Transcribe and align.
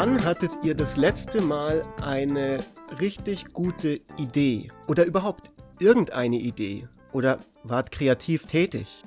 Wann 0.00 0.24
hattet 0.24 0.52
ihr 0.62 0.74
das 0.74 0.96
letzte 0.96 1.42
Mal 1.42 1.84
eine 2.00 2.56
richtig 3.02 3.52
gute 3.52 4.00
Idee? 4.16 4.70
Oder 4.88 5.04
überhaupt 5.04 5.50
irgendeine 5.78 6.38
Idee? 6.38 6.88
Oder 7.12 7.40
wart 7.64 7.90
kreativ 7.90 8.46
tätig? 8.46 9.04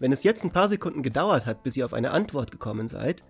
Wenn 0.00 0.12
es 0.12 0.22
jetzt 0.22 0.44
ein 0.44 0.50
paar 0.50 0.68
Sekunden 0.68 1.02
gedauert 1.02 1.46
hat, 1.46 1.62
bis 1.62 1.78
ihr 1.78 1.86
auf 1.86 1.94
eine 1.94 2.10
Antwort 2.10 2.50
gekommen 2.50 2.88
seid, 2.88 3.22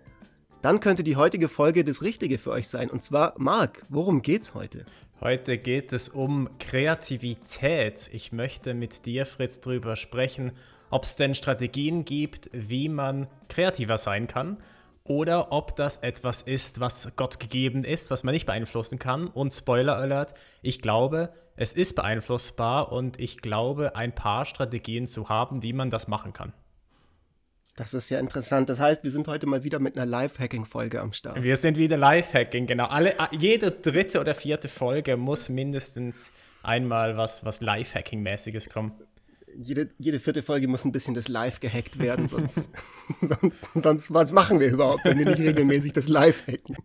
dann 0.61 0.81
könnte 0.81 1.03
die 1.03 1.15
heutige 1.15 1.47
Folge 1.47 1.85
das 1.85 2.01
Richtige 2.01 2.37
für 2.37 2.51
euch 2.51 2.67
sein. 2.67 2.89
Und 2.89 3.01
zwar, 3.01 3.33
Marc, 3.37 3.85
worum 3.87 4.21
geht's 4.21 4.53
heute? 4.53 4.85
Heute 5.21 5.57
geht 5.57 5.93
es 5.93 6.09
um 6.09 6.49
Kreativität. 6.59 8.09
Ich 8.11 8.33
möchte 8.33 8.73
mit 8.73 9.05
dir, 9.05 9.25
Fritz, 9.25 9.61
darüber 9.61 9.95
sprechen, 9.95 10.51
ob 10.89 11.05
es 11.05 11.15
denn 11.15 11.33
Strategien 11.33 12.03
gibt, 12.03 12.49
wie 12.51 12.89
man 12.89 13.27
kreativer 13.47 13.97
sein 13.97 14.27
kann 14.27 14.57
oder 15.05 15.51
ob 15.51 15.75
das 15.75 15.97
etwas 15.97 16.41
ist, 16.41 16.79
was 16.79 17.11
Gott 17.15 17.39
gegeben 17.39 17.83
ist, 17.83 18.09
was 18.09 18.23
man 18.23 18.33
nicht 18.33 18.45
beeinflussen 18.45 18.99
kann. 18.99 19.27
Und 19.27 19.51
Spoiler 19.51 19.97
Alert, 19.97 20.33
ich 20.61 20.81
glaube, 20.81 21.33
es 21.55 21.73
ist 21.73 21.95
beeinflussbar 21.95 22.91
und 22.91 23.19
ich 23.19 23.41
glaube, 23.41 23.95
ein 23.95 24.15
paar 24.15 24.45
Strategien 24.45 25.07
zu 25.07 25.29
haben, 25.29 25.61
wie 25.61 25.73
man 25.73 25.89
das 25.89 26.07
machen 26.07 26.33
kann. 26.33 26.53
Das 27.75 27.93
ist 27.93 28.09
ja 28.09 28.19
interessant. 28.19 28.69
Das 28.69 28.79
heißt, 28.79 29.03
wir 29.03 29.11
sind 29.11 29.27
heute 29.27 29.47
mal 29.47 29.63
wieder 29.63 29.79
mit 29.79 29.97
einer 29.97 30.05
Live-Hacking-Folge 30.05 31.01
am 31.01 31.11
Start. 31.11 31.41
Wir 31.41 31.55
sind 31.55 31.75
wieder 31.77 31.97
Live-Hacking, 31.97 32.67
genau. 32.67 32.85
Alle, 32.85 33.15
jede 33.31 33.71
dritte 33.71 34.19
oder 34.19 34.35
vierte 34.35 34.69
Folge 34.69 35.17
muss 35.17 35.49
mindestens 35.49 36.31
einmal 36.61 37.17
was, 37.17 37.43
was 37.43 37.61
Live-Hacking-mäßiges 37.61 38.69
kommen 38.69 38.93
jede, 39.57 39.89
jede 39.97 40.19
vierte 40.19 40.41
Folge 40.41 40.67
muss 40.67 40.85
ein 40.85 40.91
bisschen 40.91 41.13
das 41.13 41.27
Live 41.27 41.59
gehackt 41.59 41.99
werden, 41.99 42.27
sonst, 42.27 42.69
sonst, 43.21 43.69
sonst 43.73 44.13
was 44.13 44.31
machen 44.31 44.59
wir 44.59 44.71
überhaupt, 44.71 45.05
wenn 45.05 45.17
wir 45.17 45.25
nicht 45.25 45.39
regelmäßig 45.39 45.93
das 45.93 46.07
Live 46.07 46.47
hacken? 46.47 46.77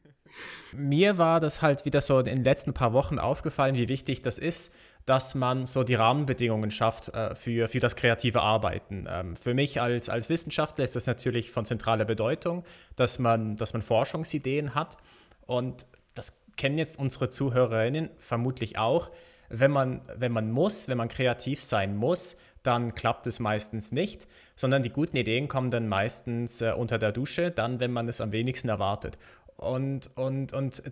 Mir 0.73 1.19
war 1.19 1.41
das 1.41 1.63
halt 1.63 1.85
wieder 1.85 2.01
so 2.01 2.19
in 2.19 2.27
den 2.27 2.45
letzten 2.45 2.75
paar 2.75 2.93
Wochen 2.93 3.19
aufgefallen, 3.19 3.77
wie 3.77 3.89
wichtig 3.89 4.23
das 4.23 4.39
ist, 4.39 4.73
dass 5.09 5.35
man 5.35 5.65
so 5.65 5.85
die 5.85 5.95
Rahmenbedingungen 5.95 6.71
schafft 6.71 7.09
äh, 7.09 7.35
für, 7.35 7.69
für 7.69 7.81
das 7.81 7.97
kreative 7.97 8.43
Arbeiten. 8.43 9.07
Ähm, 9.09 9.37
für 9.37 9.55
mich 9.55 9.81
als, 9.81 10.09
als 10.11 10.29
Wissenschaftler 10.29 10.85
ist 10.85 10.97
das 10.97 11.07
natürlich 11.07 11.51
von 11.51 11.65
zentraler 11.65 12.05
Bedeutung, 12.05 12.65
dass 12.97 13.19
man, 13.19 13.57
dass 13.57 13.73
man 13.73 13.81
Forschungsideen 13.81 14.75
hat. 14.75 14.99
Und 15.47 15.87
das 16.15 16.33
kennen 16.57 16.77
jetzt 16.77 16.99
unsere 16.99 17.31
Zuhörerinnen 17.31 18.11
vermutlich 18.19 18.77
auch. 18.77 19.11
Wenn 19.49 19.71
man, 19.71 20.03
wenn 20.15 20.33
man 20.33 20.51
muss, 20.51 20.89
wenn 20.89 20.99
man 20.99 21.09
kreativ 21.09 21.63
sein 21.63 21.97
muss, 21.97 22.37
dann 22.63 22.95
klappt 22.95 23.27
es 23.27 23.41
meistens 23.41 23.93
nicht, 23.93 24.27
sondern 24.57 24.83
die 24.83 24.91
guten 24.91 25.17
Ideen 25.17 25.49
kommen 25.49 25.71
dann 25.71 25.89
meistens 25.89 26.61
äh, 26.61 26.73
unter 26.73 26.99
der 26.99 27.13
Dusche, 27.13 27.51
dann, 27.51 27.81
wenn 27.81 27.93
man 27.93 28.09
es 28.09 28.21
am 28.21 28.33
wenigsten 28.33 28.69
erwartet. 28.69 29.19
Und, 29.57 30.11
und, 30.17 30.53
und 30.53 30.83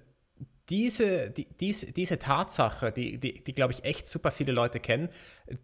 diese, 0.69 1.31
die, 1.31 1.47
diese, 1.61 1.93
diese 1.93 2.19
Tatsache, 2.19 2.91
die, 2.91 3.19
die, 3.19 3.45
die 3.45 3.53
glaube 3.53 3.73
ich, 3.73 3.85
echt 3.85 4.07
super 4.07 4.31
viele 4.31 4.53
Leute 4.53 4.81
kennen, 4.81 5.09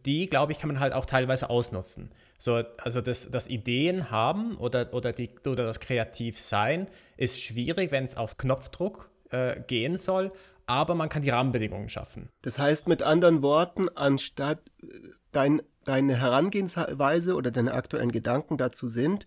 die, 0.06 0.28
glaube 0.28 0.53
ich, 0.53 0.58
kann 0.58 0.69
man 0.69 0.80
halt 0.80 0.92
auch 0.92 1.06
teilweise 1.06 1.50
ausnutzen. 1.50 2.11
So, 2.39 2.62
also 2.78 3.00
das, 3.00 3.30
das 3.30 3.48
Ideen 3.48 4.11
haben 4.11 4.56
oder, 4.56 4.92
oder, 4.95 5.12
die, 5.12 5.30
oder 5.45 5.64
das 5.67 5.80
Kreativsein 5.80 6.89
ist 7.17 7.42
schwierig, 7.42 7.91
wenn 7.91 8.05
es 8.05 8.17
auf 8.17 8.36
Knopfdruck 8.36 9.11
äh, 9.30 9.61
gehen 9.67 9.97
soll, 9.97 10.33
aber 10.67 10.95
man 10.95 11.09
kann 11.09 11.23
die 11.23 11.31
Rahmenbedingungen 11.31 11.89
schaffen. 11.89 12.29
Das 12.43 12.59
heißt 12.59 12.89
mit 12.89 13.03
anderen 13.03 13.43
Worten, 13.43 13.89
anstatt 13.89 14.71
äh, 14.83 14.87
dein 15.33 15.63
deine 15.85 16.17
Herangehensweise 16.17 17.35
oder 17.35 17.51
deine 17.51 17.75
aktuellen 17.75 18.13
Gedanken 18.13 18.57
dazu 18.57 18.89
sind, 18.89 19.27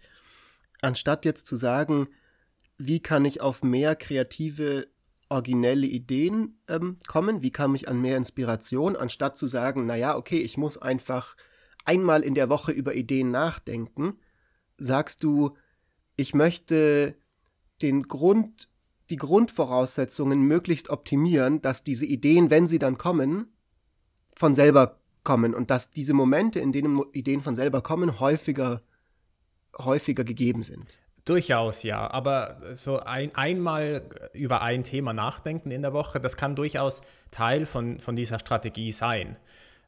anstatt 0.81 1.25
jetzt 1.25 1.47
zu 1.47 1.55
sagen, 1.55 2.08
wie 2.77 2.99
kann 2.99 3.26
ich 3.26 3.42
auf 3.42 3.64
mehr 3.64 3.95
kreative, 3.95 4.87
originelle 5.30 5.87
Ideen 5.87 6.59
ähm, 6.67 6.98
kommen, 7.08 7.42
wie 7.42 7.52
kann 7.52 7.73
ich 7.76 7.88
an 7.88 7.99
mehr 7.99 8.17
Inspiration, 8.17 8.95
anstatt 8.95 9.38
zu 9.38 9.48
sagen, 9.48 9.86
naja, 9.86 10.15
okay, 10.15 10.39
ich 10.39 10.58
muss 10.58 10.77
einfach 10.77 11.36
einmal 11.83 12.21
in 12.21 12.36
der 12.36 12.49
Woche 12.49 12.71
über 12.71 12.95
Ideen 12.95 13.32
nachdenken, 13.32 14.20
sagst 14.77 15.23
du, 15.23 15.58
ich 16.15 16.33
möchte 16.33 17.15
den 17.82 18.04
Grund, 18.04 18.70
die 19.10 19.17
Grundvoraussetzungen 19.17 20.42
möglichst 20.42 20.89
optimieren, 20.89 21.61
dass 21.61 21.83
diese 21.83 22.05
Ideen, 22.05 22.49
wenn 22.49 22.67
sie 22.67 22.80
dann 22.80 22.98
kommen, 22.98 23.48
von 24.33 24.55
selber 24.55 24.99
kommen 25.23 25.54
und 25.54 25.70
dass 25.70 25.92
diese 25.92 26.14
Momente, 26.14 26.60
in 26.60 26.71
denen 26.71 27.02
Ideen 27.14 27.42
von 27.42 27.55
selber 27.55 27.82
kommen, 27.82 28.20
häufiger, 28.20 28.82
häufiger 29.77 30.23
gegeben 30.23 30.64
sind. 30.64 30.99
Durchaus 31.26 31.82
ja, 31.82 32.10
aber 32.11 32.61
so 32.73 32.99
ein, 32.99 33.33
einmal 33.33 34.04
über 34.33 34.61
ein 34.61 34.83
Thema 34.83 35.11
nachdenken 35.11 35.71
in 35.71 35.82
der 35.82 35.92
Woche, 35.92 36.20
das 36.20 36.38
kann 36.38 36.55
durchaus 36.55 37.02
Teil 37.32 37.65
von, 37.65 37.99
von 37.99 38.15
dieser 38.15 38.38
Strategie 38.38 38.92
sein. 38.92 39.36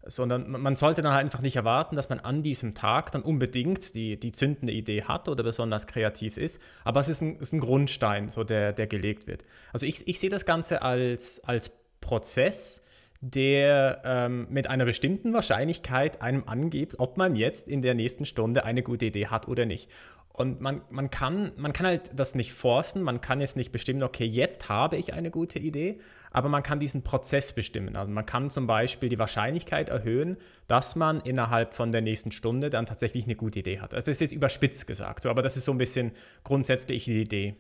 Sondern 0.08 0.50
man 0.50 0.76
sollte 0.76 1.02
dann 1.02 1.14
halt 1.14 1.26
einfach 1.26 1.42
nicht 1.42 1.56
erwarten, 1.56 1.96
dass 1.96 2.10
man 2.10 2.20
an 2.20 2.42
diesem 2.42 2.76
Tag 2.76 3.12
dann 3.12 3.22
unbedingt 3.22 3.94
die, 3.96 4.20
die 4.20 4.32
zündende 4.32 4.74
Idee 4.74 5.04
hat 5.04 5.28
oder 5.28 5.44
besonders 5.44 5.88
kreativ 5.88 6.38
ist. 6.38 6.62
Aber 6.84 7.00
es 7.00 7.10
ist 7.10 7.22
ein, 7.22 7.38
ist 7.40 7.54
ein 7.54 7.60
Grundstein, 7.60 8.30
so 8.30 8.44
der, 8.44 8.74
der 8.74 8.88
gelegt 8.88 9.28
wird. 9.28 9.44
Also 9.74 9.86
ich, 9.86 10.08
ich 10.08 10.20
sehe 10.20 10.30
das 10.30 10.46
Ganze 10.46 10.82
als, 10.82 11.44
als 11.44 11.72
Prozess, 12.02 12.82
der 13.22 14.02
ähm, 14.06 14.48
mit 14.50 14.70
einer 14.70 14.86
bestimmten 14.86 15.34
Wahrscheinlichkeit 15.34 16.22
einem 16.22 16.44
angibt, 16.48 17.00
ob 17.00 17.18
man 17.18 17.36
jetzt 17.36 17.68
in 17.68 17.82
der 17.82 17.96
nächsten 17.96 18.26
Stunde 18.26 18.64
eine 18.64 18.84
gute 18.84 19.06
Idee 19.06 19.28
hat 19.28 19.48
oder 19.48 19.66
nicht. 19.66 19.90
Und 20.38 20.62
man, 20.62 20.82
man, 20.92 21.10
kann, 21.10 21.52
man 21.58 21.74
kann 21.74 21.88
halt 21.88 22.12
das 22.16 22.36
nicht 22.36 22.54
forcen, 22.54 23.02
man 23.02 23.22
kann 23.22 23.42
jetzt 23.42 23.58
nicht 23.58 23.72
bestimmen, 23.72 24.04
okay, 24.04 24.24
jetzt 24.24 24.70
habe 24.70 24.96
ich 24.96 25.14
eine 25.14 25.32
gute 25.32 25.58
Idee, 25.58 26.00
aber 26.30 26.48
man 26.48 26.62
kann 26.62 26.80
diesen 26.80 27.02
Prozess 27.02 27.54
bestimmen. 27.54 27.96
Also 27.96 28.12
man 28.12 28.24
kann 28.24 28.52
zum 28.52 28.68
Beispiel 28.68 29.10
die 29.10 29.18
Wahrscheinlichkeit 29.18 29.90
erhöhen, 29.90 30.38
dass 30.68 30.96
man 30.96 31.22
innerhalb 31.22 31.74
von 31.74 31.92
der 31.92 32.02
nächsten 32.02 32.32
Stunde 32.32 32.70
dann 32.70 32.86
tatsächlich 32.86 33.24
eine 33.26 33.36
gute 33.36 33.60
Idee 33.60 33.80
hat. 33.80 33.96
Also 33.96 34.06
das 34.06 34.18
ist 34.18 34.22
jetzt 34.22 34.32
überspitzt 34.32 34.86
gesagt, 34.86 35.26
aber 35.26 35.42
das 35.42 35.58
ist 35.58 35.66
so 35.66 35.72
ein 35.72 35.80
bisschen 35.80 36.12
grundsätzlich 36.44 37.06
die 37.06 37.20
Idee 37.20 37.56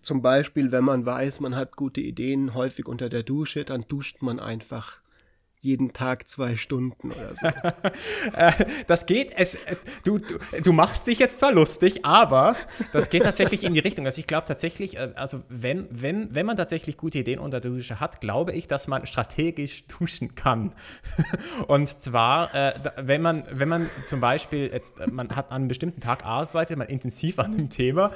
zum 0.00 0.22
Beispiel, 0.22 0.72
wenn 0.72 0.84
man 0.84 1.04
weiß, 1.04 1.40
man 1.40 1.54
hat 1.54 1.76
gute 1.76 2.00
Ideen 2.00 2.54
häufig 2.54 2.88
unter 2.88 3.10
der 3.10 3.22
Dusche, 3.22 3.64
dann 3.64 3.84
duscht 3.88 4.22
man 4.22 4.40
einfach 4.40 5.02
jeden 5.62 5.92
Tag 5.92 6.28
zwei 6.28 6.56
Stunden 6.56 7.12
oder 7.12 7.34
so. 7.36 7.48
Äh, 8.34 8.52
das 8.86 9.06
geht, 9.06 9.32
es, 9.36 9.54
äh, 9.54 9.76
du, 10.04 10.18
du, 10.18 10.38
du, 10.62 10.72
machst 10.72 11.06
dich 11.06 11.18
jetzt 11.18 11.38
zwar 11.38 11.52
lustig, 11.52 12.04
aber 12.04 12.56
das 12.92 13.10
geht 13.10 13.24
tatsächlich 13.24 13.62
in 13.62 13.74
die 13.74 13.80
Richtung. 13.80 14.06
Also 14.06 14.20
ich 14.20 14.26
glaube 14.26 14.46
tatsächlich, 14.46 14.96
äh, 14.96 15.12
also 15.14 15.42
wenn, 15.48 15.86
wenn, 15.90 16.34
wenn 16.34 16.46
man 16.46 16.56
tatsächlich 16.56 16.96
gute 16.96 17.18
Ideen 17.18 17.38
unter 17.38 17.60
der 17.60 17.70
Dusche 17.70 18.00
hat, 18.00 18.20
glaube 18.20 18.52
ich, 18.52 18.68
dass 18.68 18.88
man 18.88 19.06
strategisch 19.06 19.84
duschen 19.98 20.34
kann. 20.34 20.72
Und 21.66 21.88
zwar, 22.00 22.50
wenn 22.96 23.22
man, 23.22 23.44
wenn 23.50 23.68
man 23.68 23.90
zum 24.06 24.20
Beispiel 24.20 24.70
jetzt, 24.72 24.94
man 25.10 25.34
hat 25.36 25.50
an 25.50 25.56
einem 25.56 25.68
bestimmten 25.68 26.00
Tag 26.00 26.24
arbeitet, 26.24 26.76
man 26.78 26.88
intensiv 26.88 27.38
an 27.38 27.56
dem 27.56 27.70
Thema, 27.70 28.12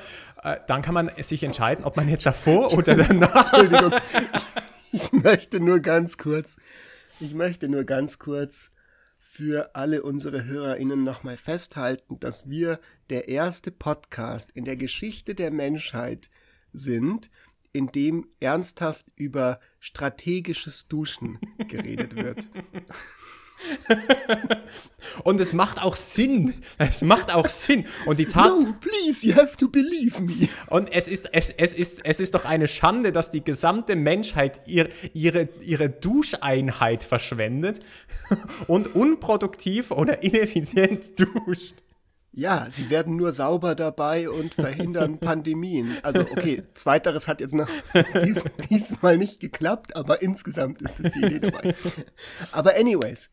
dann 0.67 0.83
kann 0.83 0.95
man 0.95 1.11
sich 1.19 1.43
entscheiden, 1.43 1.85
ob 1.85 1.97
man 1.97 2.09
jetzt 2.09 2.27
davor 2.27 2.73
oder 2.73 2.95
danach. 2.95 3.53
Entschuldigung. 3.53 3.93
Ich 4.93 5.13
möchte 5.13 5.61
nur 5.61 5.81
ganz 5.81 6.17
kurz 6.17 6.57
ich 7.21 7.35
möchte 7.35 7.69
nur 7.69 7.85
ganz 7.85 8.19
kurz 8.19 8.71
für 9.19 9.75
alle 9.75 10.03
unsere 10.03 10.45
HörerInnen 10.45 11.05
nochmal 11.05 11.37
festhalten, 11.37 12.19
dass 12.21 12.49
wir 12.49 12.81
der 13.11 13.29
erste 13.29 13.71
Podcast 13.71 14.51
in 14.53 14.65
der 14.65 14.77
Geschichte 14.77 15.35
der 15.35 15.51
Menschheit 15.51 16.31
sind, 16.73 17.31
in 17.73 17.89
dem 17.89 18.29
ernsthaft 18.41 19.13
über 19.17 19.61
strategisches 19.81 20.89
Duschen 20.89 21.39
geredet 21.69 22.17
wird. 22.17 22.49
Und 25.25 25.41
es 25.41 25.53
macht 25.53 25.81
auch 25.81 25.97
Sinn. 25.97 26.55
Es 26.79 27.03
macht 27.03 27.33
auch 27.33 27.49
Sinn. 27.49 27.87
Und 28.05 28.19
die 28.19 28.27
Tatsache. 28.27 28.67
No, 28.67 28.75
please, 28.81 29.27
you 29.27 29.35
have 29.35 29.57
to 29.57 29.69
believe 29.69 30.21
me. 30.21 30.49
Und 30.69 30.93
es 30.93 31.09
ist, 31.09 31.29
es, 31.33 31.51
es, 31.51 31.73
ist, 31.73 32.01
es 32.05 32.21
ist 32.21 32.35
doch 32.35 32.45
eine 32.45 32.69
Schande, 32.69 33.13
dass 33.13 33.31
die 33.31 33.43
gesamte 33.43 33.97
Menschheit 33.97 34.61
ihr, 34.67 34.89
ihre, 35.15 35.49
ihre 35.61 35.89
Duscheinheit 35.89 37.05
verschwendet 37.05 37.81
und 38.67 38.95
unproduktiv 38.95 39.91
oder 39.91 40.23
ineffizient 40.23 41.19
duscht. 41.19 41.75
Ja, 42.39 42.69
sie 42.71 42.91
werden 42.91 43.17
nur 43.17 43.33
sauber 43.33 43.75
dabei 43.75 44.29
und 44.29 44.53
verhindern 44.53 45.19
Pandemien. 45.21 45.97
Also 46.03 46.21
okay, 46.21 46.65
zweiteres 46.75 47.27
hat 47.27 47.41
jetzt 47.41 47.55
noch 47.55 47.69
dies, 48.23 48.45
dieses 48.69 49.01
Mal 49.01 49.17
nicht 49.17 49.41
geklappt, 49.41 49.97
aber 49.97 50.21
insgesamt 50.21 50.83
ist 50.83 50.97
das 51.01 51.13
die 51.13 51.21
Idee 51.21 51.41
dabei. 51.41 51.75
Aber 52.53 52.77
anyways, 52.77 53.31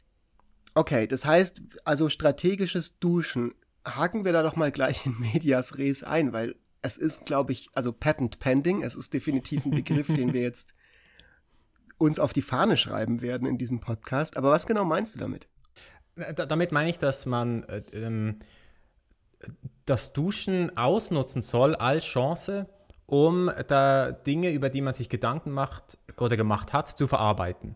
Okay, 0.75 1.07
das 1.07 1.25
heißt, 1.25 1.61
also 1.83 2.09
strategisches 2.09 2.99
Duschen, 2.99 3.53
haken 3.85 4.25
wir 4.25 4.31
da 4.31 4.43
doch 4.43 4.55
mal 4.55 4.71
gleich 4.71 5.05
in 5.05 5.19
Medias 5.19 5.77
Res 5.77 6.03
ein, 6.03 6.33
weil 6.33 6.55
es 6.81 6.97
ist, 6.97 7.25
glaube 7.25 7.51
ich, 7.51 7.69
also 7.73 7.93
Patent 7.93 8.39
Pending, 8.39 8.83
es 8.83 8.95
ist 8.95 9.13
definitiv 9.13 9.65
ein 9.65 9.71
Begriff, 9.71 10.07
den 10.07 10.33
wir 10.33 10.41
jetzt 10.41 10.73
uns 11.97 12.19
auf 12.19 12.33
die 12.33 12.41
Fahne 12.41 12.77
schreiben 12.77 13.21
werden 13.21 13.47
in 13.47 13.57
diesem 13.57 13.79
Podcast. 13.79 14.35
Aber 14.35 14.51
was 14.51 14.67
genau 14.67 14.83
meinst 14.83 15.15
du 15.15 15.19
damit? 15.19 15.47
Äh, 16.15 16.33
da, 16.33 16.45
damit 16.45 16.71
meine 16.71 16.89
ich, 16.89 16.99
dass 16.99 17.25
man 17.25 17.63
äh, 17.63 17.83
ähm, 17.93 18.39
das 19.85 20.13
Duschen 20.13 20.77
ausnutzen 20.77 21.41
soll 21.41 21.75
als 21.75 22.05
Chance, 22.05 22.67
um 23.05 23.51
da 23.67 24.11
Dinge, 24.11 24.51
über 24.51 24.69
die 24.69 24.81
man 24.81 24.93
sich 24.93 25.09
Gedanken 25.09 25.51
macht 25.51 25.97
oder 26.17 26.37
gemacht 26.37 26.73
hat, 26.73 26.87
zu 26.87 27.07
verarbeiten. 27.07 27.75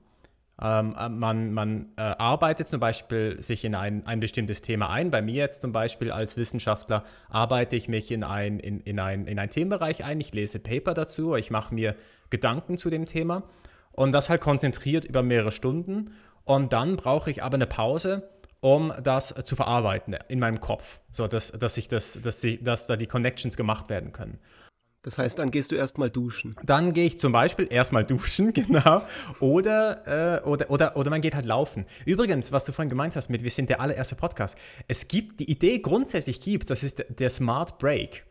Ähm, 0.62 0.95
äh, 0.98 1.09
man, 1.09 1.54
man 1.54 1.88
äh, 1.98 2.01
arbeitet 2.01 2.68
zum 2.68 2.80
Beispiel 2.80 3.42
sich 3.42 3.63
in 3.63 3.75
ein, 3.75 4.06
ein 4.07 4.19
bestimmtes 4.19 4.62
Thema 4.62 4.89
ein. 4.89 5.12
Bei 5.12 5.21
mir 5.21 5.36
jetzt 5.36 5.62
zum 5.62 5.71
Beispiel 5.71 6.12
als 6.12 6.36
Wissenschaftler 6.36 7.04
arbeite 7.30 7.75
ich 7.75 7.88
mich 7.88 8.12
in 8.12 8.24
ein, 8.24 8.59
in, 8.59 8.81
in 8.81 9.00
ein, 9.00 9.27
in 9.27 9.38
ein 9.38 9.50
Themenbereich 9.50 10.04
ein. 10.04 10.19
Ich 10.19 10.33
lese 10.33 10.59
Paper 10.59 10.94
dazu, 10.94 11.36
ich 11.36 11.51
mache 11.51 11.74
mir 11.75 11.95
Gedanken 12.30 12.77
zu 12.77 12.89
dem 12.89 13.06
Thema 13.06 13.44
und 13.92 14.12
das 14.12 14.30
halt 14.30 14.42
konzentriert 14.42 15.06
über 15.06 15.21
mehrere 15.21 15.51
Stunden. 15.51 16.13
Und 16.44 16.74
dann 16.74 16.95
brauche 16.95 17.30
ich 17.30 17.44
aber 17.44 17.56
eine 17.56 17.68
Pause, 17.68 18.30
um 18.60 18.94
das 19.03 19.36
zu 19.44 19.56
verarbeiten 19.56 20.15
in 20.27 20.39
meinem 20.39 20.60
Kopf, 20.60 21.00
so 21.12 21.27
dass, 21.27 21.51
dass, 21.51 21.77
ich 21.77 21.88
das, 21.88 22.19
dass, 22.21 22.42
sie, 22.42 22.63
dass 22.63 22.88
da 22.88 22.95
die 22.95 23.06
Connections 23.06 23.57
gemacht 23.57 23.89
werden 23.89 24.12
können. 24.12 24.39
Das 25.03 25.17
heißt, 25.17 25.39
dann 25.39 25.51
gehst 25.51 25.71
du 25.71 25.75
erstmal 25.75 26.09
duschen. 26.09 26.55
Dann 26.63 26.94
gehe 26.94 27.05
ich 27.05 27.19
zum 27.19 27.31
Beispiel 27.31 27.67
erstmal 27.69 28.03
duschen, 28.03 28.53
genau. 28.53 29.03
Oder, 29.39 30.41
äh, 30.41 30.44
oder, 30.44 30.69
oder, 30.69 30.97
oder 30.97 31.09
man 31.09 31.21
geht 31.21 31.35
halt 31.35 31.45
laufen. 31.45 31.85
Übrigens, 32.05 32.51
was 32.51 32.65
du 32.65 32.71
vorhin 32.71 32.89
gemeint 32.89 33.15
hast 33.15 33.29
mit, 33.29 33.44
wir 33.44 33.51
sind 33.51 33.69
der 33.69 33.79
allererste 33.79 34.15
Podcast. 34.15 34.57
Es 34.88 35.07
gibt, 35.07 35.39
die 35.39 35.49
Idee 35.49 35.79
grundsätzlich 35.79 36.41
gibt, 36.41 36.69
das 36.69 36.83
ist 36.83 37.05
der 37.07 37.29
Smart 37.29 37.77
Break. 37.79 38.25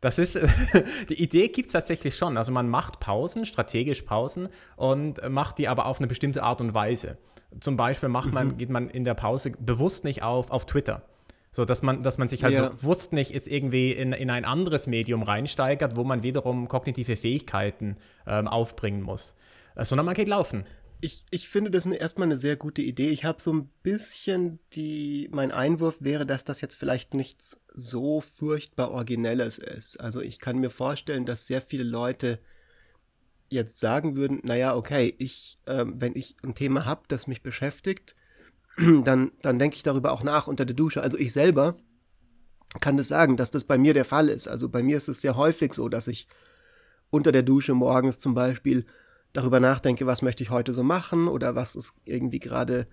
Das 0.00 0.18
ist, 0.18 0.38
die 1.08 1.22
Idee 1.22 1.48
gibt 1.48 1.66
es 1.66 1.72
tatsächlich 1.72 2.16
schon. 2.16 2.36
Also 2.36 2.52
man 2.52 2.68
macht 2.68 3.00
Pausen, 3.00 3.44
strategisch 3.44 4.02
Pausen 4.02 4.48
und 4.76 5.20
macht 5.28 5.58
die 5.58 5.68
aber 5.68 5.86
auf 5.86 5.98
eine 5.98 6.06
bestimmte 6.06 6.42
Art 6.42 6.60
und 6.60 6.74
Weise. 6.74 7.18
Zum 7.60 7.76
Beispiel 7.76 8.08
macht 8.08 8.32
man, 8.32 8.48
mhm. 8.48 8.58
geht 8.58 8.70
man 8.70 8.88
in 8.88 9.04
der 9.04 9.14
Pause 9.14 9.50
bewusst 9.58 10.04
nicht 10.04 10.22
auf, 10.22 10.50
auf 10.50 10.66
Twitter. 10.66 11.02
So, 11.52 11.64
dass 11.64 11.82
man, 11.82 12.02
dass 12.02 12.16
man 12.16 12.28
sich 12.28 12.44
halt 12.44 12.54
ja. 12.54 12.68
bewusst 12.68 13.12
nicht 13.12 13.32
jetzt 13.32 13.48
irgendwie 13.48 13.90
in, 13.90 14.12
in 14.12 14.30
ein 14.30 14.44
anderes 14.44 14.86
Medium 14.86 15.22
reinsteigert, 15.22 15.96
wo 15.96 16.04
man 16.04 16.22
wiederum 16.22 16.68
kognitive 16.68 17.16
Fähigkeiten 17.16 17.96
ähm, 18.26 18.46
aufbringen 18.46 19.02
muss. 19.02 19.34
Äh, 19.74 19.84
sondern 19.84 20.06
man 20.06 20.14
geht 20.14 20.28
laufen. 20.28 20.64
Ich, 21.00 21.24
ich 21.30 21.48
finde 21.48 21.70
das 21.70 21.86
erstmal 21.86 22.28
eine 22.28 22.36
sehr 22.36 22.56
gute 22.56 22.82
Idee. 22.82 23.08
Ich 23.08 23.24
habe 23.24 23.40
so 23.40 23.52
ein 23.52 23.70
bisschen 23.82 24.60
die, 24.74 25.28
mein 25.32 25.50
Einwurf 25.50 25.96
wäre, 26.00 26.26
dass 26.26 26.44
das 26.44 26.60
jetzt 26.60 26.76
vielleicht 26.76 27.14
nichts 27.14 27.58
so 27.74 28.20
furchtbar 28.20 28.90
Originelles 28.90 29.58
ist. 29.58 29.98
Also 29.98 30.20
ich 30.20 30.38
kann 30.38 30.58
mir 30.58 30.70
vorstellen, 30.70 31.24
dass 31.24 31.46
sehr 31.46 31.62
viele 31.62 31.84
Leute 31.84 32.38
jetzt 33.48 33.80
sagen 33.80 34.14
würden, 34.14 34.40
naja, 34.44 34.76
okay, 34.76 35.14
ich, 35.18 35.58
äh, 35.66 35.84
wenn 35.86 36.14
ich 36.14 36.36
ein 36.44 36.54
Thema 36.54 36.84
habe, 36.84 37.02
das 37.08 37.26
mich 37.26 37.42
beschäftigt, 37.42 38.14
dann, 39.04 39.32
dann 39.42 39.58
denke 39.58 39.76
ich 39.76 39.82
darüber 39.82 40.12
auch 40.12 40.22
nach 40.22 40.46
unter 40.46 40.64
der 40.64 40.76
Dusche. 40.76 41.02
Also 41.02 41.18
ich 41.18 41.32
selber 41.32 41.76
kann 42.80 42.96
das 42.96 43.08
sagen, 43.08 43.36
dass 43.36 43.50
das 43.50 43.64
bei 43.64 43.78
mir 43.78 43.94
der 43.94 44.04
Fall 44.04 44.28
ist. 44.28 44.48
Also 44.48 44.68
bei 44.68 44.82
mir 44.82 44.96
ist 44.96 45.08
es 45.08 45.20
sehr 45.20 45.36
häufig 45.36 45.74
so, 45.74 45.88
dass 45.88 46.06
ich 46.06 46.28
unter 47.10 47.32
der 47.32 47.42
Dusche 47.42 47.74
morgens 47.74 48.18
zum 48.18 48.34
Beispiel 48.34 48.86
darüber 49.32 49.60
nachdenke, 49.60 50.06
was 50.06 50.22
möchte 50.22 50.42
ich 50.42 50.50
heute 50.50 50.72
so 50.72 50.82
machen 50.82 51.28
oder 51.28 51.54
was 51.54 51.76
ist 51.76 51.92
irgendwie 52.04 52.38
gerade, 52.38 52.86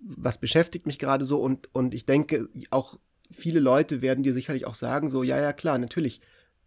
was 0.00 0.38
beschäftigt 0.38 0.86
mich 0.86 0.98
gerade 0.98 1.24
so 1.24 1.40
und, 1.40 1.74
und 1.74 1.94
ich 1.94 2.06
denke, 2.06 2.48
auch 2.70 2.98
viele 3.30 3.60
Leute 3.60 4.02
werden 4.02 4.22
dir 4.22 4.32
sicherlich 4.32 4.66
auch 4.66 4.74
sagen, 4.74 5.08
so, 5.08 5.22
ja, 5.22 5.38
ja, 5.40 5.52
klar, 5.52 5.78
natürlich, 5.78 6.20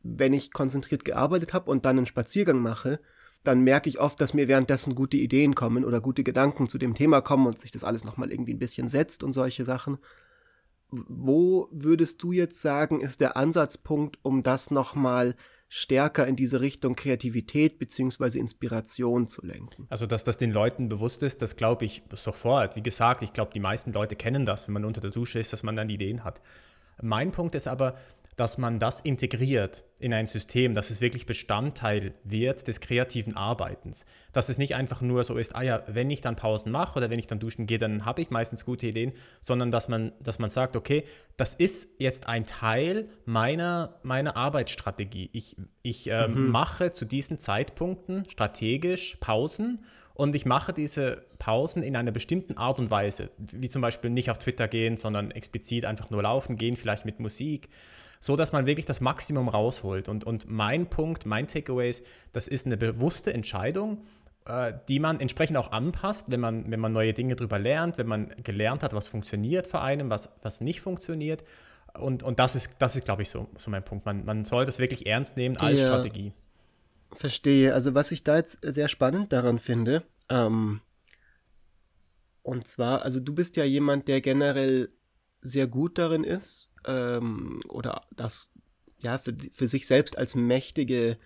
wenn 0.04 0.34
ich 0.34 0.52
konzentriert 0.52 1.06
gearbeitet 1.06 1.54
habe 1.54 1.70
und 1.70 1.86
dann 1.86 1.98
einen 1.98 2.08
Spaziergang 2.08 2.60
mache, 2.60 3.00
dann 3.44 3.62
merke 3.62 3.90
ich 3.90 4.00
oft, 4.00 4.22
dass 4.22 4.34
mir 4.34 4.48
währenddessen 4.48 4.96
gute 4.96 5.18
Ideen 5.18 5.56
kommen 5.56 5.84
oder 5.84 6.00
gute 6.00 6.24
Gedanken 6.24 6.68
zu 6.68 6.78
dem 6.78 6.94
Thema 6.94 7.22
kommen 7.22 7.48
und 7.48 7.60
sich 7.60 7.72
das 7.72 7.84
alles 7.84 8.04
nochmal 8.04 8.32
irgendwie 8.32 8.54
ein 8.54 8.60
bisschen 8.60 8.88
setzt 8.88 9.24
und 9.24 9.34
solche 9.34 9.66
Sachen. 9.66 9.98
Wo 10.92 11.68
würdest 11.72 12.22
du 12.22 12.32
jetzt 12.32 12.62
sagen, 12.62 13.02
ist 13.02 13.22
der 13.22 13.38
Ansatzpunkt, 13.38 14.20
um 14.24 14.44
das 14.44 14.72
nochmal 14.72 15.36
stärker 15.70 16.28
in 16.28 16.36
diese 16.36 16.60
Richtung 16.60 16.96
Kreativität 16.96 17.80
bzw. 17.80 18.38
Inspiration 18.38 19.28
zu 19.30 19.44
lenken? 19.46 19.88
Also, 19.90 20.06
dass 20.06 20.26
das 20.26 20.38
den 20.38 20.52
Leuten 20.52 20.90
bewusst 20.90 21.24
ist, 21.24 21.42
das 21.42 21.56
glaube 21.56 21.86
ich 21.86 22.04
sofort. 22.14 22.76
Wie 22.76 22.84
gesagt, 22.84 23.24
ich 23.24 23.32
glaube, 23.32 23.52
die 23.54 23.62
meisten 23.62 23.94
Leute 23.94 24.18
kennen 24.18 24.46
das, 24.46 24.68
wenn 24.68 24.74
man 24.74 24.86
unter 24.86 25.00
der 25.00 25.12
Dusche 25.12 25.40
ist, 25.40 25.54
dass 25.54 25.64
man 25.64 25.78
dann 25.78 25.90
Ideen 25.90 26.26
hat. 26.26 26.42
Mein 27.02 27.32
Punkt 27.32 27.56
ist 27.56 27.70
aber, 27.70 27.96
dass 28.36 28.58
man 28.58 28.80
das 28.80 29.00
integriert 29.02 29.84
in 30.00 30.14
ein 30.14 30.26
System, 30.26 30.74
dass 30.74 30.90
es 30.90 31.02
wirklich 31.02 31.26
Bestandteil 31.26 32.14
wird 32.24 32.68
des 32.68 32.80
kreativen 32.80 33.36
Arbeitens. 33.36 34.06
Dass 34.34 34.50
es 34.50 34.58
nicht 34.58 34.74
einfach 34.74 35.02
nur 35.02 35.24
so 35.24 35.38
ist, 35.38 35.56
ah 35.56 35.62
ja, 35.62 35.84
wenn 35.88 36.10
ich 36.10 36.22
dann 36.22 36.36
Pausen 36.36 36.72
mache 36.72 36.98
oder 36.98 37.10
wenn 37.10 37.20
ich 37.20 37.28
dann 37.28 37.40
duschen 37.40 37.68
gehe, 37.68 37.78
dann 37.78 38.06
habe 38.06 38.22
ich 38.22 38.30
meistens 38.30 38.66
gute 38.66 38.88
Ideen, 38.88 39.14
sondern 39.42 39.72
dass 39.72 39.90
man, 39.90 40.14
dass 40.20 40.40
man 40.40 40.50
sagt, 40.50 40.76
okay, 40.76 41.04
das 41.38 41.54
ist 41.54 41.88
jetzt 42.00 42.28
ein 42.28 42.46
Teil 42.46 43.10
meiner, 43.26 44.00
meiner 44.04 44.36
Arbeitsstrategie. 44.36 45.30
Ich, 45.34 45.58
ich 45.82 46.10
äh, 46.10 46.28
mhm. 46.28 46.50
mache 46.50 46.92
zu 46.92 47.06
diesen 47.06 47.38
Zeitpunkten 47.38 48.26
strategisch 48.30 49.18
Pausen 49.20 49.84
und 50.14 50.36
ich 50.36 50.46
mache 50.46 50.74
diese 50.74 51.26
Pausen 51.40 51.84
in 51.84 51.96
einer 51.96 52.12
bestimmten 52.12 52.58
Art 52.58 52.80
und 52.80 52.90
Weise, 52.90 53.30
wie 53.38 53.70
zum 53.70 53.82
Beispiel 53.82 54.10
nicht 54.10 54.30
auf 54.30 54.38
Twitter 54.38 54.68
gehen, 54.68 54.98
sondern 54.98 55.32
explizit 55.32 55.86
einfach 55.86 56.10
nur 56.10 56.24
laufen 56.24 56.58
gehen, 56.58 56.76
vielleicht 56.76 57.06
mit 57.06 57.20
Musik 57.20 57.70
so 58.22 58.36
dass 58.36 58.54
man 58.54 58.66
wirklich 58.66 58.86
das 58.86 59.02
Maximum 59.02 59.50
rausholt. 59.50 60.08
Und, 60.08 60.24
und 60.24 60.50
mein 60.50 60.88
Punkt, 60.88 61.26
mein 61.26 61.48
Takeaway 61.48 61.90
ist, 61.90 62.06
das 62.32 62.48
ist 62.48 62.66
eine 62.66 62.78
bewusste 62.78 63.34
Entscheidung, 63.34 64.06
äh, 64.46 64.74
die 64.88 65.00
man 65.00 65.20
entsprechend 65.20 65.58
auch 65.58 65.72
anpasst, 65.72 66.30
wenn 66.30 66.40
man, 66.40 66.72
wenn 66.72 66.80
man 66.80 66.94
neue 66.94 67.14
Dinge 67.14 67.36
darüber 67.36 67.60
lernt, 67.60 67.98
wenn 67.98 68.08
man 68.08 68.34
gelernt 68.44 68.84
hat, 68.84 68.94
was 68.94 69.08
funktioniert 69.08 69.68
für 69.68 69.82
einen, 69.82 70.10
was, 70.12 70.30
was 70.44 70.62
nicht 70.62 70.82
funktioniert. 70.82 71.44
Und, 72.00 72.24
und 72.24 72.40
das 72.40 72.56
ist, 72.56 72.70
das 72.78 72.96
ist 72.96 73.06
glaube 73.06 73.24
ich, 73.24 73.30
so, 73.30 73.50
so 73.58 73.72
mein 73.72 73.84
Punkt. 73.84 74.06
Man, 74.06 74.24
man 74.24 74.46
soll 74.46 74.66
das 74.66 74.78
wirklich 74.78 75.08
ernst 75.08 75.36
nehmen 75.36 75.58
als 75.58 75.82
ja, 75.82 75.88
Strategie. 75.88 76.32
Verstehe. 77.14 77.74
Also 77.74 77.96
was 77.96 78.12
ich 78.12 78.24
da 78.24 78.38
jetzt 78.38 78.60
sehr 78.62 78.88
spannend 78.88 79.34
daran 79.34 79.58
finde, 79.58 80.04
ähm, 80.30 80.82
und 82.44 82.68
zwar, 82.68 83.02
also 83.02 83.20
du 83.20 83.34
bist 83.34 83.58
ja 83.58 83.64
jemand, 83.64 84.08
der 84.08 84.22
generell 84.22 84.90
sehr 85.42 85.68
gut 85.68 85.98
darin 85.98 86.24
ist, 86.24 86.71
ähm, 86.86 87.62
oder 87.68 88.04
das 88.16 88.52
ja 89.00 89.18
für, 89.18 89.36
für 89.54 89.68
sich 89.68 89.88
selbst 89.88 90.18
als 90.18 90.36
mächtige 90.36 91.18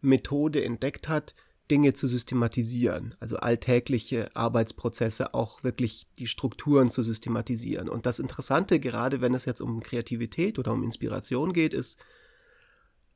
Methode 0.00 0.64
entdeckt 0.64 1.08
hat, 1.08 1.34
Dinge 1.70 1.94
zu 1.94 2.06
systematisieren, 2.06 3.14
also 3.20 3.36
alltägliche 3.36 4.34
Arbeitsprozesse 4.36 5.32
auch 5.32 5.64
wirklich 5.64 6.06
die 6.18 6.26
Strukturen 6.26 6.90
zu 6.90 7.02
systematisieren. 7.02 7.88
Und 7.88 8.04
das 8.04 8.18
Interessante, 8.18 8.78
gerade 8.80 9.20
wenn 9.20 9.32
es 9.32 9.46
jetzt 9.46 9.62
um 9.62 9.82
Kreativität 9.82 10.58
oder 10.58 10.72
um 10.72 10.82
Inspiration 10.82 11.52
geht, 11.52 11.72
ist, 11.72 11.98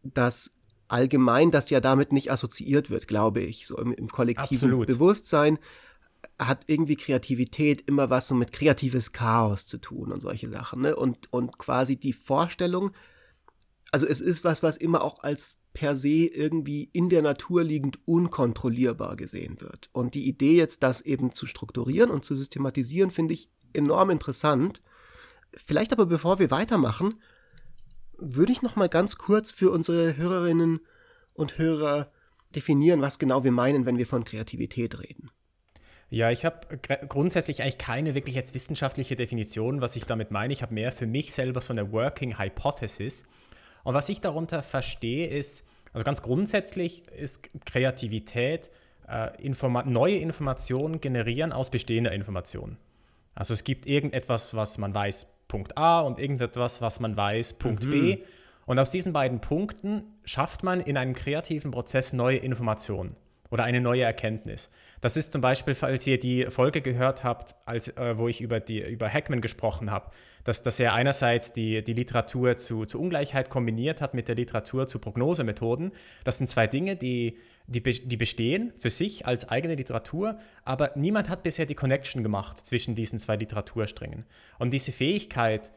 dass 0.03 0.53
allgemein 0.89 1.51
das 1.51 1.69
ja 1.71 1.81
damit 1.81 2.13
nicht 2.13 2.31
assoziiert 2.31 2.89
wird, 2.89 3.09
glaube 3.09 3.41
ich, 3.41 3.67
so 3.67 3.77
im, 3.77 3.93
im 3.93 4.09
kollektiven 4.09 4.71
Absolut. 4.71 4.87
Bewusstsein 4.87 5.59
hat 6.39 6.65
irgendwie 6.67 6.97
Kreativität 6.97 7.83
immer 7.87 8.11
was 8.11 8.29
so 8.29 8.35
mit 8.35 8.53
kreatives 8.53 9.13
Chaos 9.13 9.67
zu 9.67 9.79
tun 9.79 10.13
und 10.13 10.21
solche 10.21 10.51
Sachen. 10.51 10.83
Ne? 10.83 10.95
Und, 10.95 11.33
und 11.33 11.59
quasi 11.59 11.97
die 11.97 12.13
Vorstellung, 12.13 12.93
also 13.91 14.07
es 14.07 14.21
ist 14.21 14.45
was, 14.45 14.63
was 14.63 14.77
immer 14.77 15.03
auch 15.03 15.23
als 15.23 15.57
per 15.73 15.97
se 15.97 16.27
irgendwie 16.27 16.89
in 16.93 17.09
der 17.09 17.23
Natur 17.23 17.63
liegend 17.63 17.99
unkontrollierbar 18.07 19.17
gesehen 19.17 19.61
wird. 19.61 19.91
Und 19.93 20.15
die 20.15 20.27
Idee 20.27 20.57
jetzt, 20.57 20.83
das 20.83 21.01
eben 21.03 21.33
zu 21.33 21.47
strukturieren 21.47 22.11
und 22.11 22.25
zu 22.25 22.35
systematisieren, 22.35 23.11
finde 23.11 23.35
ich 23.35 23.51
enorm 23.73 24.11
interessant. 24.11 24.83
Vielleicht 25.67 25.93
aber 25.93 26.07
bevor 26.07 26.39
wir 26.39 26.51
weitermachen, 26.51 27.21
würde 28.19 28.53
ich 28.53 28.63
noch 28.63 28.77
mal 28.77 28.89
ganz 28.89 29.19
kurz 29.19 29.53
für 29.53 29.71
unsere 29.71 30.17
Hörerinnen 30.17 30.81
und 31.35 31.59
Hörer 31.59 32.11
definieren, 32.55 33.03
was 33.03 33.19
genau 33.19 33.45
wir 33.45 33.53
meinen, 33.53 33.85
wenn 33.85 33.99
wir 33.99 34.07
von 34.07 34.25
Kreativität 34.25 34.99
reden. 34.99 35.31
Ja, 36.09 36.31
ich 36.31 36.45
habe 36.45 36.79
grundsätzlich 37.09 37.63
eigentlich 37.63 37.79
keine 37.79 38.15
wirklich 38.15 38.37
jetzt 38.37 38.55
wissenschaftliche 38.55 39.17
Definition, 39.17 39.81
was 39.81 39.97
ich 39.97 40.05
damit 40.05 40.31
meine. 40.31 40.53
Ich 40.53 40.63
habe 40.63 40.73
mehr 40.73 40.93
für 40.93 41.07
mich 41.07 41.33
selber 41.33 41.61
so 41.61 41.73
eine 41.73 41.91
Working 41.91 42.39
Hypothesis. 42.39 43.25
Und 43.83 43.95
was 43.95 44.09
ich 44.09 44.21
darunter 44.21 44.63
verstehe, 44.63 45.27
ist, 45.29 45.65
also 45.93 46.05
ganz 46.05 46.23
grundsätzlich 46.23 47.09
ist 47.09 47.51
Kreativität 47.65 48.71
äh, 49.09 49.43
Informa 49.43 49.83
neue 49.83 50.17
Informationen 50.17 51.01
generieren 51.01 51.53
aus 51.53 51.71
bestehender 51.71 52.13
Information. 52.13 52.77
Also 53.35 53.55
es 53.55 53.65
gibt 53.65 53.87
irgendetwas, 53.87 54.55
was 54.55 54.79
man 54.79 54.95
weiß, 54.95 55.27
Punkt 55.49 55.77
A 55.77 56.01
und 56.01 56.21
irgendetwas, 56.21 56.81
was 56.81 57.01
man 57.01 57.17
weiß, 57.17 57.55
Punkt 57.55 57.85
mhm. 57.85 57.91
B. 57.91 58.19
Und 58.65 58.79
aus 58.79 58.93
diesen 58.93 59.13
beiden 59.13 59.41
Punkten 59.41 60.05
schafft 60.25 60.63
man 60.63 60.81
in 60.81 60.97
einem 60.97 61.15
kreativen 61.15 61.73
Prozess 61.73 62.13
neue 62.13 62.39
Informationen 62.39 63.17
oder 63.51 63.65
eine 63.65 63.81
neue 63.81 64.03
Erkenntnis. 64.03 64.71
Das 65.01 65.17
ist 65.17 65.33
zum 65.33 65.41
Beispiel, 65.41 65.75
falls 65.75 66.07
ihr 66.07 66.19
die 66.19 66.47
Folge 66.47 66.81
gehört 66.81 67.23
habt, 67.23 67.55
als, 67.65 67.89
äh, 67.89 68.17
wo 68.17 68.29
ich 68.29 68.41
über, 68.41 68.61
die, 68.61 68.81
über 68.81 69.09
Hackman 69.09 69.41
gesprochen 69.41 69.91
habe, 69.91 70.11
dass, 70.45 70.63
dass 70.63 70.81
er 70.81 70.95
einerseits 70.95 71.53
die, 71.53 71.83
die 71.83 71.93
Literatur 71.93 72.57
zu, 72.57 72.87
zu 72.87 73.01
Ungleichheit 73.01 73.51
kombiniert 73.51 74.01
hat 74.01 74.15
mit 74.15 74.29
der 74.29 74.37
Literatur 74.37 74.87
zu 74.87 74.99
Prognosemethoden. 74.99 75.93
Das 76.25 76.39
sind 76.39 76.47
zwei 76.49 76.67
Dinge, 76.67 76.97
die, 76.97 77.39
die, 77.67 77.83
die 77.83 78.17
bestehen 78.17 78.73
für 78.79 78.91
sich 78.91 79.27
als 79.27 79.49
eigene 79.49 79.75
Literatur, 79.75 80.39
aber 80.65 80.93
niemand 80.95 81.29
hat 81.29 81.43
bisher 81.43 81.67
die 81.67 81.75
Connection 81.75 82.23
gemacht 82.23 82.65
zwischen 82.65 82.95
diesen 82.95 83.19
zwei 83.19 83.37
Literatursträngen. 83.37 84.25
Und 84.59 84.71
diese 84.73 84.93
Fähigkeit, 84.93 85.69
äh, 85.69 85.71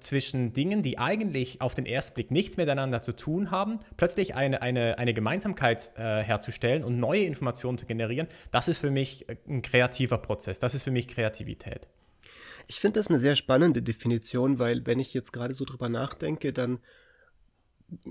zwischen 0.00 0.52
Dingen, 0.52 0.82
die 0.82 0.98
eigentlich 0.98 1.60
auf 1.60 1.74
den 1.74 1.86
ersten 1.86 2.14
Blick 2.14 2.30
nichts 2.30 2.56
miteinander 2.56 3.02
zu 3.02 3.12
tun 3.14 3.50
haben, 3.50 3.80
plötzlich 3.96 4.34
eine, 4.34 4.60
eine, 4.62 4.98
eine 4.98 5.14
Gemeinsamkeit 5.14 5.92
äh, 5.96 6.22
herzustellen 6.22 6.84
und 6.84 6.98
neue 6.98 7.22
Informationen 7.22 7.78
zu 7.78 7.86
generieren, 7.86 8.26
das 8.50 8.68
ist 8.68 8.78
für 8.78 8.90
mich 8.90 9.28
äh, 9.28 9.36
ein 9.48 9.62
kreativer 9.62 10.18
Prozess, 10.18 10.58
das 10.58 10.74
ist 10.74 10.82
für 10.82 10.90
mich 10.90 11.08
Kreativität. 11.08 11.86
Ich 12.66 12.80
finde 12.80 12.98
das 12.98 13.08
eine 13.08 13.18
sehr 13.18 13.36
spannende 13.36 13.82
Definition, 13.82 14.58
weil 14.58 14.86
wenn 14.86 14.98
ich 14.98 15.14
jetzt 15.14 15.32
gerade 15.32 15.54
so 15.54 15.64
drüber 15.64 15.88
nachdenke, 15.88 16.52
dann 16.52 16.80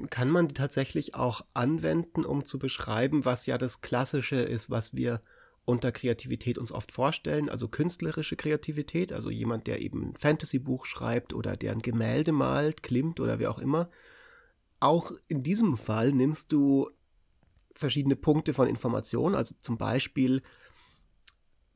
kann 0.09 0.29
man 0.29 0.47
die 0.47 0.53
tatsächlich 0.53 1.15
auch 1.15 1.41
anwenden, 1.53 2.23
um 2.25 2.45
zu 2.45 2.57
beschreiben, 2.57 3.25
was 3.25 3.45
ja 3.45 3.57
das 3.57 3.81
Klassische 3.81 4.37
ist, 4.37 4.69
was 4.69 4.93
wir 4.95 5.21
unter 5.65 5.91
Kreativität 5.91 6.57
uns 6.57 6.71
oft 6.71 6.91
vorstellen, 6.91 7.49
also 7.49 7.67
künstlerische 7.67 8.35
Kreativität, 8.35 9.13
also 9.13 9.29
jemand, 9.29 9.67
der 9.67 9.81
eben 9.81 10.09
ein 10.09 10.15
Fantasy-Buch 10.17 10.85
schreibt 10.85 11.33
oder 11.33 11.55
der 11.55 11.71
ein 11.71 11.81
Gemälde 11.81 12.31
malt, 12.31 12.83
Klimt 12.83 13.19
oder 13.19 13.39
wer 13.39 13.49
auch 13.49 13.59
immer. 13.59 13.89
Auch 14.79 15.13
in 15.27 15.43
diesem 15.43 15.77
Fall 15.77 16.11
nimmst 16.11 16.51
du 16.51 16.89
verschiedene 17.75 18.15
Punkte 18.15 18.53
von 18.53 18.67
Information, 18.67 19.35
also 19.35 19.55
zum 19.61 19.77
Beispiel 19.77 20.41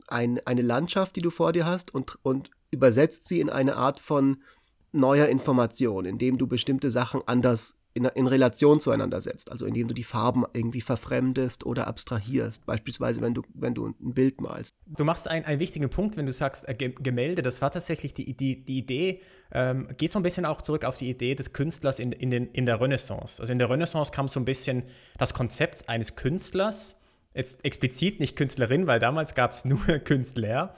ein, 0.08 0.40
eine 0.46 0.62
Landschaft, 0.62 1.16
die 1.16 1.22
du 1.22 1.30
vor 1.30 1.54
dir 1.54 1.66
hast 1.66 1.94
und, 1.94 2.18
und 2.24 2.52
übersetzt 2.72 3.28
sie 3.28 3.40
in 3.40 3.50
eine 3.50 3.78
Art 3.78 4.00
von 4.00 4.44
neuer 4.92 5.28
Information, 5.28 6.06
indem 6.06 6.38
du 6.38 6.48
bestimmte 6.48 6.92
Sachen 6.92 7.22
anders 7.26 7.76
in, 7.98 8.06
in 8.06 8.28
Relation 8.28 8.80
zueinander 8.80 9.20
setzt, 9.20 9.52
also 9.52 9.66
indem 9.66 9.88
du 9.88 9.94
die 9.94 10.04
Farben 10.04 10.46
irgendwie 10.54 10.82
verfremdest 10.82 11.66
oder 11.66 11.88
abstrahierst, 11.88 12.66
beispielsweise 12.66 13.22
wenn 13.22 13.34
du, 13.34 13.42
wenn 13.54 13.74
du 13.74 13.88
ein 13.88 14.14
Bild 14.14 14.40
malst. 14.40 14.76
Du 14.86 15.04
machst 15.04 15.28
einen, 15.28 15.46
einen 15.46 15.60
wichtigen 15.60 15.90
Punkt, 15.90 16.16
wenn 16.16 16.26
du 16.26 16.32
sagst 16.32 16.68
äh, 16.68 16.76
Gemälde, 16.76 17.42
das 17.42 17.62
war 17.62 17.72
tatsächlich 17.72 18.14
die, 18.14 18.34
die, 18.36 18.64
die 18.64 18.78
Idee, 18.78 19.22
ähm, 19.52 19.90
geht 19.98 20.12
so 20.12 20.20
ein 20.20 20.24
bisschen 20.24 20.46
auch 20.46 20.62
zurück 20.62 20.86
auf 20.86 20.98
die 20.98 21.10
Idee 21.10 21.36
des 21.36 21.54
Künstlers 21.54 22.00
in, 22.00 22.12
in, 22.12 22.30
den, 22.30 22.48
in 22.52 22.66
der 22.66 22.80
Renaissance. 22.80 23.42
Also 23.42 23.52
in 23.52 23.60
der 23.60 23.70
Renaissance 23.70 24.12
kam 24.12 24.28
so 24.28 24.40
ein 24.40 24.46
bisschen 24.46 24.84
das 25.18 25.34
Konzept 25.34 25.90
eines 25.90 26.16
Künstlers, 26.16 27.02
jetzt 27.34 27.66
explizit 27.66 28.20
nicht 28.20 28.36
Künstlerin, 28.36 28.88
weil 28.88 29.00
damals 29.00 29.36
gab 29.36 29.52
es 29.52 29.66
nur 29.66 29.80
Künstler, 30.06 30.76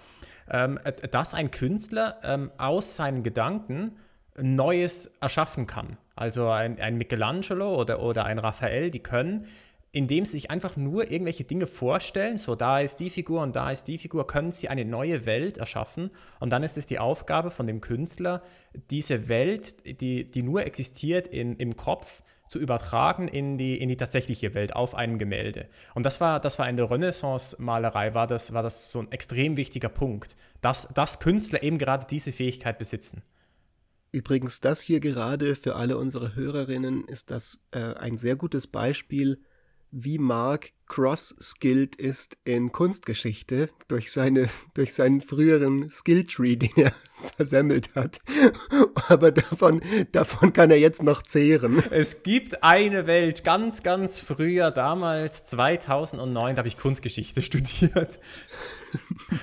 ähm, 0.49 0.79
dass 1.11 1.33
ein 1.33 1.51
Künstler 1.51 2.19
ähm, 2.23 2.51
aus 2.57 2.95
seinen 2.95 3.23
Gedanken 3.23 3.97
Neues 4.41 5.07
erschaffen 5.21 5.67
kann. 5.67 5.97
Also 6.15 6.49
ein, 6.49 6.79
ein 6.79 6.97
Michelangelo 6.97 7.75
oder, 7.75 8.01
oder 8.01 8.25
ein 8.25 8.39
Raphael, 8.39 8.91
die 8.91 8.99
können, 8.99 9.47
indem 9.91 10.25
sie 10.25 10.33
sich 10.33 10.51
einfach 10.51 10.77
nur 10.77 11.09
irgendwelche 11.09 11.43
Dinge 11.43 11.65
vorstellen, 11.65 12.37
so 12.37 12.55
da 12.55 12.79
ist 12.79 12.99
die 12.99 13.09
Figur 13.09 13.41
und 13.41 13.55
da 13.55 13.71
ist 13.71 13.87
die 13.87 13.97
Figur, 13.97 14.27
können 14.27 14.51
sie 14.51 14.69
eine 14.69 14.85
neue 14.85 15.25
Welt 15.25 15.57
erschaffen. 15.57 16.11
Und 16.39 16.51
dann 16.51 16.63
ist 16.63 16.77
es 16.77 16.85
die 16.85 16.99
Aufgabe 16.99 17.49
von 17.49 17.65
dem 17.65 17.81
Künstler, 17.81 18.43
diese 18.91 19.27
Welt, 19.27 20.01
die, 20.01 20.29
die 20.29 20.43
nur 20.43 20.65
existiert 20.65 21.27
in, 21.27 21.55
im 21.55 21.75
Kopf, 21.75 22.21
zu 22.49 22.59
übertragen 22.59 23.27
in 23.27 23.57
die, 23.57 23.77
in 23.77 23.89
die 23.89 23.95
tatsächliche 23.95 24.55
Welt 24.55 24.75
auf 24.75 24.95
einem 24.95 25.19
Gemälde. 25.19 25.67
Und 25.93 26.03
das 26.03 26.19
war, 26.19 26.39
das 26.39 26.57
war 26.57 26.67
in 26.67 26.77
der 26.77 26.89
Renaissance-Malerei, 26.89 28.15
war 28.15 28.25
das, 28.25 28.53
war 28.53 28.63
das 28.63 28.91
so 28.91 28.99
ein 28.99 29.11
extrem 29.11 29.55
wichtiger 29.55 29.89
Punkt, 29.89 30.35
dass, 30.61 30.87
dass 30.95 31.19
Künstler 31.19 31.61
eben 31.61 31.77
gerade 31.77 32.07
diese 32.09 32.31
Fähigkeit 32.31 32.79
besitzen. 32.79 33.21
Übrigens, 34.11 34.59
das 34.59 34.81
hier 34.81 34.99
gerade 34.99 35.55
für 35.55 35.75
alle 35.75 35.97
unsere 35.97 36.35
Hörerinnen 36.35 37.07
ist 37.07 37.29
das 37.29 37.59
äh, 37.71 37.93
ein 37.93 38.17
sehr 38.17 38.35
gutes 38.35 38.65
Beispiel, 38.65 39.39
wie 39.91 40.17
Mark 40.17 40.71
cross-skilled 40.87 41.95
ist 41.95 42.37
in 42.43 42.71
Kunstgeschichte 42.71 43.69
durch, 43.87 44.11
seine, 44.11 44.49
durch 44.73 44.93
seinen 44.93 45.21
früheren 45.21 45.89
Skilltree, 45.89 46.55
den 46.55 46.71
er 46.75 46.91
versemmelt 47.37 47.93
hat. 47.95 48.19
Aber 49.09 49.31
davon, 49.31 49.81
davon 50.11 50.53
kann 50.53 50.71
er 50.71 50.79
jetzt 50.79 51.03
noch 51.03 51.21
zehren. 51.21 51.83
Es 51.91 52.23
gibt 52.23 52.63
eine 52.63 53.05
Welt, 53.05 53.43
ganz, 53.43 53.83
ganz 53.83 54.19
früher, 54.19 54.71
damals 54.71 55.45
2009, 55.45 56.55
da 56.55 56.59
habe 56.59 56.67
ich 56.67 56.77
Kunstgeschichte 56.77 57.41
studiert. 57.41 58.19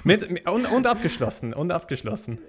Mit, 0.03 0.47
und, 0.49 0.67
und 0.67 0.87
abgeschlossen, 0.87 1.55
und 1.55 1.71
abgeschlossen. 1.71 2.41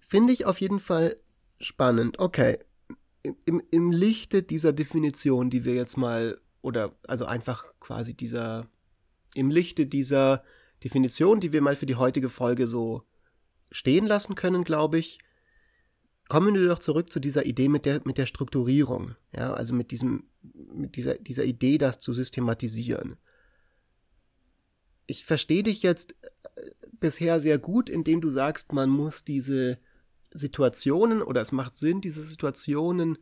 Finde 0.00 0.32
ich 0.32 0.44
auf 0.44 0.60
jeden 0.60 0.80
Fall 0.80 1.16
Spannend, 1.60 2.18
okay. 2.18 2.58
Im, 3.44 3.62
Im 3.70 3.92
Lichte 3.92 4.42
dieser 4.42 4.72
Definition, 4.72 5.50
die 5.50 5.64
wir 5.64 5.74
jetzt 5.74 5.96
mal, 5.96 6.40
oder 6.62 6.94
also 7.06 7.26
einfach 7.26 7.64
quasi 7.80 8.14
dieser, 8.14 8.66
im 9.34 9.50
Lichte 9.50 9.86
dieser 9.86 10.42
Definition, 10.82 11.40
die 11.40 11.52
wir 11.52 11.60
mal 11.60 11.76
für 11.76 11.86
die 11.86 11.96
heutige 11.96 12.30
Folge 12.30 12.66
so 12.66 13.02
stehen 13.70 14.06
lassen 14.06 14.34
können, 14.34 14.64
glaube 14.64 14.98
ich, 14.98 15.18
kommen 16.28 16.54
wir 16.54 16.66
doch 16.66 16.78
zurück 16.78 17.12
zu 17.12 17.20
dieser 17.20 17.44
Idee 17.44 17.68
mit 17.68 17.84
der, 17.84 18.00
mit 18.04 18.16
der 18.16 18.26
Strukturierung. 18.26 19.16
Ja, 19.36 19.52
also 19.52 19.74
mit 19.74 19.90
diesem, 19.90 20.24
mit 20.72 20.96
dieser, 20.96 21.16
dieser 21.16 21.44
Idee, 21.44 21.76
das 21.76 22.00
zu 22.00 22.14
systematisieren. 22.14 23.16
Ich 25.06 25.24
verstehe 25.24 25.64
dich 25.64 25.82
jetzt 25.82 26.14
äh, 26.54 26.70
bisher 27.00 27.40
sehr 27.40 27.58
gut, 27.58 27.90
indem 27.90 28.20
du 28.20 28.30
sagst, 28.30 28.72
man 28.72 28.88
muss 28.88 29.24
diese 29.24 29.78
Situationen 30.32 31.22
oder 31.22 31.40
es 31.42 31.52
macht 31.52 31.76
Sinn, 31.76 32.00
diese 32.00 32.22
Situationen 32.22 33.18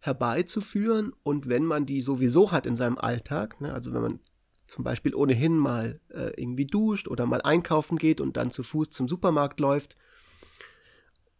herbeizuführen 0.00 1.12
und 1.22 1.48
wenn 1.48 1.64
man 1.64 1.86
die 1.86 2.00
sowieso 2.00 2.52
hat 2.52 2.66
in 2.66 2.76
seinem 2.76 2.98
Alltag, 2.98 3.60
ne, 3.60 3.72
also 3.72 3.92
wenn 3.92 4.02
man 4.02 4.20
zum 4.66 4.84
Beispiel 4.84 5.14
ohnehin 5.14 5.56
mal 5.56 6.00
äh, 6.08 6.32
irgendwie 6.36 6.66
duscht 6.66 7.08
oder 7.08 7.26
mal 7.26 7.42
einkaufen 7.42 7.98
geht 7.98 8.20
und 8.20 8.36
dann 8.36 8.50
zu 8.50 8.62
Fuß 8.62 8.90
zum 8.90 9.08
Supermarkt 9.08 9.60
läuft. 9.60 9.96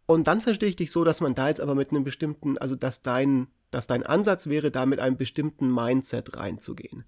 Und 0.05 0.27
dann 0.27 0.39
verstehe 0.39 0.69
ich 0.69 0.77
dich 0.77 0.91
so, 0.91 1.03
dass 1.03 1.19
man 1.19 1.35
da 1.35 1.49
jetzt 1.49 1.59
aber 1.59 1.75
mit 1.75 1.91
einem 1.91 2.05
bestimmten, 2.05 2.57
also 2.57 2.75
dass 2.75 3.01
dein, 3.01 3.47
dass 3.71 3.87
dein 3.87 4.03
Ansatz 4.03 4.47
wäre, 4.47 4.71
da 4.71 4.85
mit 4.85 4.99
einem 4.99 5.17
bestimmten 5.17 5.73
Mindset 5.73 6.37
reinzugehen. 6.37 7.03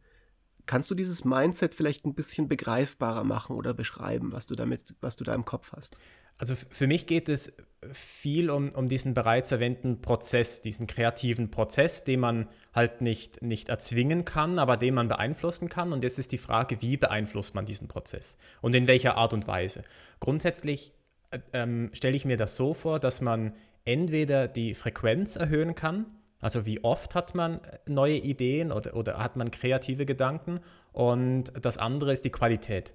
Kannst 0.69 0.91
du 0.91 0.93
dieses 0.93 1.25
Mindset 1.25 1.73
vielleicht 1.73 2.05
ein 2.05 2.13
bisschen 2.13 2.47
begreifbarer 2.47 3.23
machen 3.23 3.55
oder 3.55 3.73
beschreiben, 3.73 4.31
was 4.31 4.45
du 4.45 4.53
damit, 4.53 4.93
was 5.01 5.15
du 5.15 5.23
da 5.23 5.33
im 5.33 5.43
Kopf 5.43 5.71
hast? 5.71 5.97
Also 6.37 6.53
für 6.53 6.85
mich 6.85 7.07
geht 7.07 7.27
es 7.27 7.51
viel 7.91 8.51
um, 8.51 8.69
um 8.69 8.87
diesen 8.87 9.15
bereits 9.15 9.51
erwähnten 9.51 9.99
Prozess, 10.03 10.61
diesen 10.61 10.85
kreativen 10.85 11.49
Prozess, 11.49 12.03
den 12.03 12.19
man 12.19 12.47
halt 12.71 13.01
nicht, 13.01 13.41
nicht 13.41 13.69
erzwingen 13.69 14.25
kann, 14.25 14.59
aber 14.59 14.77
den 14.77 14.93
man 14.93 15.07
beeinflussen 15.07 15.69
kann. 15.69 15.91
Und 15.91 16.03
jetzt 16.03 16.19
ist 16.19 16.31
die 16.33 16.37
Frage, 16.37 16.83
wie 16.83 16.97
beeinflusst 16.97 17.55
man 17.55 17.65
diesen 17.65 17.87
Prozess 17.87 18.37
und 18.61 18.75
in 18.75 18.85
welcher 18.85 19.17
Art 19.17 19.33
und 19.33 19.47
Weise. 19.47 19.81
Grundsätzlich 20.19 20.93
äh, 21.31 21.39
ähm, 21.51 21.89
stelle 21.93 22.15
ich 22.15 22.25
mir 22.25 22.37
das 22.37 22.55
so 22.55 22.75
vor, 22.75 22.99
dass 22.99 23.21
man 23.21 23.55
entweder 23.85 24.47
die 24.47 24.75
Frequenz 24.75 25.35
erhöhen 25.35 25.73
kann, 25.73 26.05
also 26.39 26.65
wie 26.65 26.83
oft 26.83 27.15
hat 27.15 27.35
man 27.35 27.59
neue 27.85 28.17
Ideen 28.17 28.71
oder, 28.71 28.95
oder 28.95 29.17
hat 29.17 29.35
man 29.35 29.51
kreative 29.51 30.05
Gedanken 30.05 30.59
und 30.91 31.51
das 31.61 31.77
andere 31.77 32.13
ist 32.13 32.25
die 32.25 32.31
Qualität 32.31 32.93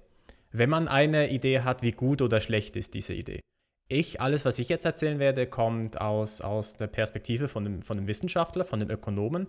wenn 0.57 0.69
man 0.69 0.87
eine 0.87 1.29
Idee 1.29 1.61
hat, 1.61 1.81
wie 1.81 1.91
gut 1.91 2.21
oder 2.21 2.39
schlecht 2.39 2.75
ist 2.75 2.93
diese 2.93 3.13
Idee. 3.13 3.41
Ich, 3.87 4.19
alles, 4.21 4.45
was 4.45 4.57
ich 4.57 4.69
jetzt 4.69 4.85
erzählen 4.85 5.19
werde, 5.19 5.47
kommt 5.47 5.99
aus, 5.99 6.41
aus 6.41 6.77
der 6.77 6.87
Perspektive 6.87 7.47
von 7.47 7.63
dem, 7.63 7.81
von 7.81 7.97
dem 7.97 8.07
Wissenschaftler, 8.07 8.65
von 8.65 8.79
dem 8.79 8.89
Ökonomen. 8.89 9.47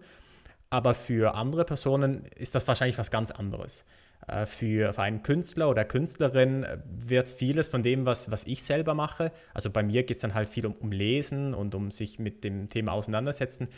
Aber 0.69 0.95
für 0.95 1.35
andere 1.35 1.65
Personen 1.65 2.27
ist 2.37 2.55
das 2.55 2.67
wahrscheinlich 2.67 2.99
was 2.99 3.11
ganz 3.11 3.31
anderes. 3.31 3.85
Äh, 4.27 4.47
für, 4.47 4.93
für 4.93 5.03
einen 5.03 5.23
Künstler 5.23 5.69
oder 5.69 5.85
Künstlerin 5.85 6.67
wird 6.87 7.29
vieles 7.29 7.69
von 7.69 7.83
dem, 7.83 8.07
was, 8.07 8.31
was 8.31 8.45
ich 8.47 8.63
selber 8.63 8.95
mache, 8.95 9.33
also 9.55 9.71
bei 9.71 9.83
mir 9.83 10.03
geht 10.03 10.17
es 10.17 10.23
dann 10.23 10.35
halt 10.35 10.49
viel 10.49 10.67
um, 10.67 10.75
um 10.75 10.93
Lesen 10.93 11.55
und 11.55 11.75
um 11.75 11.91
sich 11.91 12.19
mit 12.19 12.45
dem 12.45 12.69
Thema 12.69 12.93
auseinandersetzen. 12.93 13.69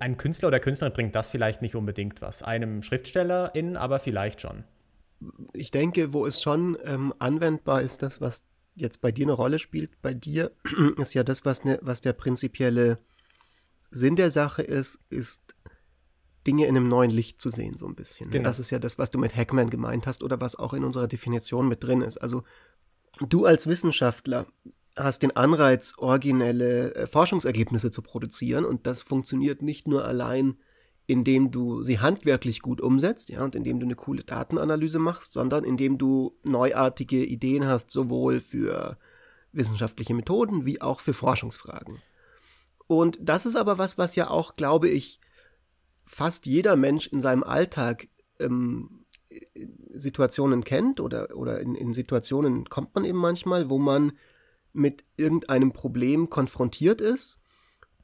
Ein 0.00 0.16
Künstler 0.16 0.48
oder 0.48 0.60
Künstlerin 0.60 0.92
bringt 0.92 1.14
das 1.14 1.30
vielleicht 1.30 1.62
nicht 1.62 1.74
unbedingt 1.74 2.22
was. 2.22 2.42
Einem 2.42 2.82
Schriftstellerin 2.82 3.76
aber 3.76 3.98
vielleicht 4.00 4.40
schon 4.40 4.64
ich 5.52 5.70
denke, 5.70 6.12
wo 6.12 6.26
es 6.26 6.40
schon 6.40 6.76
ähm, 6.84 7.12
anwendbar 7.18 7.82
ist, 7.82 8.02
das, 8.02 8.20
was 8.20 8.42
jetzt 8.74 9.00
bei 9.00 9.12
dir 9.12 9.24
eine 9.24 9.32
Rolle 9.32 9.58
spielt, 9.58 10.00
bei 10.02 10.14
dir 10.14 10.52
ist 10.98 11.14
ja 11.14 11.24
das, 11.24 11.44
was, 11.44 11.64
ne, 11.64 11.78
was 11.82 12.00
der 12.00 12.12
prinzipielle 12.12 12.98
Sinn 13.90 14.16
der 14.16 14.30
Sache 14.30 14.62
ist, 14.62 14.98
ist 15.10 15.45
Dinge 16.46 16.66
in 16.66 16.76
einem 16.76 16.88
neuen 16.88 17.10
Licht 17.10 17.40
zu 17.40 17.50
sehen, 17.50 17.76
so 17.76 17.86
ein 17.86 17.94
bisschen. 17.94 18.28
Ne? 18.28 18.34
Genau. 18.34 18.48
Das 18.48 18.58
ist 18.58 18.70
ja 18.70 18.78
das, 18.78 18.98
was 18.98 19.10
du 19.10 19.18
mit 19.18 19.34
Hackman 19.34 19.70
gemeint 19.70 20.06
hast 20.06 20.22
oder 20.22 20.40
was 20.40 20.56
auch 20.56 20.74
in 20.74 20.84
unserer 20.84 21.08
Definition 21.08 21.68
mit 21.68 21.82
drin 21.82 22.02
ist. 22.02 22.18
Also 22.18 22.44
du 23.28 23.44
als 23.44 23.66
Wissenschaftler 23.66 24.46
hast 24.96 25.22
den 25.22 25.36
Anreiz, 25.36 25.94
originelle 25.98 26.94
äh, 26.94 27.06
Forschungsergebnisse 27.06 27.90
zu 27.90 28.02
produzieren 28.02 28.64
und 28.64 28.86
das 28.86 29.02
funktioniert 29.02 29.62
nicht 29.62 29.86
nur 29.88 30.04
allein 30.04 30.56
indem 31.06 31.52
du 31.52 31.82
sie 31.82 32.00
handwerklich 32.00 32.60
gut 32.60 32.80
umsetzt, 32.80 33.28
ja, 33.28 33.44
und 33.44 33.54
indem 33.54 33.78
du 33.78 33.86
eine 33.86 33.94
coole 33.94 34.24
Datenanalyse 34.24 34.98
machst, 34.98 35.32
sondern 35.32 35.64
indem 35.64 35.98
du 35.98 36.36
neuartige 36.42 37.24
Ideen 37.24 37.66
hast, 37.66 37.92
sowohl 37.92 38.40
für 38.40 38.98
wissenschaftliche 39.52 40.14
Methoden 40.14 40.66
wie 40.66 40.80
auch 40.80 41.00
für 41.00 41.14
Forschungsfragen. 41.14 42.02
Und 42.88 43.18
das 43.20 43.46
ist 43.46 43.56
aber 43.56 43.78
was, 43.78 43.98
was 43.98 44.16
ja 44.16 44.30
auch, 44.30 44.56
glaube 44.56 44.88
ich, 44.88 45.20
fast 46.06 46.46
jeder 46.46 46.76
Mensch 46.76 47.06
in 47.08 47.20
seinem 47.20 47.42
Alltag 47.42 48.08
ähm, 48.38 49.04
Situationen 49.94 50.64
kennt 50.64 51.00
oder, 51.00 51.36
oder 51.36 51.60
in, 51.60 51.74
in 51.74 51.92
Situationen 51.92 52.68
kommt 52.68 52.94
man 52.94 53.04
eben 53.04 53.18
manchmal, 53.18 53.68
wo 53.68 53.78
man 53.78 54.12
mit 54.72 55.04
irgendeinem 55.16 55.72
Problem 55.72 56.30
konfrontiert 56.30 57.00
ist 57.00 57.38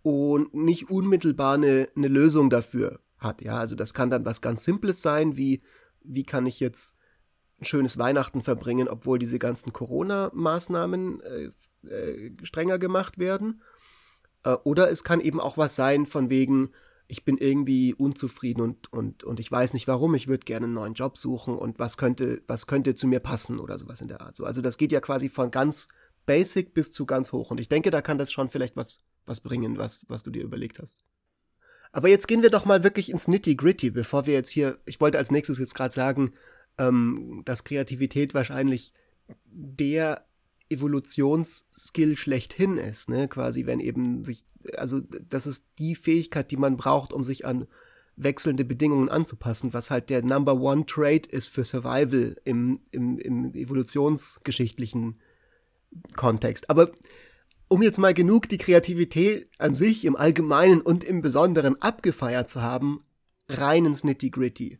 und 0.02 0.54
nicht 0.54 0.90
unmittelbar 0.90 1.54
eine, 1.54 1.88
eine 1.97 2.09
Lösung 2.09 2.50
dafür 2.50 3.00
hat. 3.18 3.40
Ja, 3.40 3.59
also 3.59 3.76
das 3.76 3.94
kann 3.94 4.11
dann 4.11 4.25
was 4.25 4.40
ganz 4.40 4.64
Simples 4.64 5.00
sein, 5.00 5.37
wie 5.37 5.62
wie 6.04 6.25
kann 6.25 6.47
ich 6.47 6.61
jetzt 6.61 6.97
ein 7.61 7.64
schönes 7.64 7.99
Weihnachten 7.99 8.42
verbringen, 8.42 8.88
obwohl 8.88 9.18
diese 9.18 9.38
ganzen 9.38 9.73
Corona-Maßnahmen 9.73 11.21
äh, 11.21 11.50
äh, 11.88 12.32
strenger 12.42 12.78
gemacht 12.78 13.18
werden. 13.18 13.62
Äh, 14.44 14.54
oder 14.64 14.90
es 14.90 15.04
kann 15.04 15.21
eben 15.21 15.40
auch 15.40 15.56
was 15.56 15.76
sein 15.76 16.06
von 16.06 16.30
wegen, 16.30 16.71
ich 17.12 17.26
bin 17.26 17.37
irgendwie 17.37 17.92
unzufrieden 17.92 18.62
und, 18.62 18.90
und, 18.90 19.23
und 19.23 19.38
ich 19.38 19.52
weiß 19.52 19.75
nicht 19.75 19.87
warum, 19.87 20.14
ich 20.14 20.28
würde 20.28 20.47
gerne 20.47 20.64
einen 20.64 20.73
neuen 20.73 20.95
Job 20.95 21.19
suchen 21.19 21.54
und 21.54 21.78
was 21.78 21.99
könnte, 21.99 22.40
was 22.47 22.66
könnte 22.66 22.95
zu 22.95 23.07
mir 23.07 23.21
passen 23.21 23.59
oder 23.59 23.78
sowas 23.78 24.00
in 24.00 24.09
der 24.09 24.23
Art. 24.23 24.35
So, 24.35 24.47
also 24.47 24.62
das 24.62 24.78
geht 24.78 24.92
ja 24.92 25.00
quasi 25.02 25.28
von 25.28 25.50
ganz 25.50 25.88
basic 26.25 26.73
bis 26.73 26.90
zu 26.90 27.04
ganz 27.04 27.31
hoch. 27.31 27.50
Und 27.50 27.61
ich 27.61 27.69
denke, 27.69 27.90
da 27.90 28.00
kann 28.00 28.16
das 28.16 28.33
schon 28.33 28.49
vielleicht 28.49 28.76
was, 28.76 28.97
was 29.26 29.42
bringen, 29.42 29.76
was, 29.76 30.07
was 30.09 30.23
du 30.23 30.31
dir 30.31 30.42
überlegt 30.42 30.78
hast. 30.78 31.04
Aber 31.92 32.09
jetzt 32.09 32.28
gehen 32.28 32.40
wir 32.40 32.49
doch 32.49 32.64
mal 32.64 32.83
wirklich 32.83 33.11
ins 33.11 33.28
Nitty-Gritty, 33.28 33.90
bevor 33.90 34.25
wir 34.25 34.33
jetzt 34.33 34.49
hier, 34.49 34.78
ich 34.87 34.99
wollte 34.99 35.19
als 35.19 35.31
nächstes 35.31 35.59
jetzt 35.59 35.75
gerade 35.75 35.92
sagen, 35.92 36.33
ähm, 36.78 37.42
dass 37.45 37.64
Kreativität 37.64 38.33
wahrscheinlich 38.33 38.95
der 39.45 40.25
Evolutionsskill 40.73 42.17
schlechthin 42.17 42.79
ist, 42.79 43.09
ne? 43.09 43.29
Quasi, 43.29 43.67
wenn 43.67 43.81
eben 43.81 44.25
sich, 44.25 44.45
also 44.76 45.00
das 45.00 45.47
ist 45.47 45.64
die 45.79 45.95
Fähigkeit, 45.95 46.50
die 46.50 46.57
man 46.57 46.76
braucht, 46.76 47.12
um 47.12 47.25
sich 47.25 47.45
an 47.45 47.67
wechselnde 48.17 48.64
Bedingungen 48.64 49.09
anzupassen, 49.09 49.73
was 49.73 49.91
halt 49.91 50.11
der 50.11 50.23
Number 50.23 50.61
One 50.61 50.87
Trait 50.87 51.26
ist 51.26 51.49
für 51.49 51.64
Survival 51.64 52.37
im, 52.45 52.81
im, 52.91 53.19
im 53.19 53.55
evolutionsgeschichtlichen 53.55 55.19
Kontext. 56.17 56.69
Aber 56.69 56.93
um 57.69 57.83
jetzt 57.83 57.99
mal 57.99 58.14
genug 58.14 58.49
die 58.49 58.59
Kreativität 58.59 59.49
an 59.59 59.75
sich 59.75 60.05
im 60.05 60.17
Allgemeinen 60.17 60.83
und 60.83 61.05
im 61.05 61.23
Besonderen 61.23 61.81
abgefeiert 61.81 62.50
zu 62.50 62.61
haben, 62.61 63.05
rein 63.49 63.87
ins 63.87 64.05
Nitty-Gritty. 64.05 64.79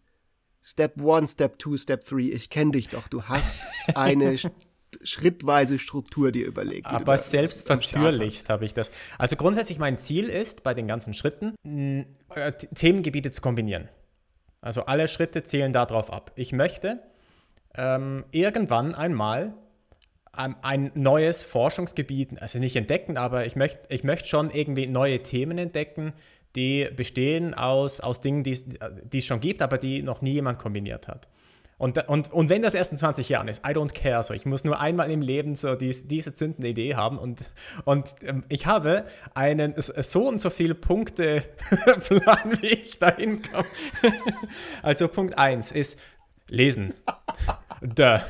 Step 0.63 1.01
1, 1.01 1.33
Step 1.33 1.61
2, 1.61 1.77
Step 1.77 2.05
3, 2.05 2.19
ich 2.19 2.51
kenne 2.51 2.73
dich 2.73 2.89
doch, 2.89 3.09
du 3.09 3.23
hast 3.25 3.59
eine 3.95 4.39
schrittweise 5.03 5.79
Struktur 5.79 6.33
dir 6.33 6.47
überlegt. 6.47 6.87
Aber 6.87 7.19
selbstverständlich 7.19 8.45
habe 8.49 8.65
ich 8.65 8.75
das. 8.75 8.91
Also 9.19 9.37
grundsätzlich 9.37 9.79
mein 9.79 9.99
Ziel 9.99 10.29
ist, 10.29 10.63
bei 10.63 10.75
den 10.75 10.87
ganzen 10.87 11.15
Schritten 11.15 11.55
äh, 12.35 12.53
Themengebiete 12.75 13.31
zu 13.33 13.41
kombinieren. 13.41 13.89
Also 14.61 14.87
alle 14.87 15.09
Schritte 15.09 15.43
zählen 15.43 15.73
darauf 15.73 16.13
ab. 16.13 16.33
Ich 16.37 16.53
möchte 16.53 17.01
ähm, 17.75 18.25
irgendwann 18.31 18.95
einmal 18.95 19.55
ähm, 20.39 20.57
ein 20.63 20.93
neues 20.95 21.43
Forschungsgebiet, 21.43 22.41
also 22.41 22.59
nicht 22.59 22.77
entdecken, 22.77 23.17
aber 23.17 23.47
ich 23.47 23.57
möchte 23.57 23.81
ich 23.89 24.05
möcht 24.05 24.29
schon 24.29 24.51
irgendwie 24.51 24.87
neue 24.87 25.23
Themen 25.23 25.59
entdecken, 25.59 26.13
die 26.55 26.89
bestehen 26.95 27.55
aus, 27.55 28.01
aus 28.01 28.21
Dingen, 28.21 28.45
die 28.45 29.19
es 29.19 29.25
schon 29.25 29.41
gibt, 29.41 29.63
aber 29.63 29.79
die 29.79 30.03
noch 30.03 30.23
nie 30.23 30.33
jemand 30.33 30.59
kombiniert 30.59 31.09
hat. 31.09 31.29
Und, 31.83 31.99
und, 32.09 32.33
und 32.33 32.49
wenn 32.49 32.63
das 32.63 32.75
erst 32.75 32.93
in 32.93 32.97
20 32.97 33.29
Jahren 33.29 33.49
ist, 33.49 33.67
I 33.67 33.71
don't 33.71 33.93
care. 33.93 34.23
So, 34.23 34.35
ich 34.35 34.47
muss 34.47 34.63
nur 34.63 34.79
einmal 34.79 35.11
im 35.11 35.21
Leben 35.21 35.57
so 35.57 35.75
dies, 35.75 36.07
diese 36.07 36.33
zündende 36.33 36.69
Idee 36.69 36.95
haben. 36.95 37.19
Und, 37.19 37.41
und 37.85 38.15
ähm, 38.23 38.45
ich 38.49 38.67
habe 38.67 39.05
einen 39.35 39.75
so 39.77 40.29
und 40.29 40.41
so 40.41 40.49
viele 40.49 40.77
Punkte 40.77 41.43
Plan, 42.07 42.57
wie 42.61 42.69
ich 42.69 43.01
dahin 43.01 43.43
komme. 43.43 43.67
also 44.83 45.09
Punkt 45.09 45.37
1 45.37 45.73
ist 45.73 45.99
lesen. 46.47 46.95
Duh. 47.81 48.21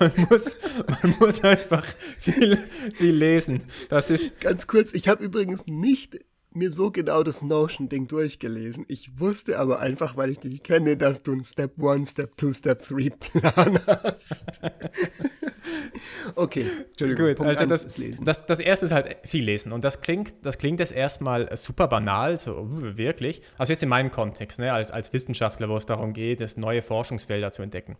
Man 0.00 0.12
muss, 0.28 0.56
man 0.88 1.14
muss 1.20 1.44
einfach 1.44 1.86
viel, 2.18 2.58
viel 2.94 3.14
lesen. 3.14 3.62
Das 3.90 4.10
ist. 4.10 4.40
Ganz 4.40 4.66
kurz, 4.66 4.92
ich 4.92 5.06
habe 5.06 5.22
übrigens 5.22 5.68
nicht 5.68 6.18
mir 6.56 6.72
so 6.72 6.90
genau 6.90 7.22
das 7.22 7.42
Notion-Ding 7.42 8.08
durchgelesen. 8.08 8.84
Ich 8.88 9.18
wusste 9.18 9.58
aber 9.58 9.80
einfach, 9.80 10.16
weil 10.16 10.30
ich 10.30 10.38
dich 10.40 10.62
kenne, 10.62 10.96
dass 10.96 11.22
du 11.22 11.32
einen 11.32 11.44
Step 11.44 11.82
1, 11.82 12.10
Step 12.10 12.32
2, 12.38 12.52
Step 12.52 12.86
3 12.86 13.10
Plan 13.10 13.78
hast. 13.86 14.60
okay, 16.34 16.66
Entschuldigung. 16.90 17.26
Gut, 17.26 17.36
Punkt 17.36 17.50
also 17.50 17.66
das, 17.66 17.84
ist 17.84 17.98
lesen. 17.98 18.24
Das, 18.24 18.46
das 18.46 18.60
erste 18.60 18.86
ist 18.86 18.92
halt 18.92 19.16
viel 19.24 19.44
lesen. 19.44 19.72
Und 19.72 19.84
das 19.84 20.00
klingt, 20.00 20.34
das 20.42 20.58
klingt 20.58 20.80
jetzt 20.80 20.92
erstmal 20.92 21.54
super 21.56 21.88
banal, 21.88 22.38
so 22.38 22.52
uh, 22.52 22.96
wirklich. 22.96 23.42
Also 23.58 23.72
jetzt 23.72 23.82
in 23.82 23.88
meinem 23.88 24.10
Kontext, 24.10 24.58
ne, 24.58 24.72
als, 24.72 24.90
als 24.90 25.12
Wissenschaftler, 25.12 25.68
wo 25.68 25.76
es 25.76 25.86
darum 25.86 26.12
geht, 26.12 26.40
das 26.40 26.56
neue 26.56 26.82
Forschungsfelder 26.82 27.52
zu 27.52 27.62
entdecken. 27.62 27.96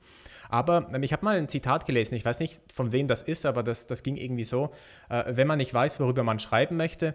Aber 0.53 0.91
ähm, 0.93 1.03
ich 1.03 1.13
habe 1.13 1.25
mal 1.25 1.39
ein 1.39 1.49
Zitat 1.49 1.87
gelesen, 1.87 2.15
ich 2.15 2.25
weiß 2.25 2.39
nicht, 2.39 2.61
von 2.73 2.93
wem 2.93 3.09
das 3.09 3.23
ist, 3.23 3.47
aber 3.47 3.63
das, 3.63 3.87
das 3.87 4.03
ging 4.03 4.17
irgendwie 4.17 4.45
so, 4.45 4.71
äh, 5.09 5.25
wenn 5.35 5.47
man 5.47 5.57
nicht 5.57 5.73
weiß, 5.73 5.99
worüber 5.99 6.23
man 6.25 6.39
schreiben 6.39 6.77
möchte, 6.77 7.15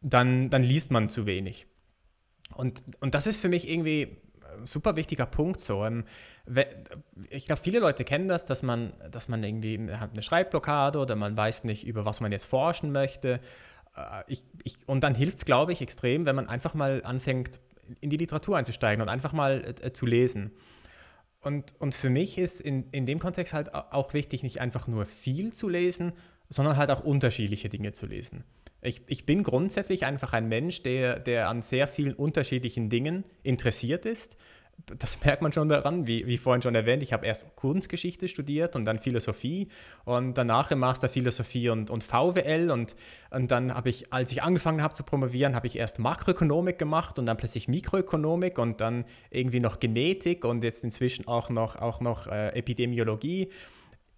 dann, 0.00 0.50
dann 0.50 0.62
liest 0.62 0.90
man 0.90 1.08
zu 1.08 1.26
wenig. 1.26 1.66
Und, 2.54 2.82
und 3.00 3.14
das 3.14 3.26
ist 3.26 3.40
für 3.40 3.48
mich 3.48 3.68
irgendwie 3.68 4.16
ein 4.58 4.66
super 4.66 4.96
wichtiger 4.96 5.26
Punkt 5.26 5.60
so. 5.60 5.84
Ähm, 5.84 6.04
ich 7.30 7.46
glaube, 7.46 7.60
viele 7.62 7.80
Leute 7.80 8.04
kennen 8.04 8.28
das, 8.28 8.46
dass 8.46 8.62
man, 8.62 8.92
dass 9.10 9.28
man 9.28 9.42
irgendwie 9.42 9.78
eine 9.78 10.22
Schreibblockade 10.22 10.98
oder 10.98 11.16
man 11.16 11.36
weiß 11.36 11.64
nicht, 11.64 11.86
über 11.86 12.04
was 12.04 12.20
man 12.20 12.32
jetzt 12.32 12.46
forschen 12.46 12.92
möchte. 12.92 13.40
Äh, 13.96 14.22
ich, 14.28 14.42
ich, 14.62 14.76
und 14.86 15.02
dann 15.02 15.14
hilft 15.14 15.38
es, 15.38 15.44
glaube 15.44 15.72
ich, 15.72 15.80
extrem, 15.80 16.26
wenn 16.26 16.36
man 16.36 16.48
einfach 16.48 16.74
mal 16.74 17.02
anfängt, 17.04 17.60
in 18.00 18.10
die 18.10 18.16
Literatur 18.16 18.56
einzusteigen 18.56 19.02
und 19.02 19.08
einfach 19.08 19.32
mal 19.32 19.74
äh, 19.80 19.92
zu 19.92 20.06
lesen. 20.06 20.52
Und, 21.40 21.74
und 21.78 21.94
für 21.94 22.10
mich 22.10 22.38
ist 22.38 22.60
in, 22.60 22.90
in 22.90 23.06
dem 23.06 23.18
Kontext 23.18 23.52
halt 23.52 23.72
auch 23.72 24.14
wichtig, 24.14 24.42
nicht 24.42 24.60
einfach 24.60 24.88
nur 24.88 25.06
viel 25.06 25.52
zu 25.52 25.68
lesen, 25.68 26.12
sondern 26.48 26.76
halt 26.76 26.90
auch 26.90 27.04
unterschiedliche 27.04 27.68
Dinge 27.68 27.92
zu 27.92 28.06
lesen. 28.06 28.44
Ich, 28.82 29.02
ich 29.06 29.26
bin 29.26 29.42
grundsätzlich 29.42 30.04
einfach 30.04 30.32
ein 30.32 30.48
Mensch, 30.48 30.82
der, 30.82 31.18
der 31.18 31.48
an 31.48 31.62
sehr 31.62 31.88
vielen 31.88 32.14
unterschiedlichen 32.14 32.88
Dingen 32.88 33.24
interessiert 33.42 34.06
ist. 34.06 34.36
Das 34.98 35.24
merkt 35.24 35.40
man 35.40 35.52
schon 35.52 35.70
daran, 35.70 36.06
wie, 36.06 36.26
wie 36.26 36.36
vorhin 36.36 36.60
schon 36.60 36.74
erwähnt, 36.74 37.02
ich 37.02 37.14
habe 37.14 37.26
erst 37.26 37.56
Kunstgeschichte 37.56 38.28
studiert 38.28 38.76
und 38.76 38.84
dann 38.84 38.98
Philosophie 38.98 39.68
und 40.04 40.34
danach 40.36 40.70
im 40.70 40.80
Master 40.80 41.08
Philosophie 41.08 41.70
und, 41.70 41.88
und 41.88 42.04
VWL 42.04 42.70
und, 42.70 42.94
und 43.30 43.50
dann 43.50 43.74
habe 43.74 43.88
ich, 43.88 44.12
als 44.12 44.30
ich 44.32 44.42
angefangen 44.42 44.82
habe 44.82 44.92
zu 44.92 45.02
promovieren, 45.02 45.54
habe 45.56 45.66
ich 45.66 45.76
erst 45.76 45.98
Makroökonomik 45.98 46.78
gemacht 46.78 47.18
und 47.18 47.24
dann 47.24 47.38
plötzlich 47.38 47.68
Mikroökonomik 47.68 48.58
und 48.58 48.82
dann 48.82 49.06
irgendwie 49.30 49.60
noch 49.60 49.80
Genetik 49.80 50.44
und 50.44 50.62
jetzt 50.62 50.84
inzwischen 50.84 51.26
auch 51.26 51.48
noch, 51.48 51.76
auch 51.76 52.00
noch 52.00 52.26
äh, 52.26 52.50
Epidemiologie 52.50 53.50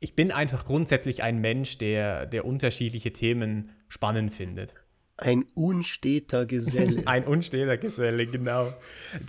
ich 0.01 0.15
bin 0.15 0.31
einfach 0.31 0.65
grundsätzlich 0.65 1.23
ein 1.23 1.41
Mensch, 1.41 1.79
der, 1.79 2.27
der 2.27 2.45
unterschiedliche 2.45 3.13
Themen 3.13 3.71
spannend 3.89 4.33
findet. 4.33 4.75
Ein 5.17 5.45
unsteter 5.55 6.47
Geselle. 6.47 7.03
ein 7.07 7.25
unsteter 7.25 7.77
Geselle, 7.77 8.27
genau. 8.27 8.73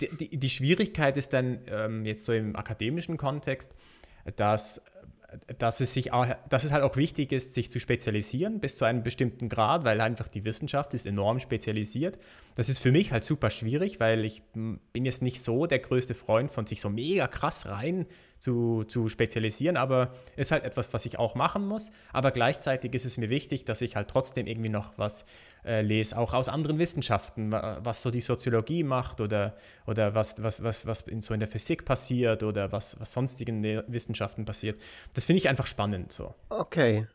Die, 0.00 0.08
die, 0.16 0.36
die 0.36 0.50
Schwierigkeit 0.50 1.16
ist 1.16 1.32
dann 1.32 1.60
ähm, 1.66 2.04
jetzt 2.06 2.24
so 2.24 2.32
im 2.32 2.54
akademischen 2.54 3.16
Kontext, 3.16 3.74
dass, 4.36 4.80
dass, 5.58 5.80
es 5.80 5.92
sich 5.92 6.12
auch, 6.12 6.28
dass 6.48 6.62
es 6.62 6.70
halt 6.70 6.84
auch 6.84 6.94
wichtig 6.94 7.32
ist, 7.32 7.54
sich 7.54 7.72
zu 7.72 7.80
spezialisieren 7.80 8.60
bis 8.60 8.76
zu 8.76 8.84
einem 8.84 9.02
bestimmten 9.02 9.48
Grad, 9.48 9.82
weil 9.82 10.00
einfach 10.00 10.28
die 10.28 10.44
Wissenschaft 10.44 10.94
ist 10.94 11.06
enorm 11.06 11.40
spezialisiert. 11.40 12.20
Das 12.54 12.68
ist 12.68 12.78
für 12.78 12.92
mich 12.92 13.10
halt 13.10 13.24
super 13.24 13.50
schwierig, 13.50 13.98
weil 13.98 14.24
ich 14.24 14.42
bin 14.52 15.04
jetzt 15.04 15.22
nicht 15.22 15.42
so 15.42 15.66
der 15.66 15.80
größte 15.80 16.14
Freund 16.14 16.52
von 16.52 16.66
sich 16.66 16.80
so 16.80 16.88
mega 16.88 17.26
krass 17.26 17.66
rein 17.66 18.06
zu, 18.40 18.84
zu 18.84 19.08
spezialisieren, 19.08 19.76
aber 19.76 20.14
ist 20.36 20.50
halt 20.50 20.64
etwas, 20.64 20.92
was 20.92 21.06
ich 21.06 21.18
auch 21.18 21.34
machen 21.34 21.66
muss. 21.66 21.90
Aber 22.12 22.32
gleichzeitig 22.32 22.94
ist 22.94 23.04
es 23.04 23.18
mir 23.18 23.30
wichtig, 23.30 23.64
dass 23.64 23.80
ich 23.82 23.94
halt 23.96 24.08
trotzdem 24.08 24.46
irgendwie 24.46 24.70
noch 24.70 24.96
was 24.96 25.24
äh, 25.64 25.82
lese, 25.82 26.16
auch 26.16 26.32
aus 26.32 26.48
anderen 26.48 26.78
Wissenschaften, 26.78 27.52
was 27.52 28.02
so 28.02 28.10
die 28.10 28.22
Soziologie 28.22 28.82
macht 28.82 29.20
oder, 29.20 29.56
oder 29.86 30.14
was, 30.14 30.42
was, 30.42 30.62
was, 30.64 30.86
was 30.86 31.02
in, 31.02 31.20
so 31.20 31.34
in 31.34 31.40
der 31.40 31.48
Physik 31.48 31.84
passiert 31.84 32.42
oder 32.42 32.72
was, 32.72 32.98
was 32.98 33.12
sonstigen 33.12 33.62
Wissenschaften 33.62 34.44
passiert. 34.46 34.80
Das 35.14 35.26
finde 35.26 35.38
ich 35.38 35.48
einfach 35.48 35.66
spannend 35.66 36.12
so. 36.12 36.34
Okay. 36.48 37.06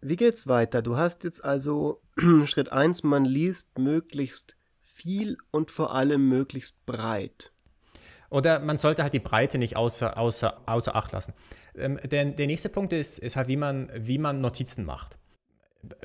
Wie 0.00 0.16
geht's 0.16 0.48
weiter? 0.48 0.82
Du 0.82 0.96
hast 0.96 1.22
jetzt 1.22 1.44
also 1.44 2.02
Schritt 2.46 2.72
1, 2.72 3.04
man 3.04 3.24
liest 3.24 3.78
möglichst 3.78 4.56
viel 4.82 5.38
und 5.52 5.70
vor 5.70 5.94
allem 5.94 6.28
möglichst 6.28 6.84
breit. 6.84 7.51
Oder 8.32 8.60
man 8.60 8.78
sollte 8.78 9.02
halt 9.02 9.12
die 9.12 9.18
Breite 9.18 9.58
nicht 9.58 9.76
außer, 9.76 10.16
außer, 10.16 10.62
außer 10.64 10.96
Acht 10.96 11.12
lassen. 11.12 11.34
Ähm, 11.76 11.98
der, 12.02 12.24
der 12.24 12.46
nächste 12.46 12.70
Punkt 12.70 12.94
ist, 12.94 13.18
ist 13.18 13.36
halt, 13.36 13.46
wie 13.46 13.58
man, 13.58 13.90
wie 13.94 14.16
man 14.16 14.40
Notizen 14.40 14.86
macht. 14.86 15.18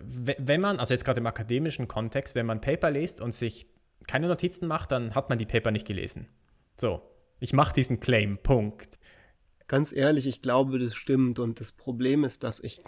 Wenn 0.02 0.60
man, 0.60 0.80
also 0.80 0.94
jetzt 0.94 1.06
gerade 1.06 1.22
im 1.22 1.28
akademischen 1.28 1.88
Kontext, 1.88 2.36
wenn 2.36 2.46
man 2.46 2.60
Paper 2.60 2.92
liest 2.92 3.22
und 3.22 3.34
sich 3.34 3.68
keine 4.08 4.28
Notizen 4.28 4.68
macht, 4.68 4.92
dann 4.92 5.16
hat 5.16 5.30
man 5.30 5.40
die 5.40 5.46
Paper 5.46 5.72
nicht 5.72 5.88
gelesen. 5.88 6.28
So, 6.76 7.02
ich 7.40 7.54
mache 7.54 7.74
diesen 7.74 8.02
Claim, 8.02 8.40
Punkt. 8.40 9.00
Ganz 9.68 9.94
ehrlich, 9.94 10.28
ich 10.28 10.42
glaube, 10.42 10.80
das 10.80 10.96
stimmt. 10.96 11.40
Und 11.40 11.62
das 11.62 11.72
Problem 11.72 12.26
ist, 12.26 12.44
dass 12.44 12.60
ich 12.60 12.82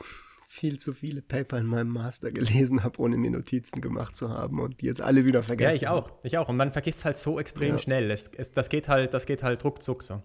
viel 0.51 0.79
zu 0.79 0.93
viele 0.93 1.21
Paper 1.21 1.59
in 1.59 1.67
meinem 1.67 1.89
Master 1.89 2.31
gelesen 2.31 2.83
habe, 2.83 2.99
ohne 2.99 3.17
mir 3.17 3.29
Notizen 3.29 3.81
gemacht 3.81 4.15
zu 4.15 4.31
haben 4.31 4.59
und 4.59 4.81
die 4.81 4.88
jetzt 4.88 4.99
alle 4.99 5.23
wieder 5.23 5.43
vergessen. 5.43 5.69
Ja, 5.69 5.75
ich 5.75 5.88
auch. 5.88 6.12
Ich 6.23 6.38
auch. 6.39 6.49
Und 6.49 6.57
man 6.57 6.71
vergisst 6.71 7.05
halt 7.05 7.17
so 7.17 7.39
extrem 7.39 7.73
ja. 7.73 7.77
schnell. 7.77 8.09
Es, 8.09 8.29
es, 8.35 8.51
das, 8.51 8.69
geht 8.69 8.88
halt, 8.88 9.13
das 9.13 9.27
geht 9.27 9.43
halt 9.43 9.63
ruckzuck 9.63 10.01
so. 10.01 10.23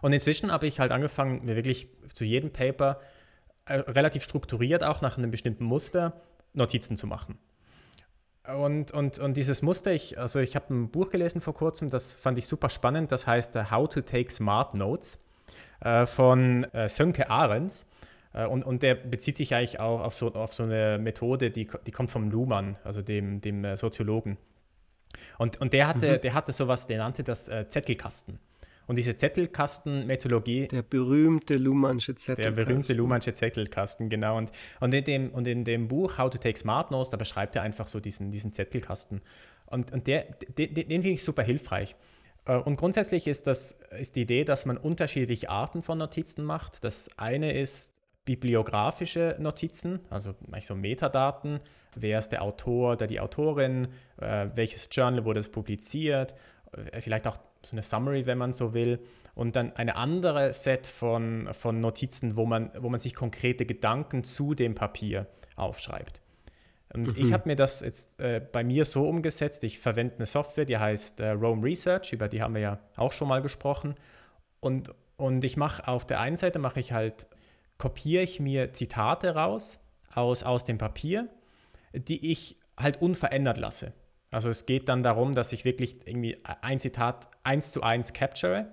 Und 0.00 0.12
inzwischen 0.12 0.52
habe 0.52 0.68
ich 0.68 0.78
halt 0.78 0.92
angefangen, 0.92 1.44
mir 1.44 1.56
wirklich 1.56 1.88
zu 2.14 2.24
jedem 2.24 2.52
Paper 2.52 3.00
äh, 3.64 3.74
relativ 3.74 4.22
strukturiert 4.22 4.84
auch 4.84 5.00
nach 5.00 5.18
einem 5.18 5.32
bestimmten 5.32 5.64
Muster 5.64 6.22
Notizen 6.52 6.96
zu 6.96 7.08
machen. 7.08 7.36
Und, 8.46 8.92
und, 8.92 9.18
und 9.18 9.36
dieses 9.36 9.60
Muster, 9.60 9.92
ich, 9.92 10.20
also 10.20 10.38
ich 10.38 10.54
habe 10.54 10.72
ein 10.72 10.90
Buch 10.90 11.10
gelesen 11.10 11.40
vor 11.40 11.54
kurzem, 11.54 11.90
das 11.90 12.14
fand 12.14 12.38
ich 12.38 12.46
super 12.46 12.70
spannend, 12.70 13.10
das 13.10 13.26
heißt 13.26 13.56
uh, 13.56 13.70
How 13.72 13.88
to 13.88 14.02
Take 14.02 14.30
Smart 14.30 14.74
Notes 14.74 15.18
äh, 15.80 16.06
von 16.06 16.62
äh, 16.72 16.88
Sönke 16.88 17.28
Ahrens. 17.28 17.86
Äh, 18.36 18.46
und, 18.46 18.64
und 18.64 18.82
der 18.82 18.94
bezieht 18.94 19.36
sich 19.36 19.54
eigentlich 19.54 19.80
auch 19.80 20.00
auf 20.00 20.14
so, 20.14 20.32
auf 20.34 20.52
so 20.52 20.62
eine 20.62 20.98
Methode, 20.98 21.50
die, 21.50 21.68
die 21.86 21.90
kommt 21.90 22.10
vom 22.10 22.30
Luhmann, 22.30 22.76
also 22.84 23.02
dem, 23.02 23.40
dem 23.40 23.64
äh, 23.64 23.76
Soziologen. 23.76 24.36
Und, 25.38 25.60
und 25.60 25.72
der 25.72 25.88
hatte, 25.88 26.16
mhm. 26.16 26.20
der 26.20 26.34
hatte 26.34 26.52
sowas, 26.52 26.86
der 26.86 26.98
nannte 26.98 27.24
das 27.24 27.48
äh, 27.48 27.66
Zettelkasten. 27.68 28.38
Und 28.86 28.96
diese 28.96 29.16
Zettelkasten-Methodologie. 29.16 30.68
Der 30.68 30.82
berühmte 30.82 31.56
Luhmannsche 31.56 32.14
Zettelkasten. 32.14 32.56
Der 32.56 32.64
berühmte 32.64 32.94
Luhmannsche 32.94 33.34
Zettelkasten, 33.34 34.08
genau. 34.08 34.36
Und, 34.36 34.52
und, 34.78 34.94
in 34.94 35.04
dem, 35.04 35.30
und 35.30 35.48
in 35.48 35.64
dem 35.64 35.88
Buch 35.88 36.18
How 36.18 36.30
to 36.30 36.38
Take 36.38 36.56
Smart 36.56 36.92
Notes, 36.92 37.10
da 37.10 37.16
beschreibt 37.16 37.56
er 37.56 37.62
einfach 37.62 37.88
so 37.88 37.98
diesen, 37.98 38.30
diesen 38.30 38.52
Zettelkasten. 38.52 39.22
Und, 39.66 39.92
und 39.92 40.06
der, 40.06 40.26
den, 40.56 40.74
den 40.74 40.88
finde 40.88 41.08
ich 41.08 41.24
super 41.24 41.42
hilfreich. 41.42 41.96
Äh, 42.44 42.58
und 42.58 42.76
grundsätzlich 42.76 43.26
ist, 43.26 43.48
das, 43.48 43.72
ist 43.98 44.14
die 44.14 44.22
Idee, 44.22 44.44
dass 44.44 44.66
man 44.66 44.76
unterschiedliche 44.76 45.50
Arten 45.50 45.82
von 45.82 45.98
Notizen 45.98 46.44
macht. 46.44 46.84
Das 46.84 47.10
eine 47.16 47.58
ist 47.58 47.95
bibliografische 48.26 49.36
Notizen, 49.38 50.00
also 50.10 50.34
so 50.60 50.74
Metadaten. 50.74 51.60
Wer 51.94 52.18
ist 52.18 52.28
der 52.28 52.42
Autor 52.42 52.92
oder 52.92 53.06
die 53.06 53.20
Autorin? 53.20 53.88
Äh, 54.20 54.48
welches 54.54 54.90
Journal 54.92 55.24
wurde 55.24 55.40
es 55.40 55.48
publiziert? 55.48 56.34
Äh, 56.72 57.00
vielleicht 57.00 57.26
auch 57.26 57.38
so 57.62 57.72
eine 57.72 57.82
Summary, 57.82 58.26
wenn 58.26 58.36
man 58.36 58.52
so 58.52 58.74
will. 58.74 59.00
Und 59.34 59.56
dann 59.56 59.74
eine 59.76 59.96
andere 59.96 60.52
Set 60.52 60.86
von, 60.86 61.48
von 61.52 61.80
Notizen, 61.80 62.36
wo 62.36 62.44
man, 62.44 62.70
wo 62.78 62.90
man 62.90 63.00
sich 63.00 63.14
konkrete 63.14 63.64
Gedanken 63.64 64.24
zu 64.24 64.54
dem 64.54 64.74
Papier 64.74 65.26
aufschreibt. 65.56 66.20
Und 66.92 67.16
mhm. 67.16 67.22
ich 67.22 67.32
habe 67.32 67.48
mir 67.48 67.56
das 67.56 67.80
jetzt 67.80 68.20
äh, 68.20 68.40
bei 68.40 68.64
mir 68.64 68.84
so 68.84 69.08
umgesetzt. 69.08 69.64
Ich 69.64 69.78
verwende 69.78 70.16
eine 70.16 70.26
Software, 70.26 70.64
die 70.64 70.78
heißt 70.78 71.20
äh, 71.20 71.30
Rome 71.30 71.62
Research, 71.64 72.12
über 72.12 72.28
die 72.28 72.42
haben 72.42 72.54
wir 72.54 72.60
ja 72.60 72.78
auch 72.96 73.12
schon 73.12 73.28
mal 73.28 73.42
gesprochen. 73.42 73.94
Und, 74.60 74.92
und 75.16 75.44
ich 75.44 75.56
mache 75.56 75.86
auf 75.86 76.06
der 76.06 76.20
einen 76.20 76.36
Seite 76.36 76.58
mache 76.58 76.80
ich 76.80 76.92
halt, 76.92 77.26
kopiere 77.78 78.22
ich 78.22 78.40
mir 78.40 78.72
Zitate 78.72 79.34
raus 79.34 79.80
aus, 80.14 80.42
aus 80.42 80.64
dem 80.64 80.78
Papier, 80.78 81.28
die 81.92 82.30
ich 82.30 82.56
halt 82.76 83.00
unverändert 83.00 83.58
lasse. 83.58 83.92
Also 84.30 84.48
es 84.50 84.66
geht 84.66 84.88
dann 84.88 85.02
darum, 85.02 85.34
dass 85.34 85.52
ich 85.52 85.64
wirklich 85.64 85.96
irgendwie 86.06 86.38
ein 86.60 86.80
Zitat 86.80 87.28
eins 87.42 87.70
zu 87.70 87.82
eins 87.82 88.12
capture 88.12 88.66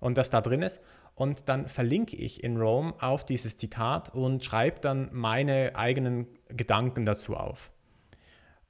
und 0.00 0.16
das 0.16 0.30
da 0.30 0.40
drin 0.40 0.62
ist. 0.62 0.80
Und 1.14 1.48
dann 1.48 1.68
verlinke 1.68 2.16
ich 2.16 2.42
in 2.42 2.56
Rome 2.56 2.94
auf 2.98 3.24
dieses 3.24 3.56
Zitat 3.56 4.12
und 4.12 4.42
schreibe 4.42 4.80
dann 4.80 5.10
meine 5.12 5.76
eigenen 5.76 6.26
Gedanken 6.48 7.06
dazu 7.06 7.36
auf. 7.36 7.70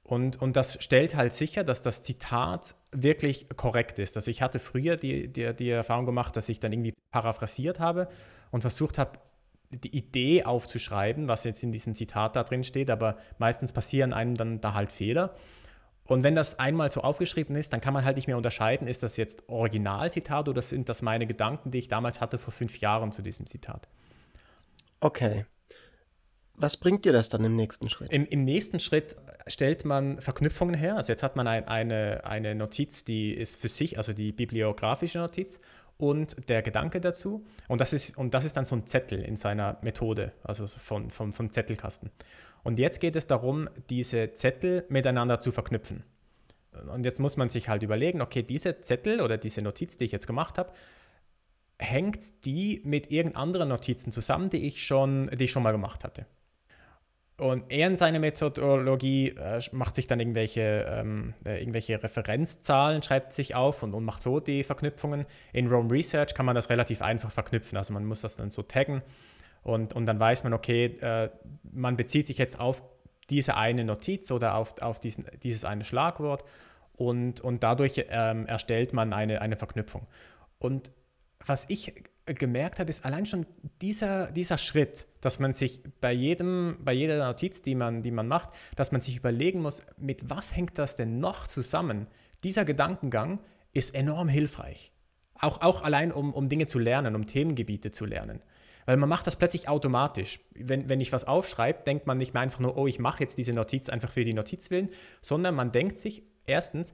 Und, 0.03 0.39
und 0.39 0.55
das 0.55 0.83
stellt 0.83 1.15
halt 1.15 1.33
sicher, 1.33 1.63
dass 1.63 1.81
das 1.81 2.03
Zitat 2.03 2.75
wirklich 2.91 3.47
korrekt 3.57 3.97
ist. 3.97 4.15
Also 4.15 4.29
ich 4.29 4.43
hatte 4.43 4.59
früher 4.59 4.97
die, 4.97 5.27
die, 5.27 5.55
die 5.55 5.69
Erfahrung 5.71 6.05
gemacht, 6.05 6.35
dass 6.37 6.47
ich 6.47 6.59
dann 6.59 6.71
irgendwie 6.71 6.93
paraphrasiert 7.09 7.79
habe 7.79 8.07
und 8.51 8.61
versucht 8.61 8.99
habe, 8.99 9.17
die 9.71 9.95
Idee 9.95 10.43
aufzuschreiben, 10.43 11.27
was 11.27 11.43
jetzt 11.43 11.63
in 11.63 11.71
diesem 11.71 11.95
Zitat 11.95 12.35
da 12.35 12.43
drin 12.43 12.63
steht, 12.63 12.89
aber 12.89 13.17
meistens 13.37 13.71
passieren 13.71 14.13
einem 14.13 14.35
dann 14.35 14.61
da 14.61 14.73
halt 14.73 14.91
Fehler. 14.91 15.35
Und 16.07 16.23
wenn 16.23 16.35
das 16.35 16.59
einmal 16.59 16.91
so 16.91 17.01
aufgeschrieben 17.01 17.55
ist, 17.55 17.73
dann 17.73 17.81
kann 17.81 17.93
man 17.93 18.05
halt 18.05 18.15
nicht 18.15 18.27
mehr 18.27 18.37
unterscheiden, 18.37 18.87
ist 18.87 19.01
das 19.01 19.17
jetzt 19.17 19.49
Originalzitat 19.49 20.47
oder 20.47 20.61
sind 20.61 20.87
das 20.87 21.01
meine 21.01 21.25
Gedanken, 21.25 21.71
die 21.71 21.79
ich 21.79 21.87
damals 21.87 22.21
hatte 22.21 22.37
vor 22.37 22.53
fünf 22.53 22.79
Jahren 22.79 23.11
zu 23.11 23.23
diesem 23.23 23.47
Zitat. 23.47 23.87
Okay. 24.99 25.45
Was 26.53 26.77
bringt 26.77 27.05
dir 27.05 27.11
das 27.11 27.27
dann 27.27 27.43
im 27.43 27.55
nächsten 27.55 27.89
Schritt? 27.89 28.11
Im, 28.13 28.25
im 28.27 28.45
nächsten 28.45 28.79
Schritt 28.79 29.15
stellt 29.47 29.83
man 29.83 30.21
Verknüpfungen 30.21 30.75
her. 30.75 30.95
Also 30.95 31.11
jetzt 31.11 31.23
hat 31.23 31.35
man 31.35 31.47
ein, 31.47 31.67
eine, 31.67 32.23
eine 32.23 32.55
Notiz, 32.55 33.03
die 33.03 33.33
ist 33.33 33.57
für 33.57 33.67
sich, 33.67 33.97
also 33.97 34.13
die 34.13 34.31
bibliografische 34.31 35.17
Notiz 35.17 35.59
und 35.97 36.49
der 36.49 36.61
Gedanke 36.61 36.99
dazu. 36.99 37.45
Und 37.67 37.81
das 37.81 37.93
ist, 37.93 38.17
und 38.17 38.33
das 38.33 38.45
ist 38.45 38.57
dann 38.57 38.65
so 38.65 38.75
ein 38.75 38.85
Zettel 38.85 39.21
in 39.21 39.35
seiner 39.35 39.77
Methode, 39.81 40.33
also 40.43 40.67
von, 40.67 41.09
von, 41.09 41.33
vom 41.33 41.51
Zettelkasten. 41.51 42.11
Und 42.63 42.79
jetzt 42.79 42.99
geht 42.99 43.15
es 43.15 43.27
darum, 43.27 43.69
diese 43.89 44.33
Zettel 44.33 44.85
miteinander 44.89 45.39
zu 45.39 45.51
verknüpfen. 45.51 46.03
Und 46.93 47.05
jetzt 47.05 47.19
muss 47.19 47.37
man 47.37 47.49
sich 47.49 47.69
halt 47.69 47.83
überlegen, 47.83 48.21
okay, 48.21 48.43
diese 48.43 48.81
Zettel 48.81 49.21
oder 49.21 49.37
diese 49.37 49.61
Notiz, 49.61 49.97
die 49.97 50.05
ich 50.05 50.11
jetzt 50.11 50.27
gemacht 50.27 50.57
habe, 50.57 50.73
hängt 51.77 52.45
die 52.45 52.81
mit 52.83 53.11
irgendeinen 53.11 53.41
anderen 53.41 53.69
Notizen 53.69 54.11
zusammen, 54.11 54.49
die 54.49 54.65
ich 54.65 54.85
schon, 54.85 55.29
die 55.29 55.45
ich 55.45 55.51
schon 55.51 55.63
mal 55.63 55.71
gemacht 55.71 56.03
hatte. 56.03 56.25
Und 57.37 57.65
er 57.69 57.87
in 57.87 57.97
seiner 57.97 58.19
Methodologie 58.19 59.29
äh, 59.29 59.61
macht 59.73 59.95
sich 59.95 60.07
dann 60.07 60.21
irgendwelche, 60.21 60.85
ähm, 60.89 61.33
äh, 61.45 61.59
irgendwelche 61.59 62.01
Referenzzahlen, 62.01 63.03
schreibt 63.03 63.33
sich 63.33 63.55
auf 63.55 63.83
und, 63.83 63.93
und 63.93 64.05
macht 64.05 64.21
so 64.21 64.39
die 64.39 64.63
Verknüpfungen. 64.63 65.25
In 65.51 65.67
Rome 65.67 65.91
Research 65.91 66.33
kann 66.33 66.45
man 66.45 66.55
das 66.55 66.69
relativ 66.69 67.01
einfach 67.01 67.31
verknüpfen. 67.31 67.77
Also 67.77 67.91
man 67.93 68.05
muss 68.05 68.21
das 68.21 68.37
dann 68.37 68.51
so 68.51 68.63
taggen 68.63 69.01
und, 69.63 69.93
und 69.93 70.05
dann 70.05 70.19
weiß 70.19 70.43
man, 70.43 70.53
okay, 70.53 70.85
äh, 71.01 71.29
man 71.73 71.97
bezieht 71.97 72.27
sich 72.27 72.37
jetzt 72.37 72.57
auf 72.57 72.83
diese 73.29 73.57
eine 73.57 73.83
Notiz 73.83 74.31
oder 74.31 74.55
auf, 74.55 74.79
auf 74.81 74.99
diesen, 75.01 75.25
dieses 75.43 75.65
eine 75.65 75.83
Schlagwort 75.83 76.45
und, 76.93 77.41
und 77.41 77.63
dadurch 77.63 78.05
ähm, 78.09 78.45
erstellt 78.45 78.93
man 78.93 79.11
eine, 79.11 79.41
eine 79.41 79.57
Verknüpfung. 79.57 80.07
Und 80.59 80.91
was 81.45 81.65
ich 81.67 81.93
gemerkt 82.25 82.79
habe, 82.79 82.89
ist 82.89 83.05
allein 83.05 83.25
schon 83.25 83.45
dieser, 83.81 84.31
dieser 84.31 84.57
Schritt, 84.57 85.05
dass 85.21 85.39
man 85.39 85.53
sich 85.53 85.81
bei, 86.01 86.11
jedem, 86.11 86.77
bei 86.83 86.93
jeder 86.93 87.23
Notiz, 87.25 87.61
die 87.61 87.75
man, 87.75 88.01
die 88.01 88.11
man 88.11 88.27
macht, 88.27 88.49
dass 88.75 88.91
man 88.91 89.01
sich 89.01 89.17
überlegen 89.17 89.61
muss, 89.61 89.83
mit 89.97 90.29
was 90.29 90.55
hängt 90.55 90.77
das 90.79 90.95
denn 90.95 91.19
noch 91.19 91.45
zusammen? 91.47 92.07
Dieser 92.43 92.65
Gedankengang 92.65 93.39
ist 93.73 93.93
enorm 93.93 94.27
hilfreich. 94.27 94.91
Auch, 95.39 95.61
auch 95.61 95.83
allein, 95.83 96.11
um, 96.11 96.33
um 96.33 96.49
Dinge 96.49 96.65
zu 96.65 96.79
lernen, 96.79 97.15
um 97.15 97.27
Themengebiete 97.27 97.91
zu 97.91 98.05
lernen. 98.05 98.41
Weil 98.85 98.97
man 98.97 99.09
macht 99.09 99.27
das 99.27 99.35
plötzlich 99.35 99.67
automatisch. 99.67 100.39
Wenn, 100.53 100.89
wenn 100.89 101.01
ich 101.01 101.11
was 101.11 101.25
aufschreibe, 101.25 101.83
denkt 101.83 102.07
man 102.07 102.17
nicht 102.17 102.33
mehr 102.33 102.41
einfach 102.41 102.59
nur, 102.59 102.77
oh, 102.77 102.87
ich 102.87 102.99
mache 102.99 103.21
jetzt 103.21 103.37
diese 103.37 103.53
Notiz 103.53 103.89
einfach 103.89 104.11
für 104.11 104.23
die 104.23 104.33
Notiz 104.33 104.69
willen, 104.71 104.89
sondern 105.21 105.55
man 105.55 105.71
denkt 105.71 105.97
sich 105.97 106.23
erstens, 106.45 106.93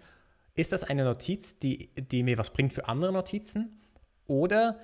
ist 0.56 0.72
das 0.72 0.84
eine 0.84 1.04
Notiz, 1.04 1.60
die, 1.60 1.92
die 1.96 2.24
mir 2.24 2.38
was 2.38 2.52
bringt 2.52 2.74
für 2.74 2.88
andere 2.88 3.14
Notizen? 3.14 3.82
Oder 4.28 4.80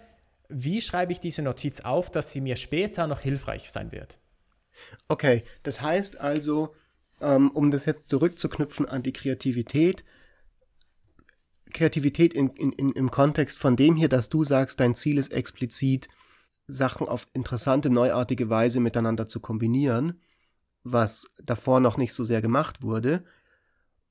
wie 0.49 0.81
schreibe 0.81 1.12
ich 1.12 1.19
diese 1.19 1.41
Notiz 1.41 1.81
auf, 1.81 2.12
dass 2.12 2.31
sie 2.31 2.41
mir 2.41 2.55
später 2.55 3.07
noch 3.07 3.19
hilfreich 3.19 3.71
sein 3.71 3.91
wird? 3.91 4.17
Okay, 5.07 5.43
das 5.63 5.81
heißt 5.81 6.19
also, 6.19 6.75
ähm, 7.21 7.51
um 7.51 7.71
das 7.71 7.86
jetzt 7.86 8.10
zurückzuknüpfen 8.10 8.88
an 8.88 9.03
die 9.03 9.13
Kreativität, 9.13 10.03
Kreativität 11.73 12.33
in, 12.33 12.49
in, 12.51 12.71
in, 12.71 12.91
im 12.91 13.12
Kontext 13.12 13.60
von 13.60 13.75
dem 13.75 13.95
hier, 13.95 14.10
dass 14.10 14.29
du 14.29 14.43
sagst, 14.43 14.79
dein 14.79 14.95
Ziel 14.95 15.17
ist 15.17 15.33
explizit, 15.33 16.07
Sachen 16.67 17.07
auf 17.07 17.27
interessante, 17.33 17.89
neuartige 17.89 18.49
Weise 18.49 18.79
miteinander 18.79 19.27
zu 19.27 19.39
kombinieren, 19.39 20.21
was 20.83 21.29
davor 21.43 21.79
noch 21.79 21.97
nicht 21.97 22.13
so 22.13 22.25
sehr 22.25 22.41
gemacht 22.41 22.81
wurde. 22.81 23.23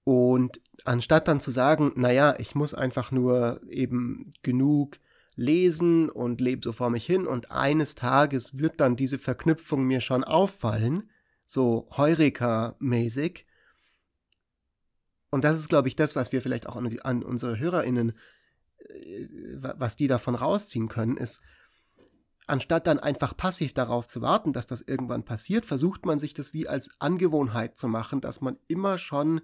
Und 0.04 0.60
anstatt 0.84 1.28
dann 1.28 1.40
zu 1.40 1.50
sagen, 1.50 1.92
naja, 1.96 2.36
ich 2.38 2.54
muss 2.54 2.74
einfach 2.74 3.10
nur 3.10 3.60
eben 3.68 4.32
genug 4.42 4.98
lesen 5.36 6.08
und 6.08 6.40
lebe 6.40 6.62
so 6.64 6.72
vor 6.72 6.90
mich 6.90 7.04
hin 7.04 7.26
und 7.26 7.50
eines 7.50 7.94
Tages 7.94 8.58
wird 8.58 8.80
dann 8.80 8.96
diese 8.96 9.18
Verknüpfung 9.18 9.84
mir 9.84 10.00
schon 10.00 10.24
auffallen, 10.24 11.10
so 11.46 11.86
Heureka-mäßig. 11.90 13.44
Und 15.30 15.44
das 15.44 15.58
ist, 15.60 15.68
glaube 15.68 15.88
ich, 15.88 15.96
das, 15.96 16.16
was 16.16 16.32
wir 16.32 16.40
vielleicht 16.40 16.66
auch 16.66 16.76
an, 16.76 16.98
an 17.00 17.22
unsere 17.22 17.58
HörerInnen, 17.58 18.14
äh, 18.78 19.26
was 19.60 19.96
die 19.96 20.08
davon 20.08 20.34
rausziehen 20.34 20.88
können, 20.88 21.18
ist, 21.18 21.42
anstatt 22.46 22.86
dann 22.86 22.98
einfach 22.98 23.36
passiv 23.36 23.74
darauf 23.74 24.06
zu 24.06 24.22
warten, 24.22 24.52
dass 24.52 24.66
das 24.66 24.80
irgendwann 24.80 25.24
passiert, 25.24 25.66
versucht 25.66 26.06
man 26.06 26.18
sich 26.18 26.32
das 26.32 26.54
wie 26.54 26.68
als 26.68 26.90
Angewohnheit 26.98 27.76
zu 27.76 27.88
machen, 27.88 28.20
dass 28.20 28.40
man 28.40 28.56
immer 28.68 28.98
schon 28.98 29.42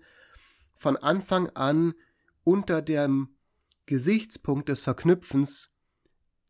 von 0.77 0.97
Anfang 0.97 1.51
an 1.51 1.95
unter 2.45 2.81
dem 2.81 3.37
Gesichtspunkt 3.87 4.69
des 4.69 4.83
Verknüpfens 4.83 5.72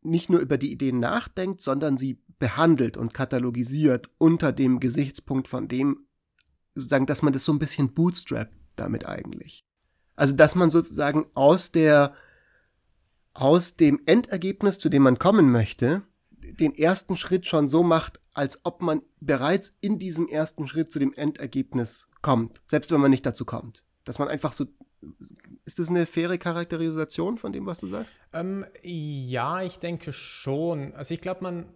nicht 0.02 0.30
nur 0.30 0.40
über 0.40 0.58
die 0.58 0.72
Ideen 0.72 0.98
nachdenkt, 0.98 1.60
sondern 1.60 1.96
sie 1.96 2.18
behandelt 2.38 2.96
und 2.96 3.14
katalogisiert 3.14 4.10
unter 4.18 4.52
dem 4.52 4.80
Gesichtspunkt 4.80 5.48
von 5.48 5.68
dem, 5.68 6.06
sozusagen, 6.74 7.06
dass 7.06 7.22
man 7.22 7.32
das 7.32 7.44
so 7.44 7.52
ein 7.52 7.58
bisschen 7.58 7.92
bootstrapt 7.94 8.52
damit 8.76 9.06
eigentlich. 9.06 9.64
Also, 10.16 10.34
dass 10.34 10.54
man 10.54 10.70
sozusagen 10.70 11.26
aus 11.34 11.72
der, 11.72 12.14
aus 13.32 13.76
dem 13.76 14.00
Endergebnis, 14.06 14.78
zu 14.78 14.88
dem 14.88 15.02
man 15.02 15.18
kommen 15.18 15.50
möchte, 15.50 16.02
den 16.30 16.74
ersten 16.74 17.16
Schritt 17.16 17.46
schon 17.46 17.68
so 17.68 17.82
macht, 17.82 18.20
als 18.34 18.60
ob 18.64 18.82
man 18.82 19.02
bereits 19.20 19.74
in 19.80 19.98
diesem 19.98 20.26
ersten 20.26 20.66
Schritt 20.66 20.90
zu 20.92 20.98
dem 20.98 21.12
Endergebnis 21.12 22.08
kommt, 22.22 22.60
selbst 22.66 22.90
wenn 22.90 23.00
man 23.00 23.10
nicht 23.10 23.26
dazu 23.26 23.44
kommt. 23.44 23.84
Dass 24.04 24.18
man 24.18 24.28
einfach 24.28 24.52
so. 24.52 24.66
Ist 25.64 25.78
das 25.78 25.88
eine 25.88 26.06
faire 26.06 26.38
Charakterisation 26.38 27.38
von 27.38 27.52
dem, 27.52 27.66
was 27.66 27.78
du 27.78 27.86
sagst? 27.86 28.14
Ähm, 28.32 28.66
ja, 28.82 29.62
ich 29.62 29.78
denke 29.78 30.12
schon. 30.12 30.94
Also 30.94 31.14
ich 31.14 31.20
glaube, 31.20 31.42
man, 31.42 31.66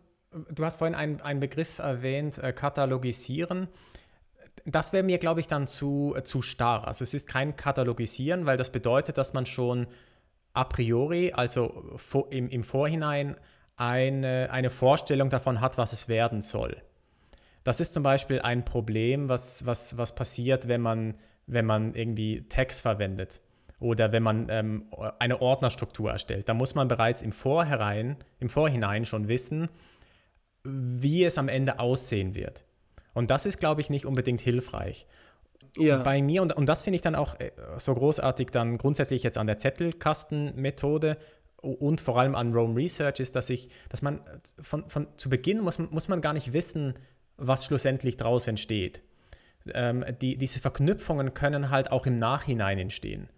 du 0.50 0.64
hast 0.64 0.76
vorhin 0.76 0.94
einen, 0.94 1.40
Begriff 1.40 1.78
erwähnt, 1.78 2.38
äh, 2.38 2.52
katalogisieren. 2.52 3.68
Das 4.64 4.92
wäre 4.92 5.04
mir, 5.04 5.18
glaube 5.18 5.40
ich, 5.40 5.46
dann 5.46 5.66
zu, 5.66 6.14
äh, 6.16 6.22
zu 6.22 6.42
starr. 6.42 6.86
Also 6.86 7.04
es 7.04 7.14
ist 7.14 7.28
kein 7.28 7.56
Katalogisieren, 7.56 8.46
weil 8.46 8.56
das 8.56 8.70
bedeutet, 8.70 9.18
dass 9.18 9.32
man 9.32 9.46
schon 9.46 9.86
a 10.52 10.64
priori, 10.64 11.32
also 11.32 11.92
vor, 11.96 12.32
im, 12.32 12.48
im 12.48 12.62
Vorhinein, 12.62 13.36
eine, 13.76 14.48
eine 14.50 14.70
Vorstellung 14.70 15.30
davon 15.30 15.60
hat, 15.60 15.76
was 15.76 15.92
es 15.92 16.08
werden 16.08 16.40
soll. 16.40 16.82
Das 17.62 17.80
ist 17.80 17.94
zum 17.94 18.02
Beispiel 18.02 18.40
ein 18.40 18.64
Problem, 18.64 19.28
was, 19.28 19.66
was, 19.66 19.98
was 19.98 20.14
passiert, 20.14 20.66
wenn 20.66 20.80
man, 20.80 21.14
wenn 21.46 21.66
man 21.66 21.94
irgendwie 21.94 22.46
Tags 22.48 22.80
verwendet 22.80 23.40
oder 23.78 24.12
wenn 24.12 24.22
man 24.22 24.48
ähm, 24.48 24.86
eine 25.18 25.40
Ordnerstruktur 25.40 26.10
erstellt. 26.10 26.48
Da 26.48 26.54
muss 26.54 26.74
man 26.74 26.88
bereits 26.88 27.22
im 27.22 27.32
Vorhinein, 27.32 28.16
im 28.40 28.48
Vorhinein 28.48 29.04
schon 29.04 29.28
wissen, 29.28 29.68
wie 30.64 31.24
es 31.24 31.38
am 31.38 31.48
Ende 31.48 31.78
aussehen 31.78 32.34
wird. 32.34 32.64
Und 33.14 33.30
das 33.30 33.46
ist, 33.46 33.58
glaube 33.58 33.80
ich, 33.80 33.90
nicht 33.90 34.06
unbedingt 34.06 34.40
hilfreich. 34.40 35.06
Ja. 35.76 36.02
Bei 36.02 36.22
mir, 36.22 36.42
und, 36.42 36.52
und 36.52 36.66
das 36.66 36.82
finde 36.82 36.96
ich 36.96 37.02
dann 37.02 37.14
auch 37.14 37.38
äh, 37.38 37.50
so 37.78 37.94
großartig 37.94 38.48
dann 38.50 38.78
grundsätzlich 38.78 39.22
jetzt 39.22 39.38
an 39.38 39.46
der 39.46 39.58
Zettelkastenmethode 39.58 41.18
und 41.62 42.00
vor 42.00 42.18
allem 42.18 42.34
an 42.34 42.52
Rome 42.52 42.76
Research 42.76 43.20
ist, 43.20 43.34
dass 43.36 43.50
ich, 43.50 43.68
dass 43.88 44.02
man 44.02 44.20
von, 44.60 44.88
von 44.88 45.08
zu 45.16 45.28
Beginn 45.28 45.60
muss, 45.60 45.78
muss 45.78 46.08
man 46.08 46.20
gar 46.20 46.32
nicht 46.32 46.52
wissen, 46.52 46.94
was 47.36 47.66
schlussendlich 47.66 48.16
daraus 48.16 48.48
entsteht. 48.48 49.02
Ähm, 49.74 50.04
die, 50.20 50.36
diese 50.36 50.60
Verknüpfungen 50.60 51.34
können 51.34 51.70
halt 51.70 51.90
auch 51.90 52.06
im 52.06 52.18
Nachhinein 52.18 52.78
entstehen. 52.78 53.28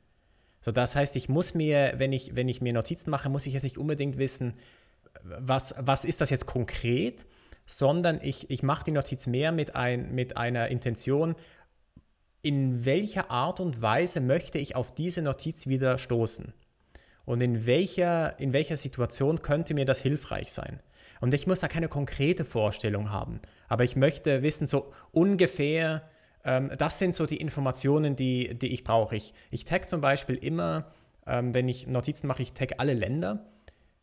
So, 0.60 0.72
das 0.72 0.96
heißt, 0.96 1.16
ich 1.16 1.28
muss 1.28 1.54
mir, 1.54 1.94
wenn 1.96 2.12
ich, 2.12 2.34
wenn 2.36 2.48
ich 2.48 2.60
mir 2.60 2.72
Notizen 2.72 3.10
mache, 3.10 3.28
muss 3.28 3.46
ich 3.46 3.54
jetzt 3.54 3.62
nicht 3.62 3.78
unbedingt 3.78 4.18
wissen, 4.18 4.54
was, 5.22 5.74
was 5.78 6.04
ist 6.04 6.20
das 6.20 6.30
jetzt 6.30 6.46
konkret, 6.46 7.26
sondern 7.66 8.20
ich, 8.22 8.50
ich 8.50 8.62
mache 8.62 8.84
die 8.84 8.90
Notiz 8.90 9.26
mehr 9.26 9.52
mit, 9.52 9.76
ein, 9.76 10.14
mit 10.14 10.36
einer 10.36 10.68
Intention, 10.68 11.36
in 12.42 12.84
welcher 12.84 13.30
Art 13.30 13.60
und 13.60 13.82
Weise 13.82 14.20
möchte 14.20 14.58
ich 14.58 14.76
auf 14.76 14.94
diese 14.94 15.22
Notiz 15.22 15.66
wieder 15.66 15.98
stoßen? 15.98 16.52
Und 17.24 17.40
in 17.42 17.66
welcher, 17.66 18.38
in 18.40 18.52
welcher 18.52 18.76
Situation 18.76 19.42
könnte 19.42 19.74
mir 19.74 19.84
das 19.84 20.00
hilfreich 20.00 20.50
sein? 20.50 20.80
Und 21.20 21.34
ich 21.34 21.46
muss 21.46 21.60
da 21.60 21.68
keine 21.68 21.88
konkrete 21.88 22.44
Vorstellung 22.44 23.10
haben, 23.10 23.40
aber 23.68 23.84
ich 23.84 23.96
möchte 23.96 24.42
wissen, 24.42 24.66
so 24.66 24.92
ungefähr, 25.10 26.08
ähm, 26.48 26.72
das 26.76 26.98
sind 26.98 27.14
so 27.14 27.26
die 27.26 27.36
Informationen, 27.36 28.16
die, 28.16 28.54
die 28.54 28.68
ich 28.68 28.82
brauche. 28.82 29.16
Ich, 29.16 29.34
ich 29.50 29.64
tag 29.64 29.88
zum 29.88 30.00
Beispiel 30.00 30.36
immer, 30.36 30.86
ähm, 31.26 31.54
wenn 31.54 31.68
ich 31.68 31.86
Notizen 31.86 32.26
mache, 32.26 32.42
ich 32.42 32.52
tag 32.52 32.74
alle 32.78 32.94
Länder 32.94 33.44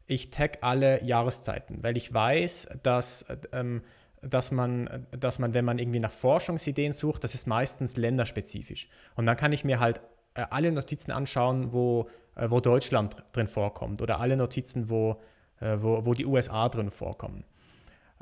ich 0.07 0.29
tag 0.29 0.59
alle 0.61 1.03
Jahreszeiten, 1.03 1.83
weil 1.83 1.97
ich 1.97 2.13
weiß, 2.13 2.67
dass, 2.83 3.25
ähm, 3.51 3.81
dass, 4.21 4.51
man, 4.51 5.07
dass 5.11 5.39
man, 5.39 5.53
wenn 5.53 5.65
man 5.65 5.79
irgendwie 5.79 5.99
nach 5.99 6.11
Forschungsideen 6.11 6.93
sucht, 6.93 7.23
das 7.23 7.33
ist 7.33 7.47
meistens 7.47 7.97
länderspezifisch. 7.97 8.87
Und 9.15 9.25
dann 9.25 9.37
kann 9.37 9.51
ich 9.51 9.63
mir 9.63 9.79
halt 9.79 10.01
äh, 10.35 10.45
alle 10.49 10.71
Notizen 10.71 11.11
anschauen, 11.11 11.73
wo, 11.73 12.09
äh, 12.35 12.49
wo 12.49 12.59
Deutschland 12.59 13.15
drin 13.33 13.47
vorkommt 13.47 14.01
oder 14.01 14.19
alle 14.19 14.37
Notizen, 14.37 14.89
wo, 14.89 15.21
äh, 15.59 15.77
wo, 15.79 16.05
wo 16.05 16.13
die 16.13 16.25
USA 16.25 16.69
drin 16.69 16.91
vorkommen. 16.91 17.43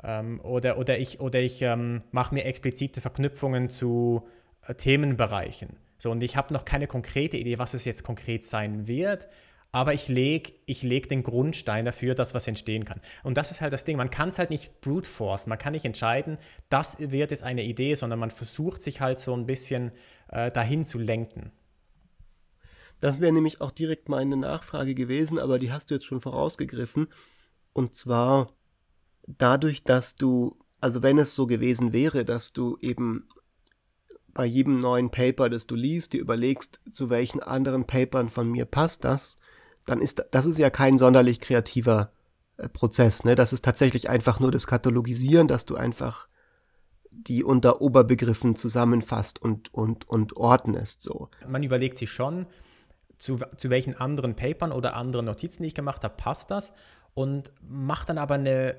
Ähm, 0.04 0.40
oder, 0.42 0.78
oder 0.78 0.98
ich, 0.98 1.20
oder 1.20 1.40
ich 1.40 1.62
ähm, 1.62 2.02
mache 2.12 2.34
mir 2.34 2.44
explizite 2.44 3.00
Verknüpfungen 3.00 3.70
zu 3.70 4.28
äh, 4.66 4.74
Themenbereichen. 4.74 5.76
So, 5.98 6.10
und 6.10 6.22
ich 6.22 6.36
habe 6.36 6.52
noch 6.52 6.64
keine 6.64 6.86
konkrete 6.86 7.36
Idee, 7.36 7.58
was 7.58 7.74
es 7.74 7.84
jetzt 7.84 8.04
konkret 8.04 8.44
sein 8.44 8.86
wird 8.86 9.28
aber 9.74 9.92
ich 9.92 10.06
lege 10.06 10.52
ich 10.66 10.84
leg 10.84 11.08
den 11.08 11.24
Grundstein 11.24 11.84
dafür, 11.84 12.14
dass 12.14 12.32
was 12.32 12.46
entstehen 12.46 12.84
kann. 12.84 13.00
Und 13.24 13.36
das 13.36 13.50
ist 13.50 13.60
halt 13.60 13.72
das 13.72 13.82
Ding, 13.82 13.96
man 13.96 14.08
kann 14.08 14.28
es 14.28 14.38
halt 14.38 14.50
nicht 14.50 14.80
brute 14.80 15.10
force, 15.10 15.48
man 15.48 15.58
kann 15.58 15.72
nicht 15.72 15.84
entscheiden, 15.84 16.38
das 16.68 16.96
wird 17.00 17.32
jetzt 17.32 17.42
eine 17.42 17.64
Idee, 17.64 17.96
sondern 17.96 18.20
man 18.20 18.30
versucht 18.30 18.82
sich 18.82 19.00
halt 19.00 19.18
so 19.18 19.34
ein 19.34 19.46
bisschen 19.46 19.90
äh, 20.28 20.52
dahin 20.52 20.84
zu 20.84 21.00
lenken. 21.00 21.50
Das 23.00 23.20
wäre 23.20 23.32
nämlich 23.32 23.60
auch 23.60 23.72
direkt 23.72 24.08
meine 24.08 24.36
Nachfrage 24.36 24.94
gewesen, 24.94 25.40
aber 25.40 25.58
die 25.58 25.72
hast 25.72 25.90
du 25.90 25.94
jetzt 25.94 26.06
schon 26.06 26.20
vorausgegriffen. 26.20 27.08
Und 27.72 27.96
zwar 27.96 28.52
dadurch, 29.26 29.84
dass 29.84 30.16
du, 30.16 30.56
also 30.80 31.02
wenn 31.02 31.18
es 31.18 31.34
so 31.34 31.46
gewesen 31.46 31.92
wäre, 31.92 32.24
dass 32.24 32.52
du 32.52 32.76
eben 32.80 33.28
bei 34.32 34.44
jedem 34.44 34.80
neuen 34.80 35.10
Paper, 35.10 35.48
das 35.48 35.66
du 35.66 35.76
liest, 35.76 36.12
dir 36.12 36.20
überlegst, 36.20 36.80
zu 36.92 37.08
welchen 37.08 37.40
anderen 37.42 37.86
Papern 37.86 38.28
von 38.28 38.50
mir 38.50 38.64
passt 38.64 39.04
das, 39.04 39.36
dann 39.86 40.00
ist 40.00 40.24
das 40.32 40.46
ist 40.46 40.58
ja 40.58 40.70
kein 40.70 40.98
sonderlich 40.98 41.40
kreativer 41.40 42.10
äh, 42.56 42.68
Prozess. 42.68 43.24
Ne? 43.24 43.34
Das 43.34 43.52
ist 43.52 43.64
tatsächlich 43.64 44.08
einfach 44.08 44.40
nur 44.40 44.50
das 44.50 44.66
Katalogisieren, 44.66 45.46
dass 45.46 45.66
du 45.66 45.76
einfach 45.76 46.28
die 47.10 47.44
unter 47.44 47.80
Oberbegriffen 47.80 48.56
zusammenfasst 48.56 49.40
und, 49.40 49.72
und, 49.72 50.08
und 50.08 50.36
ordnest. 50.36 51.02
So. 51.02 51.28
Man 51.46 51.62
überlegt 51.62 51.96
sich 51.96 52.10
schon, 52.10 52.46
zu, 53.18 53.38
zu 53.56 53.70
welchen 53.70 53.96
anderen 53.96 54.34
Papern 54.34 54.72
oder 54.72 54.96
anderen 54.96 55.26
Notizen, 55.26 55.62
die 55.62 55.68
ich 55.68 55.74
gemacht 55.74 56.02
habe, 56.02 56.16
passt 56.16 56.50
das 56.50 56.72
und 57.14 57.52
macht 57.62 58.08
dann 58.08 58.18
aber 58.18 58.34
eine, 58.34 58.76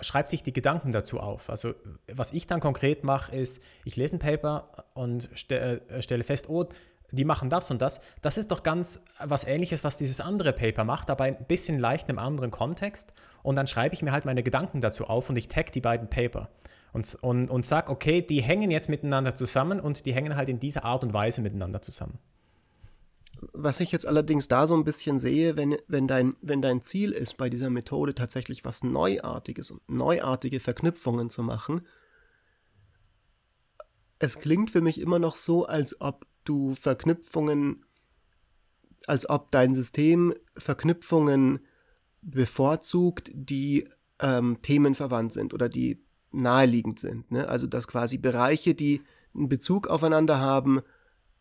schreibt 0.00 0.28
sich 0.28 0.42
die 0.42 0.52
Gedanken 0.52 0.92
dazu 0.92 1.20
auf. 1.20 1.50
Also 1.50 1.74
was 2.12 2.32
ich 2.32 2.46
dann 2.46 2.60
konkret 2.60 3.04
mache, 3.04 3.34
ist, 3.36 3.60
ich 3.84 3.96
lese 3.96 4.16
ein 4.16 4.18
Paper 4.20 4.68
und 4.94 5.28
ste 5.34 5.80
äh, 5.88 6.02
stelle 6.02 6.24
fest, 6.24 6.48
oh, 6.48 6.68
die 7.10 7.24
machen 7.24 7.50
das 7.50 7.70
und 7.70 7.80
das. 7.82 8.00
Das 8.22 8.38
ist 8.38 8.50
doch 8.50 8.62
ganz 8.62 9.00
was 9.18 9.44
ähnliches, 9.44 9.84
was 9.84 9.98
dieses 9.98 10.20
andere 10.20 10.52
Paper 10.52 10.84
macht, 10.84 11.10
aber 11.10 11.24
ein 11.24 11.44
bisschen 11.46 11.78
leicht 11.78 12.08
in 12.08 12.18
einem 12.18 12.26
anderen 12.26 12.50
Kontext. 12.50 13.12
Und 13.42 13.56
dann 13.56 13.66
schreibe 13.66 13.94
ich 13.94 14.02
mir 14.02 14.10
halt 14.10 14.24
meine 14.24 14.42
Gedanken 14.42 14.80
dazu 14.80 15.04
auf 15.04 15.28
und 15.28 15.36
ich 15.36 15.48
tag 15.48 15.72
die 15.72 15.80
beiden 15.80 16.08
Paper 16.08 16.48
und, 16.92 17.14
und, 17.20 17.50
und 17.50 17.66
sage, 17.66 17.90
okay, 17.90 18.22
die 18.22 18.42
hängen 18.42 18.70
jetzt 18.70 18.88
miteinander 18.88 19.34
zusammen 19.34 19.80
und 19.80 20.06
die 20.06 20.14
hängen 20.14 20.36
halt 20.36 20.48
in 20.48 20.60
dieser 20.60 20.84
Art 20.84 21.04
und 21.04 21.12
Weise 21.12 21.42
miteinander 21.42 21.82
zusammen. 21.82 22.18
Was 23.52 23.80
ich 23.80 23.92
jetzt 23.92 24.06
allerdings 24.06 24.48
da 24.48 24.66
so 24.66 24.74
ein 24.74 24.84
bisschen 24.84 25.18
sehe, 25.18 25.56
wenn, 25.56 25.76
wenn, 25.86 26.06
dein, 26.06 26.36
wenn 26.40 26.62
dein 26.62 26.82
Ziel 26.82 27.12
ist, 27.12 27.36
bei 27.36 27.48
dieser 27.48 27.70
Methode 27.70 28.14
tatsächlich 28.14 28.64
was 28.64 28.82
Neuartiges 28.82 29.70
und 29.70 29.88
neuartige 29.88 30.60
Verknüpfungen 30.60 31.30
zu 31.30 31.42
machen, 31.42 31.82
es 34.18 34.38
klingt 34.38 34.70
für 34.70 34.80
mich 34.80 35.00
immer 35.00 35.18
noch 35.18 35.36
so, 35.36 35.66
als 35.66 36.00
ob 36.00 36.26
du 36.44 36.74
Verknüpfungen, 36.74 37.84
als 39.06 39.28
ob 39.28 39.50
dein 39.50 39.74
System 39.74 40.34
Verknüpfungen 40.56 41.60
bevorzugt, 42.22 43.30
die 43.34 43.88
ähm, 44.18 44.58
themenverwandt 44.62 45.32
sind 45.32 45.52
oder 45.52 45.68
die 45.68 46.02
naheliegend 46.32 46.98
sind. 46.98 47.30
Ne? 47.30 47.48
Also 47.48 47.66
dass 47.66 47.86
quasi 47.86 48.18
Bereiche, 48.18 48.74
die 48.74 49.02
einen 49.34 49.48
Bezug 49.48 49.86
aufeinander 49.88 50.38
haben, 50.38 50.80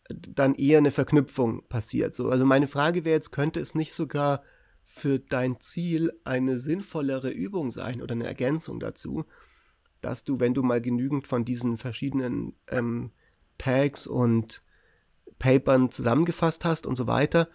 dann 0.09 0.55
eher 0.55 0.77
eine 0.77 0.91
Verknüpfung 0.91 1.67
passiert. 1.67 2.13
So, 2.13 2.29
also 2.29 2.45
meine 2.45 2.67
Frage 2.67 3.05
wäre 3.05 3.15
jetzt, 3.15 3.31
könnte 3.31 3.59
es 3.59 3.75
nicht 3.75 3.93
sogar 3.93 4.43
für 4.83 5.19
dein 5.19 5.59
Ziel 5.59 6.13
eine 6.23 6.59
sinnvollere 6.59 7.29
Übung 7.29 7.71
sein 7.71 8.01
oder 8.01 8.13
eine 8.13 8.27
Ergänzung 8.27 8.79
dazu, 8.79 9.25
dass 10.01 10.23
du, 10.23 10.39
wenn 10.39 10.53
du 10.53 10.61
mal 10.61 10.81
genügend 10.81 11.27
von 11.27 11.45
diesen 11.45 11.77
verschiedenen 11.77 12.53
ähm, 12.67 13.11
Tags 13.57 14.05
und 14.05 14.61
Papern 15.39 15.89
zusammengefasst 15.89 16.65
hast 16.65 16.85
und 16.85 16.95
so 16.95 17.07
weiter, 17.07 17.47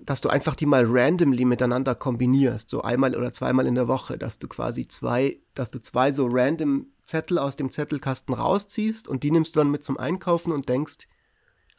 dass 0.00 0.20
du 0.20 0.28
einfach 0.28 0.54
die 0.54 0.66
mal 0.66 0.84
randomly 0.86 1.44
miteinander 1.44 1.94
kombinierst, 1.94 2.68
so 2.68 2.82
einmal 2.82 3.16
oder 3.16 3.32
zweimal 3.32 3.66
in 3.66 3.74
der 3.74 3.88
Woche, 3.88 4.18
dass 4.18 4.38
du 4.38 4.48
quasi 4.48 4.86
zwei, 4.86 5.40
dass 5.54 5.70
du 5.70 5.80
zwei 5.80 6.12
so 6.12 6.26
random 6.30 6.86
Zettel 7.04 7.38
aus 7.38 7.56
dem 7.56 7.70
Zettelkasten 7.70 8.34
rausziehst 8.34 9.08
und 9.08 9.22
die 9.22 9.30
nimmst 9.30 9.54
du 9.54 9.60
dann 9.60 9.70
mit 9.70 9.84
zum 9.84 9.96
Einkaufen 9.96 10.52
und 10.52 10.68
denkst 10.68 11.08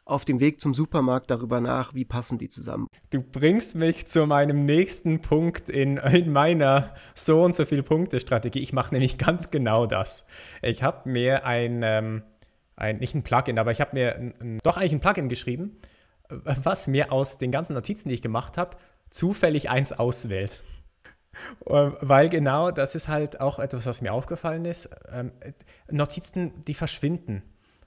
auf 0.06 0.24
dem 0.24 0.40
Weg 0.40 0.60
zum 0.60 0.72
Supermarkt 0.72 1.30
darüber 1.30 1.60
nach, 1.60 1.92
wie 1.92 2.06
passen 2.06 2.38
die 2.38 2.48
zusammen. 2.48 2.86
Du 3.10 3.20
bringst 3.20 3.74
mich 3.74 4.06
zu 4.06 4.26
meinem 4.26 4.64
nächsten 4.64 5.20
Punkt 5.20 5.68
in, 5.68 5.98
in 5.98 6.32
meiner 6.32 6.94
so 7.14 7.42
und 7.42 7.54
so 7.54 7.66
viel 7.66 7.82
Punkte 7.82 8.20
Strategie. 8.20 8.60
Ich 8.60 8.72
mache 8.72 8.94
nämlich 8.94 9.18
ganz 9.18 9.50
genau 9.50 9.84
das. 9.84 10.24
Ich 10.62 10.82
habe 10.82 11.10
mir 11.10 11.44
ein 11.44 11.82
ähm 11.84 12.22
ein, 12.76 12.98
nicht 12.98 13.14
ein 13.14 13.22
Plugin, 13.22 13.58
aber 13.58 13.70
ich 13.70 13.80
habe 13.80 13.90
mir 13.94 14.14
ein, 14.16 14.60
doch 14.62 14.76
eigentlich 14.76 14.92
ein 14.92 15.00
Plugin 15.00 15.28
geschrieben, 15.28 15.78
was 16.28 16.86
mir 16.86 17.10
aus 17.10 17.38
den 17.38 17.50
ganzen 17.50 17.72
Notizen, 17.72 18.08
die 18.08 18.14
ich 18.14 18.22
gemacht 18.22 18.58
habe, 18.58 18.76
zufällig 19.10 19.70
eins 19.70 19.92
auswählt. 19.92 20.62
Ähm, 21.66 21.96
weil 22.00 22.28
genau 22.28 22.70
das 22.70 22.94
ist 22.94 23.08
halt 23.08 23.40
auch 23.40 23.58
etwas, 23.58 23.86
was 23.86 24.00
mir 24.00 24.12
aufgefallen 24.12 24.64
ist. 24.64 24.88
Ähm, 25.10 25.32
Notizen, 25.90 26.64
die 26.64 26.74
verschwinden. 26.74 27.42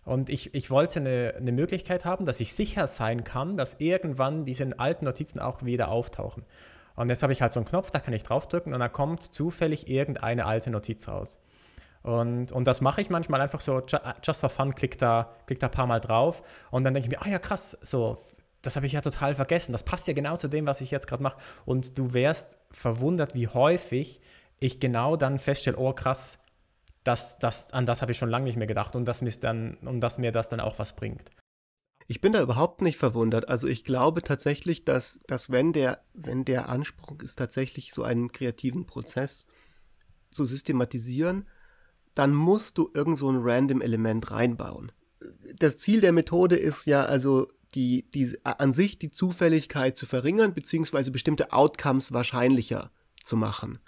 Und 0.05 0.29
ich, 0.29 0.53
ich 0.55 0.71
wollte 0.71 0.99
eine, 0.99 1.35
eine 1.37 1.51
Möglichkeit 1.51 2.05
haben, 2.05 2.25
dass 2.25 2.39
ich 2.39 2.53
sicher 2.53 2.87
sein 2.87 3.23
kann, 3.23 3.57
dass 3.57 3.79
irgendwann 3.79 4.45
diese 4.45 4.79
alten 4.79 5.05
Notizen 5.05 5.39
auch 5.39 5.63
wieder 5.63 5.89
auftauchen. 5.89 6.45
Und 6.95 7.09
jetzt 7.09 7.23
habe 7.23 7.31
ich 7.31 7.41
halt 7.41 7.53
so 7.53 7.59
einen 7.59 7.67
Knopf, 7.67 7.91
da 7.91 7.99
kann 7.99 8.13
ich 8.13 8.23
draufdrücken 8.23 8.73
und 8.73 8.79
dann 8.79 8.91
kommt 8.91 9.23
zufällig 9.23 9.87
irgendeine 9.87 10.45
alte 10.45 10.69
Notiz 10.69 11.07
raus. 11.07 11.39
Und, 12.01 12.51
und 12.51 12.65
das 12.65 12.81
mache 12.81 13.01
ich 13.01 13.09
manchmal 13.09 13.41
einfach 13.41 13.61
so, 13.61 13.81
just 14.23 14.39
for 14.39 14.49
fun, 14.49 14.73
klick 14.73 14.97
da, 14.97 15.35
klick 15.47 15.59
da 15.59 15.67
ein 15.67 15.71
paar 15.71 15.87
Mal 15.87 15.99
drauf 15.99 16.43
und 16.71 16.83
dann 16.83 16.93
denke 16.93 17.07
ich 17.07 17.11
mir, 17.11 17.23
oh 17.25 17.29
ja, 17.29 17.39
krass, 17.39 17.77
so, 17.81 18.17
das 18.61 18.75
habe 18.75 18.85
ich 18.85 18.93
ja 18.93 19.01
total 19.01 19.35
vergessen. 19.35 19.71
Das 19.71 19.83
passt 19.83 20.07
ja 20.07 20.13
genau 20.13 20.35
zu 20.37 20.47
dem, 20.47 20.65
was 20.65 20.81
ich 20.81 20.91
jetzt 20.91 21.07
gerade 21.07 21.23
mache. 21.23 21.37
Und 21.65 21.97
du 21.97 22.13
wärst 22.13 22.57
verwundert, 22.71 23.33
wie 23.33 23.47
häufig 23.47 24.21
ich 24.59 24.79
genau 24.79 25.15
dann 25.15 25.39
feststelle, 25.39 25.77
oh 25.77 25.93
krass, 25.93 26.38
das, 27.09 27.39
das, 27.39 27.73
an 27.73 27.87
das 27.87 28.03
habe 28.03 28.11
ich 28.11 28.19
schon 28.19 28.29
lange 28.29 28.45
nicht 28.45 28.55
mehr 28.55 28.67
gedacht 28.67 28.95
und 28.95 29.05
dass, 29.05 29.23
dann, 29.39 29.77
und 29.77 29.99
dass 29.99 30.19
mir 30.19 30.31
das 30.31 30.47
dann 30.47 30.59
auch 30.59 30.77
was 30.77 30.95
bringt. 30.95 31.31
Ich 32.07 32.21
bin 32.21 32.33
da 32.33 32.41
überhaupt 32.41 32.83
nicht 32.83 32.97
verwundert. 32.97 33.49
Also 33.49 33.67
ich 33.67 33.83
glaube 33.83 34.21
tatsächlich, 34.21 34.85
dass, 34.85 35.19
dass 35.25 35.49
wenn, 35.49 35.73
der, 35.73 36.03
wenn 36.13 36.45
der 36.45 36.69
Anspruch 36.69 37.19
ist, 37.23 37.35
tatsächlich 37.35 37.93
so 37.93 38.03
einen 38.03 38.31
kreativen 38.31 38.85
Prozess 38.85 39.47
zu 40.29 40.45
systematisieren, 40.45 41.47
dann 42.13 42.35
musst 42.35 42.77
du 42.77 42.91
irgend 42.93 43.17
so 43.17 43.31
ein 43.31 43.39
random 43.41 43.81
Element 43.81 44.29
reinbauen. 44.29 44.91
Das 45.57 45.77
Ziel 45.77 46.01
der 46.01 46.11
Methode 46.11 46.57
ist 46.57 46.85
ja 46.85 47.05
also 47.05 47.47
die, 47.73 48.09
die 48.11 48.37
an 48.43 48.71
sich 48.71 48.99
die 48.99 49.11
Zufälligkeit 49.11 49.97
zu 49.97 50.05
verringern, 50.05 50.53
beziehungsweise 50.53 51.09
bestimmte 51.09 51.53
Outcomes 51.53 52.13
wahrscheinlicher 52.13 52.91
zu 53.23 53.35
machen. 53.35 53.79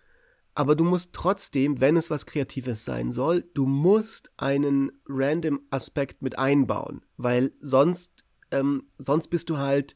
Aber 0.54 0.76
du 0.76 0.84
musst 0.84 1.14
trotzdem, 1.14 1.80
wenn 1.80 1.96
es 1.96 2.10
was 2.10 2.26
Kreatives 2.26 2.84
sein 2.84 3.12
soll, 3.12 3.44
du 3.54 3.66
musst 3.66 4.32
einen 4.38 4.92
random 5.08 5.62
Aspekt 5.70 6.22
mit 6.22 6.38
einbauen, 6.38 7.02
weil 7.18 7.52
sonst, 7.62 8.26
ähm, 8.52 8.84
sonst 8.98 9.30
bist 9.30 9.50
du 9.50 9.58
halt 9.58 9.96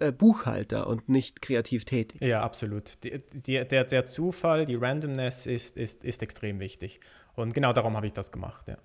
äh, 0.00 0.12
Buchhalter 0.12 0.86
und 0.86 1.10
nicht 1.10 1.42
kreativ 1.42 1.84
tätig. 1.84 2.22
Ja, 2.22 2.42
absolut. 2.42 3.04
Die, 3.04 3.22
die, 3.34 3.62
der, 3.66 3.84
der 3.84 4.06
Zufall, 4.06 4.64
die 4.64 4.76
Randomness 4.76 5.46
ist, 5.46 5.76
ist, 5.76 6.04
ist 6.04 6.22
extrem 6.22 6.58
wichtig. 6.58 7.00
Und 7.34 7.52
genau 7.52 7.74
darum 7.74 7.96
habe 7.96 8.06
ich 8.06 8.14
das 8.14 8.32
gemacht, 8.32 8.66
ja. 8.66 8.78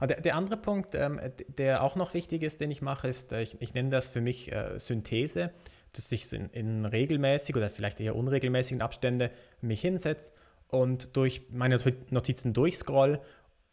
Der, 0.00 0.20
der, 0.20 0.34
andere 0.36 0.56
Punkt, 0.58 0.94
ähm, 0.94 1.20
der 1.58 1.82
auch 1.82 1.96
noch 1.96 2.12
wichtig 2.12 2.42
ist, 2.42 2.60
den 2.60 2.70
ich 2.70 2.82
mache, 2.82 3.08
ist, 3.08 3.32
äh, 3.32 3.42
ich, 3.42 3.60
ich 3.60 3.74
nenne 3.74 3.90
das 3.90 4.06
für 4.06 4.20
mich 4.20 4.52
äh, 4.52 4.78
Synthese 4.78 5.52
dass 5.96 6.12
ich 6.12 6.30
in, 6.32 6.50
in 6.50 6.84
regelmäßig 6.84 7.56
oder 7.56 7.70
vielleicht 7.70 8.00
eher 8.00 8.16
unregelmäßigen 8.16 8.82
Abständen 8.82 9.30
mich 9.60 9.80
hinsetze 9.80 10.32
und 10.68 11.16
durch 11.16 11.42
meine 11.50 11.78
Notizen 12.10 12.52
durchscroll 12.52 13.20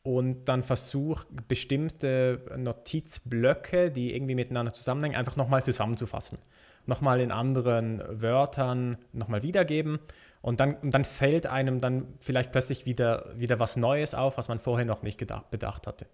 und 0.04 0.46
dann 0.46 0.64
versuche, 0.64 1.26
bestimmte 1.48 2.42
Notizblöcke, 2.58 3.90
die 3.92 4.14
irgendwie 4.14 4.36
miteinander 4.36 4.74
zusammenhängen, 4.74 5.16
einfach 5.16 5.36
nochmal 5.36 5.64
zusammenzufassen. 5.64 6.40
Nochmal 6.86 7.22
in 7.22 7.32
anderen 7.32 8.02
Wörtern 8.22 8.98
nochmal 9.14 9.44
wiedergeben. 9.44 10.00
Und 10.44 10.60
dann, 10.60 10.76
und 10.76 10.94
dann 10.94 11.06
fällt 11.06 11.48
einem 11.48 11.80
dann 11.80 12.16
vielleicht 12.20 12.52
plötzlich 12.52 12.86
wieder, 12.86 13.34
wieder 13.34 13.60
was 13.60 13.78
Neues 13.78 14.14
auf, 14.14 14.38
was 14.38 14.50
man 14.50 14.60
vorher 14.60 14.86
noch 14.86 15.02
nicht 15.02 15.18
gedacht, 15.18 15.50
bedacht 15.52 15.88
hatte. 15.88 16.06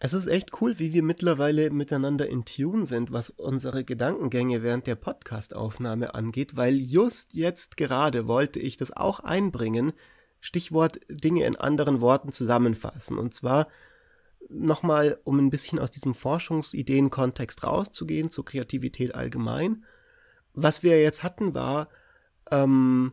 Es 0.00 0.14
ist 0.14 0.26
echt 0.26 0.62
cool, 0.62 0.78
wie 0.78 0.94
wir 0.94 1.02
mittlerweile 1.02 1.68
miteinander 1.68 2.26
in 2.26 2.46
Tune 2.46 2.86
sind, 2.86 3.12
was 3.12 3.28
unsere 3.28 3.84
Gedankengänge 3.84 4.62
während 4.62 4.86
der 4.86 4.94
Podcastaufnahme 4.94 6.14
angeht, 6.14 6.56
weil 6.56 6.76
just 6.76 7.34
jetzt 7.34 7.76
gerade 7.76 8.26
wollte 8.26 8.58
ich 8.58 8.78
das 8.78 8.90
auch 8.90 9.20
einbringen. 9.20 9.92
Stichwort 10.40 10.98
Dinge 11.10 11.44
in 11.44 11.56
anderen 11.56 12.00
Worten 12.00 12.32
zusammenfassen. 12.32 13.18
Und 13.18 13.34
zwar 13.34 13.68
nochmal, 14.48 15.18
um 15.24 15.38
ein 15.38 15.50
bisschen 15.50 15.78
aus 15.78 15.90
diesem 15.90 16.14
Forschungsideen-Kontext 16.14 17.64
rauszugehen, 17.64 18.30
zur 18.30 18.46
Kreativität 18.46 19.14
allgemein. 19.14 19.84
Was 20.54 20.82
wir 20.82 21.02
jetzt 21.02 21.22
hatten, 21.22 21.52
war 21.52 21.88
ähm, 22.50 23.12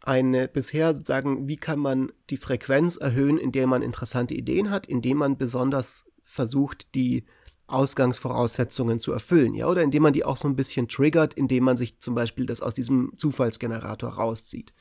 eine 0.00 0.48
bisher 0.48 0.96
sagen, 1.04 1.48
wie 1.48 1.56
kann 1.56 1.78
man 1.78 2.12
die 2.30 2.36
Frequenz 2.36 2.96
erhöhen, 2.96 3.38
indem 3.38 3.68
man 3.68 3.82
interessante 3.82 4.34
Ideen 4.34 4.70
hat, 4.70 4.86
indem 4.86 5.18
man 5.18 5.38
besonders 5.38 6.10
versucht, 6.24 6.94
die 6.94 7.24
Ausgangsvoraussetzungen 7.66 9.00
zu 9.00 9.12
erfüllen, 9.12 9.54
ja, 9.54 9.66
oder 9.66 9.82
indem 9.82 10.02
man 10.02 10.12
die 10.12 10.24
auch 10.24 10.36
so 10.36 10.48
ein 10.48 10.56
bisschen 10.56 10.88
triggert, 10.88 11.34
indem 11.34 11.64
man 11.64 11.76
sich 11.76 12.00
zum 12.00 12.14
Beispiel 12.14 12.46
das 12.46 12.60
aus 12.60 12.74
diesem 12.74 13.12
Zufallsgenerator 13.16 14.10
rauszieht. 14.10 14.74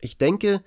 Ich 0.00 0.16
denke, 0.16 0.62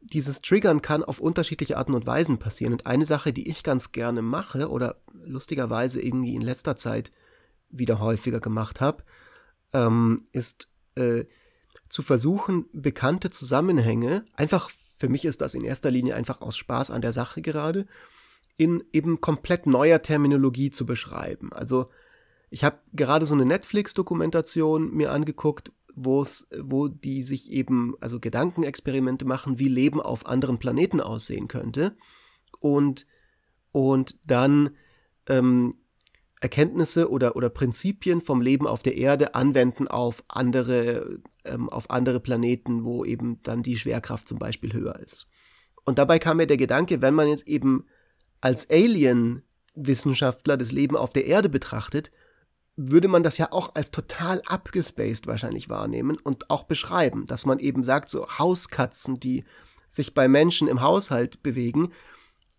dieses 0.00 0.42
Triggern 0.42 0.82
kann 0.82 1.04
auf 1.04 1.20
unterschiedliche 1.20 1.76
Arten 1.76 1.94
und 1.94 2.06
Weisen 2.06 2.38
passieren. 2.38 2.72
Und 2.72 2.86
eine 2.86 3.06
Sache, 3.06 3.32
die 3.32 3.48
ich 3.48 3.62
ganz 3.62 3.92
gerne 3.92 4.20
mache 4.20 4.68
oder 4.68 4.96
lustigerweise 5.12 6.00
irgendwie 6.00 6.34
in 6.34 6.42
letzter 6.42 6.76
Zeit 6.76 7.12
wieder 7.68 8.00
häufiger 8.00 8.40
gemacht 8.40 8.80
habe, 8.80 9.04
ähm, 9.72 10.26
ist 10.32 10.68
äh, 10.96 11.24
zu 11.92 12.00
versuchen, 12.00 12.64
bekannte 12.72 13.28
Zusammenhänge, 13.28 14.24
einfach 14.34 14.70
für 14.98 15.10
mich 15.10 15.26
ist 15.26 15.42
das 15.42 15.52
in 15.52 15.62
erster 15.62 15.90
Linie 15.90 16.16
einfach 16.16 16.40
aus 16.40 16.56
Spaß 16.56 16.90
an 16.90 17.02
der 17.02 17.12
Sache 17.12 17.42
gerade, 17.42 17.86
in 18.56 18.82
eben 18.94 19.20
komplett 19.20 19.66
neuer 19.66 20.00
Terminologie 20.00 20.70
zu 20.70 20.86
beschreiben. 20.86 21.52
Also 21.52 21.84
ich 22.48 22.64
habe 22.64 22.78
gerade 22.94 23.26
so 23.26 23.34
eine 23.34 23.44
Netflix-Dokumentation 23.44 24.90
mir 24.94 25.12
angeguckt, 25.12 25.70
wo 25.94 26.88
die 26.88 27.24
sich 27.24 27.52
eben, 27.52 27.94
also 28.00 28.20
Gedankenexperimente 28.20 29.26
machen, 29.26 29.58
wie 29.58 29.68
Leben 29.68 30.00
auf 30.00 30.24
anderen 30.24 30.58
Planeten 30.58 31.02
aussehen 31.02 31.46
könnte. 31.46 31.94
Und, 32.58 33.06
und 33.70 34.16
dann 34.24 34.70
ähm, 35.26 35.74
Erkenntnisse 36.42 37.08
oder, 37.08 37.36
oder 37.36 37.48
Prinzipien 37.48 38.20
vom 38.20 38.40
Leben 38.40 38.66
auf 38.66 38.82
der 38.82 38.96
Erde 38.96 39.36
anwenden 39.36 39.86
auf 39.86 40.24
andere, 40.26 41.20
ähm, 41.44 41.68
auf 41.68 41.88
andere 41.88 42.18
Planeten, 42.18 42.84
wo 42.84 43.04
eben 43.04 43.40
dann 43.44 43.62
die 43.62 43.76
Schwerkraft 43.76 44.26
zum 44.26 44.38
Beispiel 44.38 44.72
höher 44.72 44.98
ist. 44.98 45.28
Und 45.84 45.98
dabei 45.98 46.18
kam 46.18 46.38
mir 46.38 46.48
der 46.48 46.56
Gedanke, 46.56 47.00
wenn 47.00 47.14
man 47.14 47.28
jetzt 47.28 47.46
eben 47.46 47.86
als 48.40 48.68
Alien-Wissenschaftler 48.68 50.56
das 50.56 50.72
Leben 50.72 50.96
auf 50.96 51.10
der 51.10 51.26
Erde 51.26 51.48
betrachtet, 51.48 52.10
würde 52.74 53.06
man 53.06 53.22
das 53.22 53.38
ja 53.38 53.52
auch 53.52 53.76
als 53.76 53.92
total 53.92 54.42
abgespaced 54.46 55.28
wahrscheinlich 55.28 55.68
wahrnehmen 55.68 56.16
und 56.16 56.50
auch 56.50 56.64
beschreiben, 56.64 57.26
dass 57.28 57.46
man 57.46 57.60
eben 57.60 57.84
sagt, 57.84 58.10
so 58.10 58.26
Hauskatzen, 58.38 59.20
die 59.20 59.44
sich 59.88 60.12
bei 60.12 60.26
Menschen 60.26 60.66
im 60.66 60.80
Haushalt 60.80 61.42
bewegen, 61.44 61.92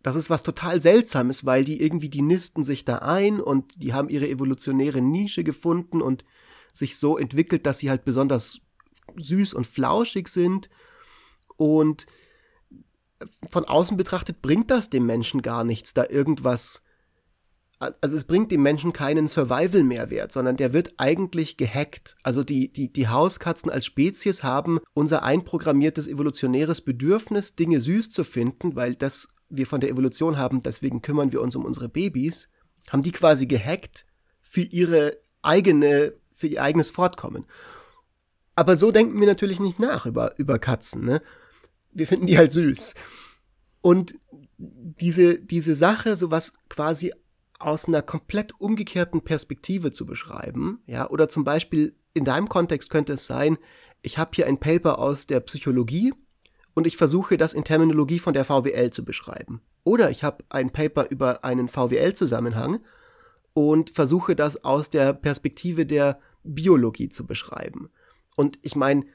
das 0.03 0.17
ist 0.17 0.29
was 0.29 0.43
total 0.43 0.81
Seltsames, 0.81 1.45
weil 1.45 1.63
die 1.63 1.81
irgendwie, 1.81 2.09
die 2.09 2.21
nisten 2.21 2.65
sich 2.65 2.83
da 2.83 2.97
ein 2.97 3.39
und 3.39 3.81
die 3.81 3.93
haben 3.93 4.09
ihre 4.09 4.27
evolutionäre 4.27 5.01
Nische 5.01 5.45
gefunden 5.45 6.01
und 6.01 6.25
sich 6.73 6.97
so 6.97 7.17
entwickelt, 7.17 7.65
dass 7.65 7.79
sie 7.79 7.89
halt 7.89 8.03
besonders 8.03 8.59
süß 9.15 9.53
und 9.53 9.65
flauschig 9.65 10.27
sind. 10.27 10.69
Und 11.55 12.05
von 13.49 13.63
außen 13.63 13.95
betrachtet 13.95 14.41
bringt 14.41 14.69
das 14.71 14.89
dem 14.89 15.05
Menschen 15.05 15.41
gar 15.41 15.63
nichts, 15.63 15.93
da 15.93 16.05
irgendwas. 16.09 16.83
Also 17.79 18.17
es 18.17 18.25
bringt 18.25 18.51
dem 18.51 18.61
Menschen 18.61 18.91
keinen 18.91 19.27
Survival-Mehrwert, 19.29 20.33
sondern 20.33 20.57
der 20.57 20.73
wird 20.73 20.93
eigentlich 20.97 21.55
gehackt. 21.55 22.17
Also 22.23 22.43
die, 22.43 22.71
die, 22.71 22.91
die 22.91 23.07
Hauskatzen 23.07 23.69
als 23.69 23.85
Spezies 23.85 24.43
haben 24.43 24.79
unser 24.93 25.23
einprogrammiertes 25.23 26.07
evolutionäres 26.07 26.81
Bedürfnis, 26.81 27.55
Dinge 27.55 27.79
süß 27.79 28.09
zu 28.09 28.23
finden, 28.23 28.75
weil 28.75 28.95
das 28.95 29.32
wir 29.49 29.67
von 29.67 29.81
der 29.81 29.89
Evolution 29.89 30.37
haben, 30.37 30.61
deswegen 30.61 31.01
kümmern 31.01 31.31
wir 31.31 31.41
uns 31.41 31.55
um 31.55 31.65
unsere 31.65 31.89
Babys, 31.89 32.49
haben 32.89 33.01
die 33.01 33.11
quasi 33.11 33.45
gehackt 33.45 34.05
für 34.41 34.61
ihre 34.61 35.17
eigene, 35.41 36.13
für 36.35 36.47
ihr 36.47 36.61
eigenes 36.61 36.91
Fortkommen. 36.91 37.45
Aber 38.55 38.77
so 38.77 38.91
denken 38.91 39.19
wir 39.19 39.27
natürlich 39.27 39.59
nicht 39.59 39.79
nach 39.79 40.05
über, 40.05 40.37
über 40.37 40.59
Katzen, 40.59 41.05
ne? 41.05 41.21
wir 41.91 42.07
finden 42.07 42.27
die 42.27 42.37
halt 42.37 42.51
süß. 42.51 42.93
Und 43.81 44.15
diese, 44.57 45.39
diese 45.39 45.75
Sache, 45.75 46.15
sowas 46.15 46.53
quasi 46.69 47.13
aus 47.59 47.87
einer 47.87 48.01
komplett 48.01 48.59
umgekehrten 48.59 49.21
Perspektive 49.21 49.91
zu 49.91 50.05
beschreiben, 50.05 50.81
ja, 50.85 51.09
oder 51.09 51.29
zum 51.29 51.43
Beispiel 51.43 51.95
in 52.13 52.25
deinem 52.25 52.49
Kontext 52.49 52.89
könnte 52.89 53.13
es 53.13 53.25
sein, 53.25 53.57
ich 54.01 54.17
habe 54.17 54.31
hier 54.35 54.47
ein 54.47 54.59
Paper 54.59 54.99
aus 54.99 55.27
der 55.27 55.39
Psychologie 55.39 56.13
und 56.73 56.87
ich 56.87 56.97
versuche 56.97 57.37
das 57.37 57.53
in 57.53 57.63
Terminologie 57.63 58.19
von 58.19 58.33
der 58.33 58.45
VWL 58.45 58.91
zu 58.91 59.05
beschreiben. 59.05 59.61
Oder 59.83 60.09
ich 60.09 60.23
habe 60.23 60.43
ein 60.49 60.71
Paper 60.71 61.09
über 61.09 61.43
einen 61.43 61.67
VWL-Zusammenhang 61.67 62.79
und 63.53 63.91
versuche 63.91 64.35
das 64.35 64.63
aus 64.63 64.89
der 64.89 65.13
Perspektive 65.13 65.85
der 65.85 66.19
Biologie 66.43 67.09
zu 67.09 67.25
beschreiben. 67.25 67.89
Und 68.35 68.57
ich 68.61 68.75
meine, 68.75 69.05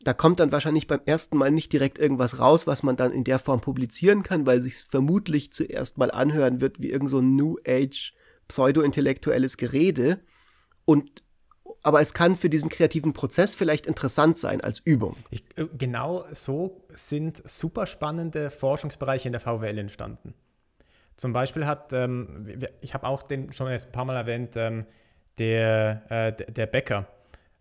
da 0.00 0.12
kommt 0.12 0.38
dann 0.40 0.52
wahrscheinlich 0.52 0.86
beim 0.86 1.00
ersten 1.04 1.36
Mal 1.36 1.50
nicht 1.50 1.72
direkt 1.72 1.98
irgendwas 1.98 2.38
raus, 2.38 2.66
was 2.66 2.82
man 2.82 2.96
dann 2.96 3.12
in 3.12 3.24
der 3.24 3.38
Form 3.38 3.60
publizieren 3.60 4.22
kann, 4.22 4.46
weil 4.46 4.60
sich 4.62 4.84
vermutlich 4.88 5.52
zuerst 5.52 5.98
mal 5.98 6.10
anhören 6.10 6.60
wird 6.60 6.80
wie 6.80 6.90
irgend 6.90 7.10
so 7.10 7.18
ein 7.18 7.34
New 7.34 7.56
Age 7.66 8.14
pseudo-intellektuelles 8.46 9.56
Gerede. 9.56 10.20
Und 10.84 11.22
aber 11.86 12.00
es 12.00 12.14
kann 12.14 12.34
für 12.34 12.50
diesen 12.50 12.68
kreativen 12.68 13.12
Prozess 13.12 13.54
vielleicht 13.54 13.86
interessant 13.86 14.38
sein 14.38 14.60
als 14.60 14.80
Übung. 14.80 15.14
Ich, 15.30 15.44
äh, 15.56 15.66
genau 15.78 16.24
so 16.32 16.84
sind 16.92 17.48
super 17.48 17.86
spannende 17.86 18.50
Forschungsbereiche 18.50 19.28
in 19.28 19.32
der 19.32 19.40
VWL 19.40 19.78
entstanden. 19.78 20.34
Zum 21.16 21.32
Beispiel 21.32 21.64
hat, 21.64 21.92
ähm, 21.92 22.48
ich 22.80 22.92
habe 22.92 23.06
auch 23.06 23.22
den 23.22 23.52
schon 23.52 23.68
ein 23.68 23.80
paar 23.92 24.04
Mal 24.04 24.16
erwähnt, 24.16 24.56
ähm, 24.56 24.84
der, 25.38 26.02
äh, 26.10 26.52
der 26.52 26.66
Bäcker 26.66 27.06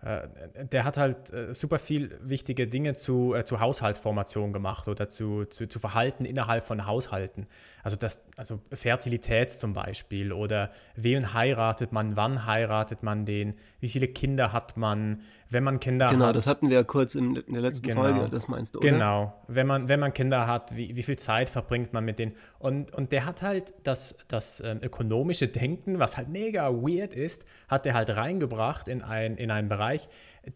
äh, 0.02 0.28
der 0.72 0.84
hat 0.86 0.98
halt 0.98 1.32
äh, 1.32 1.54
super 1.54 1.80
viel 1.80 2.18
wichtige 2.22 2.68
Dinge 2.68 2.96
zu, 2.96 3.36
zu 3.46 3.60
Haushaltsformation 3.60 4.54
gemacht 4.54 4.88
oder 4.88 5.08
zu, 5.08 5.46
zu, 5.46 5.68
zu, 5.68 5.80
Verhalten 5.80 6.26
innerhalb 6.26 6.66
von 6.66 6.86
Haushalten. 6.86 7.48
Also, 7.86 7.98
das, 7.98 8.20
also 8.36 8.60
Fertilität 8.72 9.52
zum 9.52 9.74
Beispiel 9.74 10.34
oder 10.34 10.72
wen 10.96 11.36
heiratet 11.36 11.92
man, 11.92 12.16
wann 12.16 12.48
heiratet 12.48 13.04
man 13.04 13.28
den, 13.28 13.54
wie 13.80 13.90
viele 13.90 14.08
Kinder 14.08 14.52
hat 14.54 14.76
man, 14.76 15.22
wenn 15.52 15.64
man 15.64 15.80
Kinder 15.80 16.08
genau, 16.08 16.14
hat. 16.14 16.20
Genau, 16.30 16.34
das 16.34 16.48
hatten 16.48 16.70
wir 16.70 16.78
ja 16.78 16.84
kurz 16.84 17.14
in, 17.14 17.36
der 17.36 17.62
letzten 17.62 17.86
genau, 17.86 18.02
Folge, 18.02 18.28
das 18.32 18.48
meinst 18.48 18.74
du, 18.74 18.80
oder? 18.80 18.90
Genau, 18.90 19.40
wenn 19.48 19.68
man, 19.68 19.88
wenn 19.88 20.00
man 20.00 20.16
Kinder 20.16 20.48
hat, 20.48 20.76
wie, 20.76 20.96
wie 20.96 21.04
viel 21.04 21.20
Zeit 21.20 21.48
verbringt 21.48 21.94
man 21.94 22.04
mit 22.04 22.18
denen? 22.18 22.36
Und, 22.58 22.92
und 22.92 23.12
der 23.12 23.24
hat 23.24 23.44
halt 23.44 23.76
das, 23.84 24.18
das 24.30 24.62
ähm, 24.62 24.80
ökonomische 24.82 25.48
Denken, 25.48 26.00
was 26.00 26.18
halt 26.18 26.28
mega 26.28 26.74
weird 26.74 27.14
ist, 27.14 27.46
hat 27.68 27.86
er 27.86 27.94
halt 27.94 28.10
reingebracht 28.10 28.88
in, 28.88 29.04
ein, 29.04 29.38
in 29.38 29.52
einen 29.52 29.70
Bereich. 29.70 30.10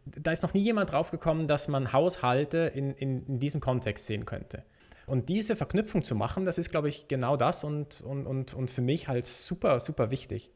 Da 0.05 0.31
ist 0.31 0.41
noch 0.41 0.55
nie 0.55 0.61
jemand 0.61 0.93
drauf 0.93 1.11
gekommen, 1.11 1.47
dass 1.47 1.67
man 1.67 1.93
Haushalte 1.93 2.71
in, 2.73 2.95
in, 2.95 3.23
in 3.27 3.37
diesem 3.37 3.61
Kontext 3.61 4.07
sehen 4.07 4.25
könnte. 4.25 4.63
Und 5.09 5.27
diese 5.27 5.55
Verknüpfung 5.55 6.03
zu 6.03 6.13
machen, 6.13 6.45
das 6.45 6.59
ist, 6.59 6.69
glaube 6.69 6.87
ich, 6.87 7.07
genau 7.07 7.35
das 7.35 7.63
und, 7.63 8.01
und, 8.01 8.27
und, 8.27 8.53
und 8.53 8.69
für 8.69 8.81
mich 8.81 9.07
halt 9.07 9.25
super, 9.25 9.79
super 9.79 10.11
wichtig. 10.11 10.51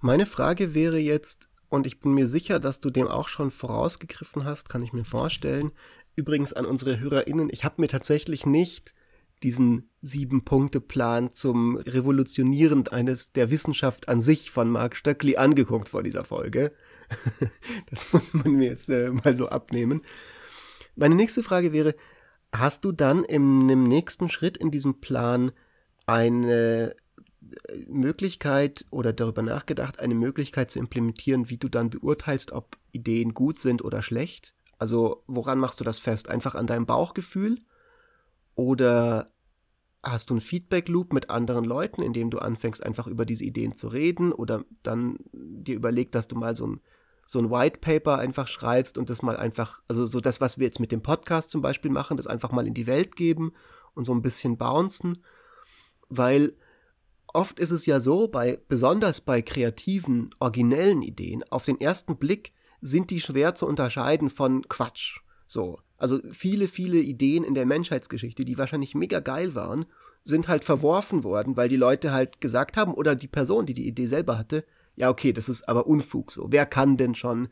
Meine 0.00 0.26
Frage 0.26 0.74
wäre 0.74 0.98
jetzt, 0.98 1.48
und 1.70 1.86
ich 1.86 2.00
bin 2.00 2.12
mir 2.12 2.28
sicher, 2.28 2.60
dass 2.60 2.80
du 2.80 2.90
dem 2.90 3.08
auch 3.08 3.28
schon 3.28 3.50
vorausgegriffen 3.50 4.44
hast, 4.44 4.68
kann 4.68 4.82
ich 4.82 4.92
mir 4.92 5.04
vorstellen. 5.04 5.72
Übrigens 6.16 6.52
an 6.52 6.66
unsere 6.66 7.00
HörerInnen, 7.00 7.48
ich 7.50 7.64
habe 7.64 7.80
mir 7.80 7.88
tatsächlich 7.88 8.44
nicht 8.44 8.92
diesen 9.42 9.88
Sieben-Punkte-Plan 10.02 11.32
zum 11.32 11.76
Revolutionieren 11.76 12.88
eines 12.88 13.32
der 13.32 13.50
Wissenschaft 13.50 14.10
an 14.10 14.20
sich 14.20 14.50
von 14.50 14.68
Mark 14.68 14.96
Stöckli 14.96 15.36
angeguckt 15.36 15.88
vor 15.88 16.02
dieser 16.02 16.24
Folge. 16.24 16.72
das 17.90 18.12
muss 18.12 18.34
man 18.34 18.52
mir 18.52 18.68
jetzt 18.68 18.90
äh, 18.90 19.10
mal 19.10 19.34
so 19.34 19.48
abnehmen. 19.48 20.02
Meine 20.94 21.14
nächste 21.14 21.42
Frage 21.42 21.72
wäre, 21.72 21.94
hast 22.52 22.84
du 22.84 22.92
dann 22.92 23.24
im, 23.24 23.68
im 23.68 23.84
nächsten 23.84 24.28
Schritt 24.28 24.56
in 24.56 24.70
diesem 24.70 25.00
Plan 25.00 25.52
eine 26.06 26.94
Möglichkeit 27.88 28.84
oder 28.90 29.12
darüber 29.12 29.42
nachgedacht, 29.42 29.98
eine 29.98 30.14
Möglichkeit 30.14 30.70
zu 30.70 30.78
implementieren, 30.78 31.48
wie 31.48 31.56
du 31.56 31.68
dann 31.68 31.90
beurteilst, 31.90 32.52
ob 32.52 32.76
Ideen 32.92 33.34
gut 33.34 33.58
sind 33.58 33.82
oder 33.82 34.02
schlecht? 34.02 34.54
Also 34.78 35.22
woran 35.26 35.58
machst 35.58 35.80
du 35.80 35.84
das 35.84 35.98
fest? 35.98 36.28
Einfach 36.28 36.54
an 36.54 36.66
deinem 36.66 36.86
Bauchgefühl? 36.86 37.58
Oder 38.54 39.30
hast 40.02 40.30
du 40.30 40.34
einen 40.34 40.40
Feedback-Loop 40.40 41.12
mit 41.12 41.30
anderen 41.30 41.64
Leuten, 41.64 42.02
in 42.02 42.12
dem 42.12 42.30
du 42.30 42.38
anfängst, 42.38 42.82
einfach 42.82 43.06
über 43.06 43.24
diese 43.26 43.44
Ideen 43.44 43.76
zu 43.76 43.88
reden? 43.88 44.32
Oder 44.32 44.64
dann 44.82 45.18
dir 45.32 45.76
überlegt, 45.76 46.14
dass 46.14 46.28
du 46.28 46.36
mal 46.36 46.56
so 46.56 46.66
ein, 46.66 46.80
so 47.30 47.38
ein 47.38 47.48
White 47.48 47.78
Paper 47.78 48.18
einfach 48.18 48.48
schreibst 48.48 48.98
und 48.98 49.08
das 49.08 49.22
mal 49.22 49.36
einfach, 49.36 49.82
also 49.86 50.04
so 50.04 50.20
das, 50.20 50.40
was 50.40 50.58
wir 50.58 50.66
jetzt 50.66 50.80
mit 50.80 50.90
dem 50.90 51.00
Podcast 51.00 51.48
zum 51.48 51.62
Beispiel 51.62 51.92
machen, 51.92 52.16
das 52.16 52.26
einfach 52.26 52.50
mal 52.50 52.66
in 52.66 52.74
die 52.74 52.88
Welt 52.88 53.14
geben 53.14 53.52
und 53.94 54.04
so 54.04 54.12
ein 54.12 54.20
bisschen 54.20 54.58
bouncen? 54.58 55.18
Weil 56.08 56.54
oft 57.28 57.60
ist 57.60 57.70
es 57.70 57.86
ja 57.86 58.00
so, 58.00 58.26
bei, 58.26 58.58
besonders 58.66 59.20
bei 59.20 59.42
kreativen, 59.42 60.34
originellen 60.40 61.02
Ideen, 61.02 61.44
auf 61.50 61.64
den 61.64 61.80
ersten 61.80 62.16
Blick 62.16 62.52
sind 62.80 63.10
die 63.10 63.20
schwer 63.20 63.54
zu 63.54 63.64
unterscheiden 63.64 64.28
von 64.28 64.68
Quatsch. 64.68 65.20
So. 65.46 65.78
Also 65.98 66.18
viele, 66.32 66.66
viele 66.66 66.98
Ideen 66.98 67.44
in 67.44 67.54
der 67.54 67.64
Menschheitsgeschichte, 67.64 68.44
die 68.44 68.58
wahrscheinlich 68.58 68.96
mega 68.96 69.20
geil 69.20 69.54
waren, 69.54 69.86
sind 70.24 70.48
halt 70.48 70.64
verworfen 70.64 71.22
worden, 71.22 71.56
weil 71.56 71.68
die 71.68 71.76
Leute 71.76 72.10
halt 72.10 72.40
gesagt 72.40 72.76
haben, 72.76 72.92
oder 72.92 73.14
die 73.14 73.28
Person, 73.28 73.66
die 73.66 73.74
die 73.74 73.86
Idee 73.86 74.06
selber 74.06 74.36
hatte, 74.36 74.64
ja, 75.00 75.10
okay, 75.10 75.32
das 75.32 75.48
ist 75.48 75.68
aber 75.68 75.86
Unfug 75.86 76.30
so. 76.30 76.46
Wer 76.50 76.66
kann 76.66 76.96
denn 76.96 77.14
schon 77.14 77.48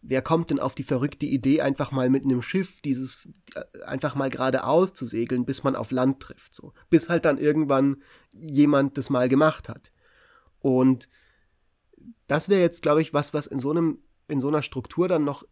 wer 0.00 0.22
kommt 0.22 0.50
denn 0.50 0.60
auf 0.60 0.74
die 0.74 0.84
verrückte 0.84 1.26
Idee, 1.26 1.60
einfach 1.60 1.90
mal 1.90 2.08
mit 2.10 2.24
einem 2.24 2.42
Schiff 2.42 2.80
dieses 2.82 3.28
äh, 3.54 3.82
einfach 3.84 4.14
mal 4.14 4.30
geradeaus 4.30 4.94
zu 4.94 5.06
segeln, 5.06 5.44
bis 5.44 5.64
man 5.64 5.76
auf 5.76 5.90
Land 5.90 6.20
trifft, 6.20 6.54
so. 6.54 6.72
Bis 6.90 7.08
halt 7.08 7.24
dann 7.24 7.38
irgendwann 7.38 8.02
jemand 8.32 8.96
das 8.96 9.10
mal 9.10 9.28
gemacht 9.28 9.68
hat. 9.68 9.92
Und 10.60 11.08
das 12.26 12.48
wäre 12.48 12.60
jetzt, 12.60 12.82
glaube 12.82 13.02
ich, 13.02 13.12
was, 13.12 13.34
was 13.34 13.46
in 13.46 13.58
so 13.58 13.70
einem, 13.70 13.98
in 14.28 14.40
so 14.40 14.48
einer 14.48 14.62
Struktur 14.62 15.08
dann 15.08 15.24
noch 15.24 15.44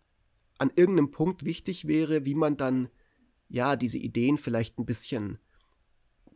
an 0.59 0.71
irgendeinem 0.75 1.11
Punkt 1.11 1.45
wichtig 1.45 1.87
wäre, 1.87 2.25
wie 2.25 2.35
man 2.35 2.57
dann, 2.57 2.89
ja, 3.49 3.77
diese 3.77 3.99
Ideen 3.99 4.39
vielleicht 4.39 4.79
ein 4.79 4.87
bisschen 4.87 5.39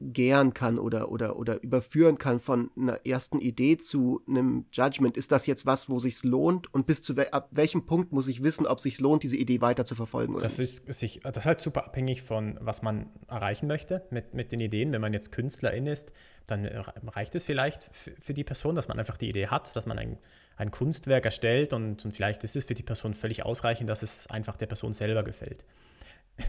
gären 0.00 0.54
kann 0.54 0.78
oder, 0.78 1.10
oder, 1.10 1.36
oder 1.36 1.62
überführen 1.62 2.16
kann 2.16 2.40
von 2.40 2.70
einer 2.76 3.04
ersten 3.04 3.38
Idee 3.38 3.76
zu 3.76 4.22
einem 4.26 4.64
Judgment. 4.72 5.16
Ist 5.16 5.30
das 5.30 5.46
jetzt 5.46 5.66
was, 5.66 5.90
wo 5.90 5.98
sich 5.98 6.24
lohnt? 6.24 6.72
Und 6.72 6.86
bis 6.86 7.02
zu 7.02 7.16
we 7.16 7.32
ab 7.32 7.48
welchem 7.50 7.84
Punkt 7.86 8.12
muss 8.12 8.26
ich 8.26 8.42
wissen, 8.42 8.66
ob 8.66 8.80
sich 8.80 8.98
lohnt, 9.00 9.22
diese 9.22 9.36
Idee 9.36 9.60
weiter 9.60 9.84
zu 9.84 9.94
verfolgen? 9.94 10.34
Oder 10.34 10.44
das, 10.44 10.58
nicht? 10.58 10.88
Ist, 10.88 10.98
sich, 10.98 11.20
das 11.22 11.36
ist 11.36 11.44
halt 11.44 11.60
super 11.60 11.84
abhängig 11.84 12.22
von, 12.22 12.58
was 12.60 12.82
man 12.82 13.10
erreichen 13.28 13.66
möchte 13.66 14.06
mit, 14.10 14.32
mit 14.32 14.52
den 14.52 14.60
Ideen. 14.60 14.92
Wenn 14.92 15.02
man 15.02 15.12
jetzt 15.12 15.32
Künstlerin 15.32 15.86
ist, 15.86 16.10
dann 16.46 16.64
reicht 16.66 17.34
es 17.34 17.44
vielleicht 17.44 17.90
für 17.92 18.34
die 18.34 18.44
Person, 18.44 18.74
dass 18.74 18.88
man 18.88 18.98
einfach 18.98 19.18
die 19.18 19.28
Idee 19.28 19.48
hat, 19.48 19.76
dass 19.76 19.86
man 19.86 19.98
ein, 19.98 20.18
ein 20.56 20.70
Kunstwerk 20.70 21.24
erstellt 21.26 21.72
und, 21.72 22.04
und 22.04 22.12
vielleicht 22.12 22.42
ist 22.42 22.56
es 22.56 22.64
für 22.64 22.74
die 22.74 22.82
Person 22.82 23.14
völlig 23.14 23.44
ausreichend, 23.44 23.88
dass 23.88 24.02
es 24.02 24.26
einfach 24.28 24.56
der 24.56 24.66
Person 24.66 24.92
selber 24.94 25.22
gefällt. 25.22 25.64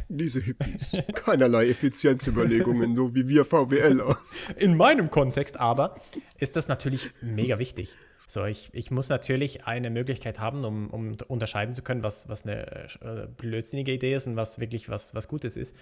Diese 0.10 0.40
Hippies. 0.40 0.98
Keinerlei 1.14 1.70
Effizienzüberlegungen, 1.70 2.96
so 2.96 3.16
wie 3.16 3.28
wir 3.28 3.46
VWLer. 3.46 4.18
In 4.58 4.76
meinem 4.76 5.10
Kontext 5.10 5.58
aber 5.58 6.00
ist 6.40 6.56
das 6.56 6.68
natürlich 6.68 7.12
mega 7.22 7.60
wichtig. 7.60 7.96
So, 8.28 8.46
ich, 8.46 8.70
ich 8.72 8.92
muss 8.92 9.10
natürlich 9.10 9.66
eine 9.66 9.90
Möglichkeit 9.90 10.40
haben, 10.40 10.64
um, 10.64 10.90
um 10.90 11.18
unterscheiden 11.28 11.76
zu 11.76 11.82
können, 11.82 12.02
was, 12.02 12.30
was 12.30 12.44
eine 12.44 12.66
äh, 13.02 13.28
blödsinnige 13.36 13.92
Idee 13.92 14.16
ist 14.16 14.26
und 14.26 14.38
was 14.38 14.58
wirklich 14.58 14.88
was, 14.88 15.14
was 15.14 15.28
Gutes 15.28 15.58
ist. 15.58 15.76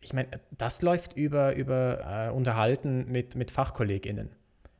Ich 0.00 0.14
meine, 0.14 0.40
das 0.56 0.80
läuft 0.80 1.14
über, 1.14 1.54
über 1.54 2.28
äh, 2.28 2.30
Unterhalten 2.30 3.04
mit, 3.12 3.36
mit 3.36 3.50
FachkollegInnen. 3.50 4.30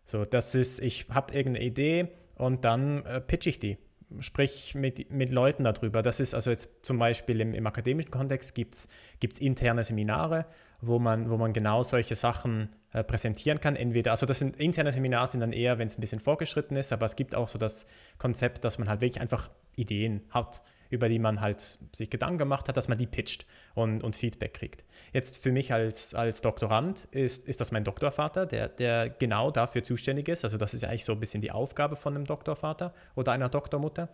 So, 0.07 0.25
das 0.25 0.55
ist, 0.55 0.81
ich 0.81 1.09
habe 1.11 1.35
irgendeine 1.35 1.67
Idee 1.67 2.09
und 2.37 2.65
dann 2.65 3.05
äh, 3.05 3.21
pitch 3.21 3.47
ich 3.47 3.61
die 3.61 3.77
sprich 4.19 4.75
mit, 4.75 5.11
mit 5.11 5.31
Leuten 5.31 5.65
darüber. 5.65 6.03
Das 6.03 6.21
ist 6.21 6.35
also 6.35 6.51
jetzt 6.51 6.69
zum 6.83 6.99
Beispiel 6.99 7.41
im, 7.41 7.55
im 7.55 7.67
akademischen 7.67 8.11
Kontext 8.11 8.55
gibt 8.55 8.75
es 8.75 9.39
interne 9.39 9.85
Seminare, 9.85 10.47
wo 10.81 10.99
man, 10.99 11.31
wo 11.31 11.37
man 11.37 11.53
genau 11.53 11.83
solche 11.83 12.17
Sachen 12.17 12.71
äh, 12.93 13.05
präsentieren 13.05 13.61
kann. 13.61 13.77
Entweder, 13.77 14.11
also 14.11 14.27
das 14.27 14.39
sind 14.39 14.57
interne 14.57 14.93
Seminare 14.93 15.29
sind 15.29 15.41
dann 15.41 15.53
eher, 15.53 15.79
wenn 15.79 15.87
es 15.87 15.97
ein 15.97 16.01
bisschen 16.01 16.21
vorgeschritten 16.21 16.77
ist, 16.77 16.93
aber 16.93 17.07
es 17.07 17.17
gibt 17.17 17.35
auch 17.35 17.49
so 17.49 17.59
das 17.59 17.87
Konzept, 18.19 18.65
dass 18.65 18.79
man 18.79 18.89
halt 18.89 19.01
wirklich 19.01 19.21
einfach 19.21 19.51
Ideen 19.77 20.23
hat 20.31 20.63
über 20.91 21.09
die 21.09 21.19
man 21.19 21.41
halt 21.41 21.79
sich 21.95 22.11
Gedanken 22.11 22.39
gemacht 22.39 22.69
hat, 22.69 22.77
dass 22.77 22.89
man 22.89 22.99
die 22.99 23.07
pitcht 23.07 23.47
und, 23.75 24.03
und 24.05 24.17
Feedback 24.17 24.55
kriegt. 24.55 24.85
Jetzt 25.13 25.39
für 25.39 25.53
mich 25.53 25.73
als, 25.73 26.15
als 26.15 26.41
Doktorand 26.43 27.09
ist, 27.13 27.49
ist 27.49 27.61
das 27.61 27.73
mein 27.73 27.85
Doktorvater, 27.85 28.47
der, 28.47 28.69
der 28.69 29.09
genau 29.09 29.51
dafür 29.51 29.83
zuständig 29.83 30.29
ist. 30.29 30.45
Also 30.45 30.59
das 30.59 30.75
ist 30.75 30.85
eigentlich 30.85 31.05
so 31.05 31.13
ein 31.13 31.21
bisschen 31.21 31.41
die 31.41 31.51
Aufgabe 31.51 31.97
von 31.97 32.15
einem 32.15 32.27
Doktorvater 32.27 32.93
oder 33.15 33.33
einer 33.33 33.49
Doktormutter, 33.49 34.09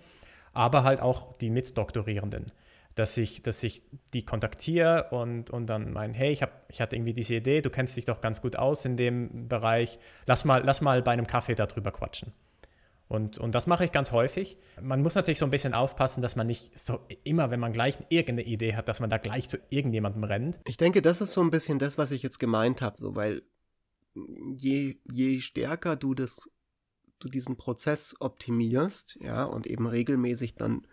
aber 0.53 0.85
halt 0.85 1.01
auch 1.01 1.37
die 1.39 1.51
Mitdoktorierenden 1.51 2.53
dass 2.97 3.19
ich, 3.19 3.43
dass 3.43 3.63
ich 3.63 3.83
die 4.15 4.25
kontaktiere 4.25 5.09
und, 5.11 5.51
und 5.51 5.67
dann 5.67 5.93
meine, 5.93 6.15
hey, 6.15 6.33
ich, 6.33 6.43
hab, 6.43 6.65
ich 6.69 6.81
hatte 6.81 6.97
irgendwie 6.97 7.13
diese 7.13 7.35
Idee, 7.35 7.61
du 7.61 7.69
kennst 7.69 7.95
dich 7.97 8.07
doch 8.07 8.23
ganz 8.23 8.41
gut 8.41 8.57
aus 8.57 8.87
in 8.87 8.97
dem 8.97 9.49
Bereich, 9.49 9.99
lass 10.25 10.47
mal, 10.47 10.65
lass 10.65 10.81
mal 10.81 11.03
bei 11.03 11.13
einem 11.13 11.27
Kaffee 11.27 11.55
darüber 11.55 11.93
quatschen. 11.93 12.33
Und, 13.09 13.39
und 13.39 13.55
das 13.55 13.69
mache 13.69 13.85
ich 13.85 13.93
ganz 13.93 14.11
häufig. 14.11 14.59
Man 14.81 15.01
muss 15.01 15.15
natürlich 15.15 15.39
so 15.39 15.45
ein 15.45 15.51
bisschen 15.51 15.75
aufpassen, 15.75 16.23
dass 16.23 16.35
man 16.35 16.47
nicht 16.47 16.77
so 16.79 16.99
immer, 17.23 17.51
wenn 17.51 17.61
man 17.61 17.73
gleich 17.73 17.97
irgendeine 18.09 18.49
Idee 18.49 18.75
hat, 18.75 18.89
dass 18.89 18.99
man 18.99 19.11
da 19.11 19.19
gleich 19.19 19.49
zu 19.49 19.59
irgendjemandem 19.71 20.25
rennt. 20.25 20.59
Ich 20.65 20.77
denke, 20.77 21.03
das 21.03 21.21
ist 21.21 21.33
so 21.33 21.41
ein 21.41 21.51
bisschen 21.51 21.79
das, 21.79 21.99
was 21.99 22.11
ich 22.11 22.23
jetzt 22.23 22.41
gemeint 22.41 22.83
habe, 22.83 22.97
so, 22.99 23.15
weil 23.15 23.43
je, 24.57 24.97
je 25.05 25.41
stärker 25.41 25.95
du 25.95 26.15
das, 26.15 26.51
du 27.21 27.29
diesen 27.29 27.57
Prozess 27.57 28.17
optimierst, 28.19 29.19
ja, 29.21 29.45
und 29.45 29.67
eben 29.67 29.87
regelmäßig 29.87 30.57
dann 30.57 30.87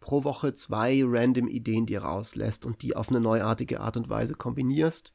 pro 0.00 0.24
Woche 0.24 0.54
zwei 0.54 1.02
random 1.04 1.48
Ideen 1.48 1.84
dir 1.84 2.02
rauslässt 2.02 2.64
und 2.64 2.82
die 2.82 2.96
auf 2.96 3.10
eine 3.10 3.20
neuartige 3.20 3.80
Art 3.80 3.96
und 3.96 4.08
Weise 4.08 4.34
kombinierst, 4.34 5.12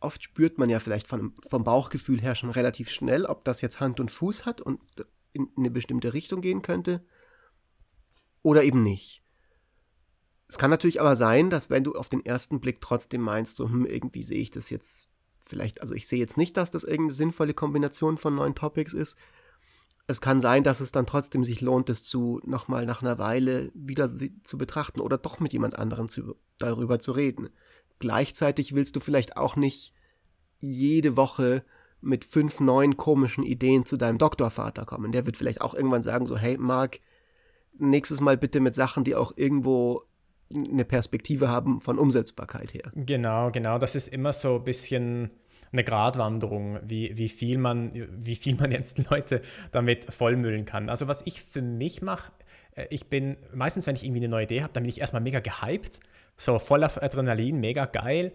oft 0.00 0.22
spürt 0.22 0.58
man 0.58 0.70
ja 0.70 0.80
vielleicht 0.80 1.06
von, 1.06 1.34
vom 1.48 1.64
Bauchgefühl 1.64 2.20
her 2.20 2.34
schon 2.34 2.50
relativ 2.50 2.90
schnell, 2.90 3.24
ob 3.24 3.44
das 3.44 3.60
jetzt 3.60 3.80
Hand 3.80 4.00
und 4.00 4.10
Fuß 4.10 4.46
hat 4.46 4.60
und 4.60 4.80
in 5.32 5.48
eine 5.56 5.70
bestimmte 5.70 6.14
Richtung 6.14 6.40
gehen 6.40 6.62
könnte 6.62 7.04
oder 8.42 8.62
eben 8.62 8.82
nicht. 8.82 9.22
Es 10.48 10.56
kann 10.56 10.70
natürlich 10.70 11.00
aber 11.00 11.14
sein, 11.16 11.50
dass 11.50 11.68
wenn 11.68 11.84
du 11.84 11.94
auf 11.94 12.08
den 12.08 12.24
ersten 12.24 12.60
Blick 12.60 12.80
trotzdem 12.80 13.20
meinst, 13.20 13.56
so, 13.56 13.68
hm, 13.68 13.84
irgendwie 13.84 14.22
sehe 14.22 14.40
ich 14.40 14.50
das 14.50 14.70
jetzt 14.70 15.08
vielleicht, 15.44 15.82
also 15.82 15.94
ich 15.94 16.08
sehe 16.08 16.18
jetzt 16.18 16.38
nicht, 16.38 16.56
dass 16.56 16.70
das 16.70 16.84
irgendeine 16.84 17.12
sinnvolle 17.12 17.54
Kombination 17.54 18.16
von 18.18 18.34
neuen 18.34 18.54
Topics 18.54 18.94
ist. 18.94 19.16
Es 20.06 20.22
kann 20.22 20.40
sein, 20.40 20.62
dass 20.62 20.80
es 20.80 20.90
dann 20.90 21.04
trotzdem 21.04 21.44
sich 21.44 21.60
lohnt, 21.60 21.90
es 21.90 22.02
zu 22.02 22.40
nochmal 22.44 22.86
nach 22.86 23.02
einer 23.02 23.18
Weile 23.18 23.70
wieder 23.74 24.08
zu 24.08 24.56
betrachten 24.56 25.00
oder 25.00 25.18
doch 25.18 25.38
mit 25.38 25.52
jemand 25.52 25.78
anderem 25.78 26.08
zu, 26.08 26.36
darüber 26.56 26.98
zu 26.98 27.12
reden. 27.12 27.50
Gleichzeitig 27.98 28.74
willst 28.74 28.96
du 28.96 29.00
vielleicht 29.00 29.36
auch 29.36 29.56
nicht 29.56 29.92
jede 30.60 31.16
Woche 31.16 31.64
mit 32.00 32.24
fünf 32.24 32.60
neuen 32.60 32.96
komischen 32.96 33.44
Ideen 33.44 33.84
zu 33.84 33.96
deinem 33.96 34.18
Doktorvater 34.18 34.84
kommen. 34.84 35.12
Der 35.12 35.26
wird 35.26 35.36
vielleicht 35.36 35.60
auch 35.60 35.74
irgendwann 35.74 36.02
sagen, 36.02 36.26
so, 36.26 36.36
hey 36.36 36.56
Marc, 36.58 37.00
nächstes 37.78 38.20
Mal 38.20 38.36
bitte 38.36 38.60
mit 38.60 38.74
Sachen, 38.74 39.04
die 39.04 39.14
auch 39.14 39.32
irgendwo 39.36 40.02
eine 40.52 40.84
Perspektive 40.84 41.48
haben 41.48 41.80
von 41.80 41.98
Umsetzbarkeit 41.98 42.72
her. 42.72 42.90
Genau, 42.94 43.50
genau. 43.50 43.78
Das 43.78 43.94
ist 43.94 44.08
immer 44.08 44.32
so 44.32 44.56
ein 44.56 44.64
bisschen 44.64 45.30
eine 45.72 45.84
Gratwanderung, 45.84 46.78
wie, 46.82 47.16
wie, 47.16 47.28
viel 47.28 47.58
man, 47.58 47.92
wie 48.24 48.36
viel 48.36 48.56
man 48.56 48.72
jetzt 48.72 48.98
Leute 49.10 49.42
damit 49.72 50.06
vollmüllen 50.06 50.64
kann. 50.64 50.88
Also 50.88 51.08
was 51.08 51.22
ich 51.26 51.42
für 51.42 51.62
mich 51.62 52.00
mache, 52.00 52.32
äh, 52.74 52.86
ich 52.90 53.08
bin 53.08 53.36
meistens, 53.52 53.86
wenn 53.86 53.96
ich 53.96 54.04
irgendwie 54.04 54.20
eine 54.20 54.28
neue 54.28 54.44
Idee 54.44 54.62
habe, 54.62 54.72
dann 54.72 54.84
bin 54.84 54.90
ich 54.90 55.00
erstmal 55.00 55.22
mega 55.22 55.40
gehypt, 55.40 56.00
so 56.38 56.58
voller 56.58 56.90
Adrenalin, 57.02 57.60
mega 57.60 57.84
geil. 57.84 58.32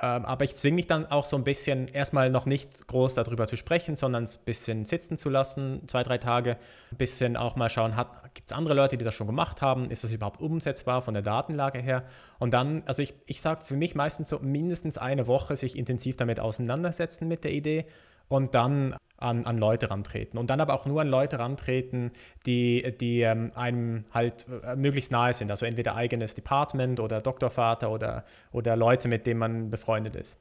Ähm, 0.00 0.24
aber 0.24 0.44
ich 0.44 0.56
zwinge 0.56 0.76
mich 0.76 0.86
dann 0.86 1.06
auch 1.06 1.26
so 1.26 1.36
ein 1.36 1.44
bisschen, 1.44 1.86
erstmal 1.86 2.30
noch 2.30 2.46
nicht 2.46 2.88
groß 2.88 3.14
darüber 3.14 3.46
zu 3.46 3.56
sprechen, 3.56 3.94
sondern 3.94 4.24
es 4.24 4.38
ein 4.38 4.44
bisschen 4.44 4.84
sitzen 4.86 5.16
zu 5.16 5.28
lassen, 5.28 5.86
zwei, 5.86 6.02
drei 6.02 6.18
Tage. 6.18 6.56
Ein 6.90 6.96
bisschen 6.96 7.36
auch 7.36 7.54
mal 7.56 7.68
schauen, 7.68 7.94
gibt 8.34 8.50
es 8.50 8.52
andere 8.56 8.74
Leute, 8.74 8.96
die 8.96 9.04
das 9.04 9.14
schon 9.14 9.26
gemacht 9.26 9.60
haben? 9.60 9.90
Ist 9.90 10.02
das 10.02 10.12
überhaupt 10.12 10.40
umsetzbar 10.40 11.02
von 11.02 11.14
der 11.14 11.22
Datenlage 11.22 11.80
her? 11.80 12.04
Und 12.38 12.52
dann, 12.52 12.82
also 12.86 13.02
ich, 13.02 13.14
ich 13.26 13.40
sage 13.40 13.64
für 13.64 13.76
mich 13.76 13.94
meistens 13.94 14.30
so 14.30 14.38
mindestens 14.40 14.98
eine 14.98 15.26
Woche 15.26 15.54
sich 15.56 15.76
intensiv 15.76 16.16
damit 16.16 16.40
auseinandersetzen 16.40 17.28
mit 17.28 17.44
der 17.44 17.52
Idee 17.52 17.86
und 18.28 18.54
dann 18.54 18.96
an, 19.22 19.46
an 19.46 19.58
Leute 19.58 19.90
rantreten. 19.90 20.38
Und 20.38 20.50
dann 20.50 20.60
aber 20.60 20.74
auch 20.74 20.86
nur 20.86 21.00
an 21.00 21.08
Leute 21.08 21.38
rantreten, 21.38 22.10
die, 22.46 22.94
die 23.00 23.22
ähm, 23.22 23.52
einem 23.54 24.04
halt 24.12 24.46
äh, 24.64 24.76
möglichst 24.76 25.10
nahe 25.10 25.32
sind. 25.32 25.50
Also 25.50 25.66
entweder 25.66 25.94
eigenes 25.94 26.34
Department 26.34 27.00
oder 27.00 27.20
Doktorvater 27.20 27.90
oder, 27.90 28.24
oder 28.52 28.76
Leute, 28.76 29.08
mit 29.08 29.26
denen 29.26 29.40
man 29.40 29.70
befreundet 29.70 30.16
ist. 30.16 30.38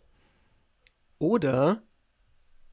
Oder 1.20 1.82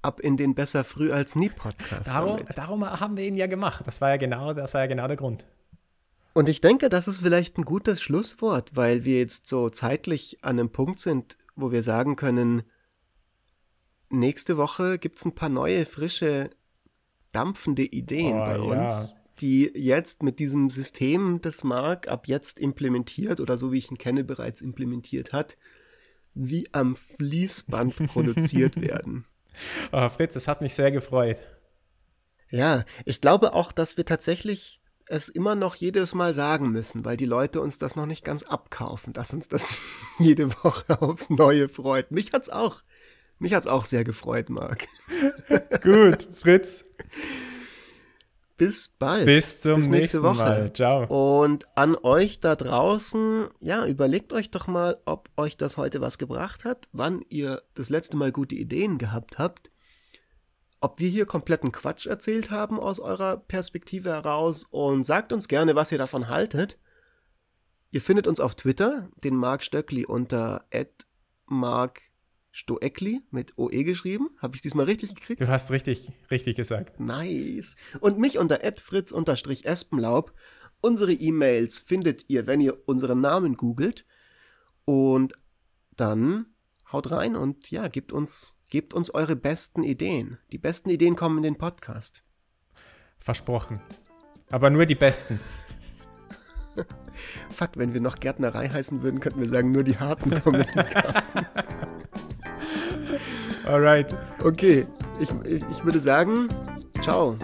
ab 0.03 0.21
in 0.21 0.37
den 0.37 0.55
Besser 0.55 0.85
früh 0.85 1.13
als 1.13 1.37
nie 1.37 1.51
Podcast. 1.51 2.09
Darum, 2.09 2.41
darum 2.55 2.85
haben 2.89 3.17
wir 3.17 3.25
ihn 3.25 3.37
ja 3.37 3.47
gemacht. 3.47 3.87
Das 3.87 4.01
war 4.01 4.11
ja 4.11 4.17
genau, 4.17 4.55
das 4.55 4.75
war 4.75 4.83
ja 4.83 4.87
genau 4.87 5.07
der 5.07 5.17
Grund. 5.17 5.45
Und 6.33 6.49
ich 6.49 6.61
denke, 6.61 6.89
das 6.89 7.09
ist 7.09 7.21
vielleicht 7.21 7.59
ein 7.59 7.65
gutes 7.65 8.01
Schlusswort, 8.01 8.77
weil 8.77 9.05
wir 9.05 9.19
jetzt 9.19 9.49
so 9.49 9.71
zeitlich 9.71 10.39
an 10.43 10.59
einem 10.59 10.71
Punkt 10.71 11.01
sind, 11.01 11.37
wo 11.57 11.73
wir 11.73 11.83
sagen 11.83 12.17
können, 12.17 12.63
nächste 14.11 14.57
Woche 14.57 14.99
gibt 14.99 15.19
es 15.19 15.25
ein 15.25 15.35
paar 15.35 15.49
neue, 15.49 15.87
frische, 15.87 16.51
dampfende 17.33 17.83
Ideen 17.85 18.37
oh, 18.37 18.45
bei 18.45 18.59
uns, 18.59 19.11
ja. 19.11 19.17
die 19.41 19.71
jetzt 19.75 20.23
mit 20.23 20.39
diesem 20.39 20.71
System, 20.71 21.41
das 21.41 21.65
Mark 21.65 22.09
ab 22.09 22.27
jetzt 22.27 22.59
implementiert 22.59 23.41
oder 23.41 23.59
so 23.59 23.73
wie 23.73 23.79
ich 23.79 23.91
ihn 23.91 23.99
kenne, 23.99 24.25
bereits 24.25 24.61
implementiert 24.61 25.33
hat, 25.33 25.57
wie 26.35 26.67
am 26.73 26.97
Fließband 26.97 27.97
produziert 28.09 28.81
werden. 28.81 29.27
Oh, 29.93 30.09
Fritz, 30.09 30.35
das 30.35 30.49
hat 30.49 30.61
mich 30.61 30.75
sehr 30.75 30.91
gefreut. 30.91 31.41
Ja, 32.51 32.85
ich 33.05 33.21
glaube 33.21 33.53
auch, 33.53 33.73
dass 33.73 33.97
wir 33.97 34.07
tatsächlich 34.07 34.81
es 35.07 35.29
immer 35.29 35.55
noch 35.55 35.75
jedes 35.75 36.15
Mal 36.15 36.35
sagen 36.35 36.71
müssen, 36.71 37.05
weil 37.05 37.17
die 37.17 37.27
Leute 37.27 37.61
uns 37.61 37.79
das 37.79 37.97
noch 37.97 38.07
nicht 38.07 38.25
ganz 38.25 38.43
abkaufen, 38.43 39.13
dass 39.13 39.33
uns 39.33 39.49
das 39.49 39.79
jede 40.19 40.51
Woche 40.63 41.01
aufs 41.01 41.31
Neue 41.31 41.69
freut. 41.69 42.11
Mich 42.11 42.33
hat's 42.33 42.49
auch 42.51 42.83
mich 43.39 43.55
hat 43.55 43.61
es 43.61 43.67
auch 43.67 43.85
sehr 43.85 44.05
gefreut, 44.05 44.51
Marc. 44.51 44.87
Gut, 45.83 46.29
Fritz. 46.35 46.85
Bis 48.59 48.89
bald. 48.89 49.27
Bis 49.27 49.61
zum 49.61 49.77
Bis 49.77 49.89
nächste 49.89 50.23
Woche. 50.25 50.37
Mal. 50.37 50.73
Ciao. 50.73 51.45
Und 51.45 51.67
an 51.77 51.95
euch 51.95 52.41
da 52.41 52.57
draußen, 52.57 53.47
ja, 53.61 53.87
überlegt 53.87 54.33
euch 54.33 54.51
doch 54.51 54.67
mal, 54.67 55.01
ob 55.05 55.31
euch 55.37 55.57
das 55.57 55.77
heute 55.77 56.01
was 56.01 56.19
gebracht 56.19 56.65
hat, 56.65 56.89
wann 56.93 57.23
ihr 57.29 57.63
das 57.75 57.89
letzte 57.89 58.17
Mal 58.17 58.33
gute 58.33 58.57
Ideen 58.57 58.99
gehabt 58.99 59.39
habt, 59.39 59.71
ob 60.81 60.99
wir 60.99 61.09
hier 61.09 61.25
kompletten 61.25 61.71
Quatsch 61.71 62.07
erzählt 62.07 62.51
haben 62.51 62.81
aus 62.81 62.99
eurer 62.99 63.37
Perspektive 63.37 64.11
heraus 64.11 64.67
und 64.71 65.05
sagt 65.05 65.33
uns 65.33 65.47
gerne, 65.47 65.77
was 65.77 65.93
ihr 65.93 65.99
davon 65.99 66.29
haltet. 66.29 66.79
Ihr 67.93 68.01
findet 68.01 68.27
uns 68.27 68.41
auf 68.41 68.57
Twitter, 68.57 69.09
den 69.23 69.37
Marc 69.37 69.63
Stöckli 69.63 70.05
unter 70.05 70.67
@mark 71.47 72.03
Stoekli 72.59 73.23
mit 73.31 73.57
OE 73.57 73.85
geschrieben. 73.85 74.31
Habe 74.39 74.57
ich 74.57 74.63
diesmal 74.63 74.87
richtig 74.87 75.15
gekriegt? 75.15 75.41
Du 75.41 75.47
hast 75.47 75.71
richtig, 75.71 76.11
richtig 76.29 76.57
gesagt. 76.57 76.99
Nice. 76.99 77.77
Und 78.01 78.19
mich 78.19 78.37
unter 78.37 78.59
fritz-espenlaub. 78.81 80.33
Unsere 80.81 81.13
E-Mails 81.13 81.79
findet 81.79 82.29
ihr, 82.29 82.49
wenn 82.49 82.61
ihr 82.61 82.89
unseren 82.89 83.21
Namen 83.21 83.57
googelt. 83.57 84.07
Und 84.85 85.35
dann 85.97 86.47
haut 86.91 87.13
rein 87.13 87.37
und 87.37 87.71
ja, 87.71 87.87
gebt 87.87 88.13
uns, 88.13 88.57
gebt 88.69 88.93
uns 88.93 89.15
eure 89.15 89.37
besten 89.37 89.85
Ideen. 89.85 90.39
Die 90.51 90.59
besten 90.59 90.91
Ideen 90.91 91.15
kommen 91.15 91.37
in 91.37 91.45
den 91.45 91.59
Podcast. 91.59 92.25
Versprochen. 93.21 93.81
Aber 94.51 94.71
nur 94.71 94.85
die 94.85 94.97
besten. 94.97 95.39
Fuck, 97.51 97.77
wenn 97.77 97.95
wir 97.95 98.01
noch 98.01 98.19
Gärtnerei 98.19 98.69
heißen 98.69 99.03
würden, 99.03 99.21
könnten 99.21 99.43
wir 99.43 99.49
sagen, 99.49 99.71
nur 99.71 99.85
die 99.85 99.97
harten 99.97 100.31
kommen 100.43 100.63
in 100.63 100.73
den 100.73 100.91
Garten. 100.91 101.47
Alright. 103.69 104.15
Okay, 104.45 104.87
ich, 105.21 105.29
ich, 105.45 105.63
ich 105.71 105.85
würde 105.85 106.01
sagen, 106.01 106.49
ciao. 107.03 107.37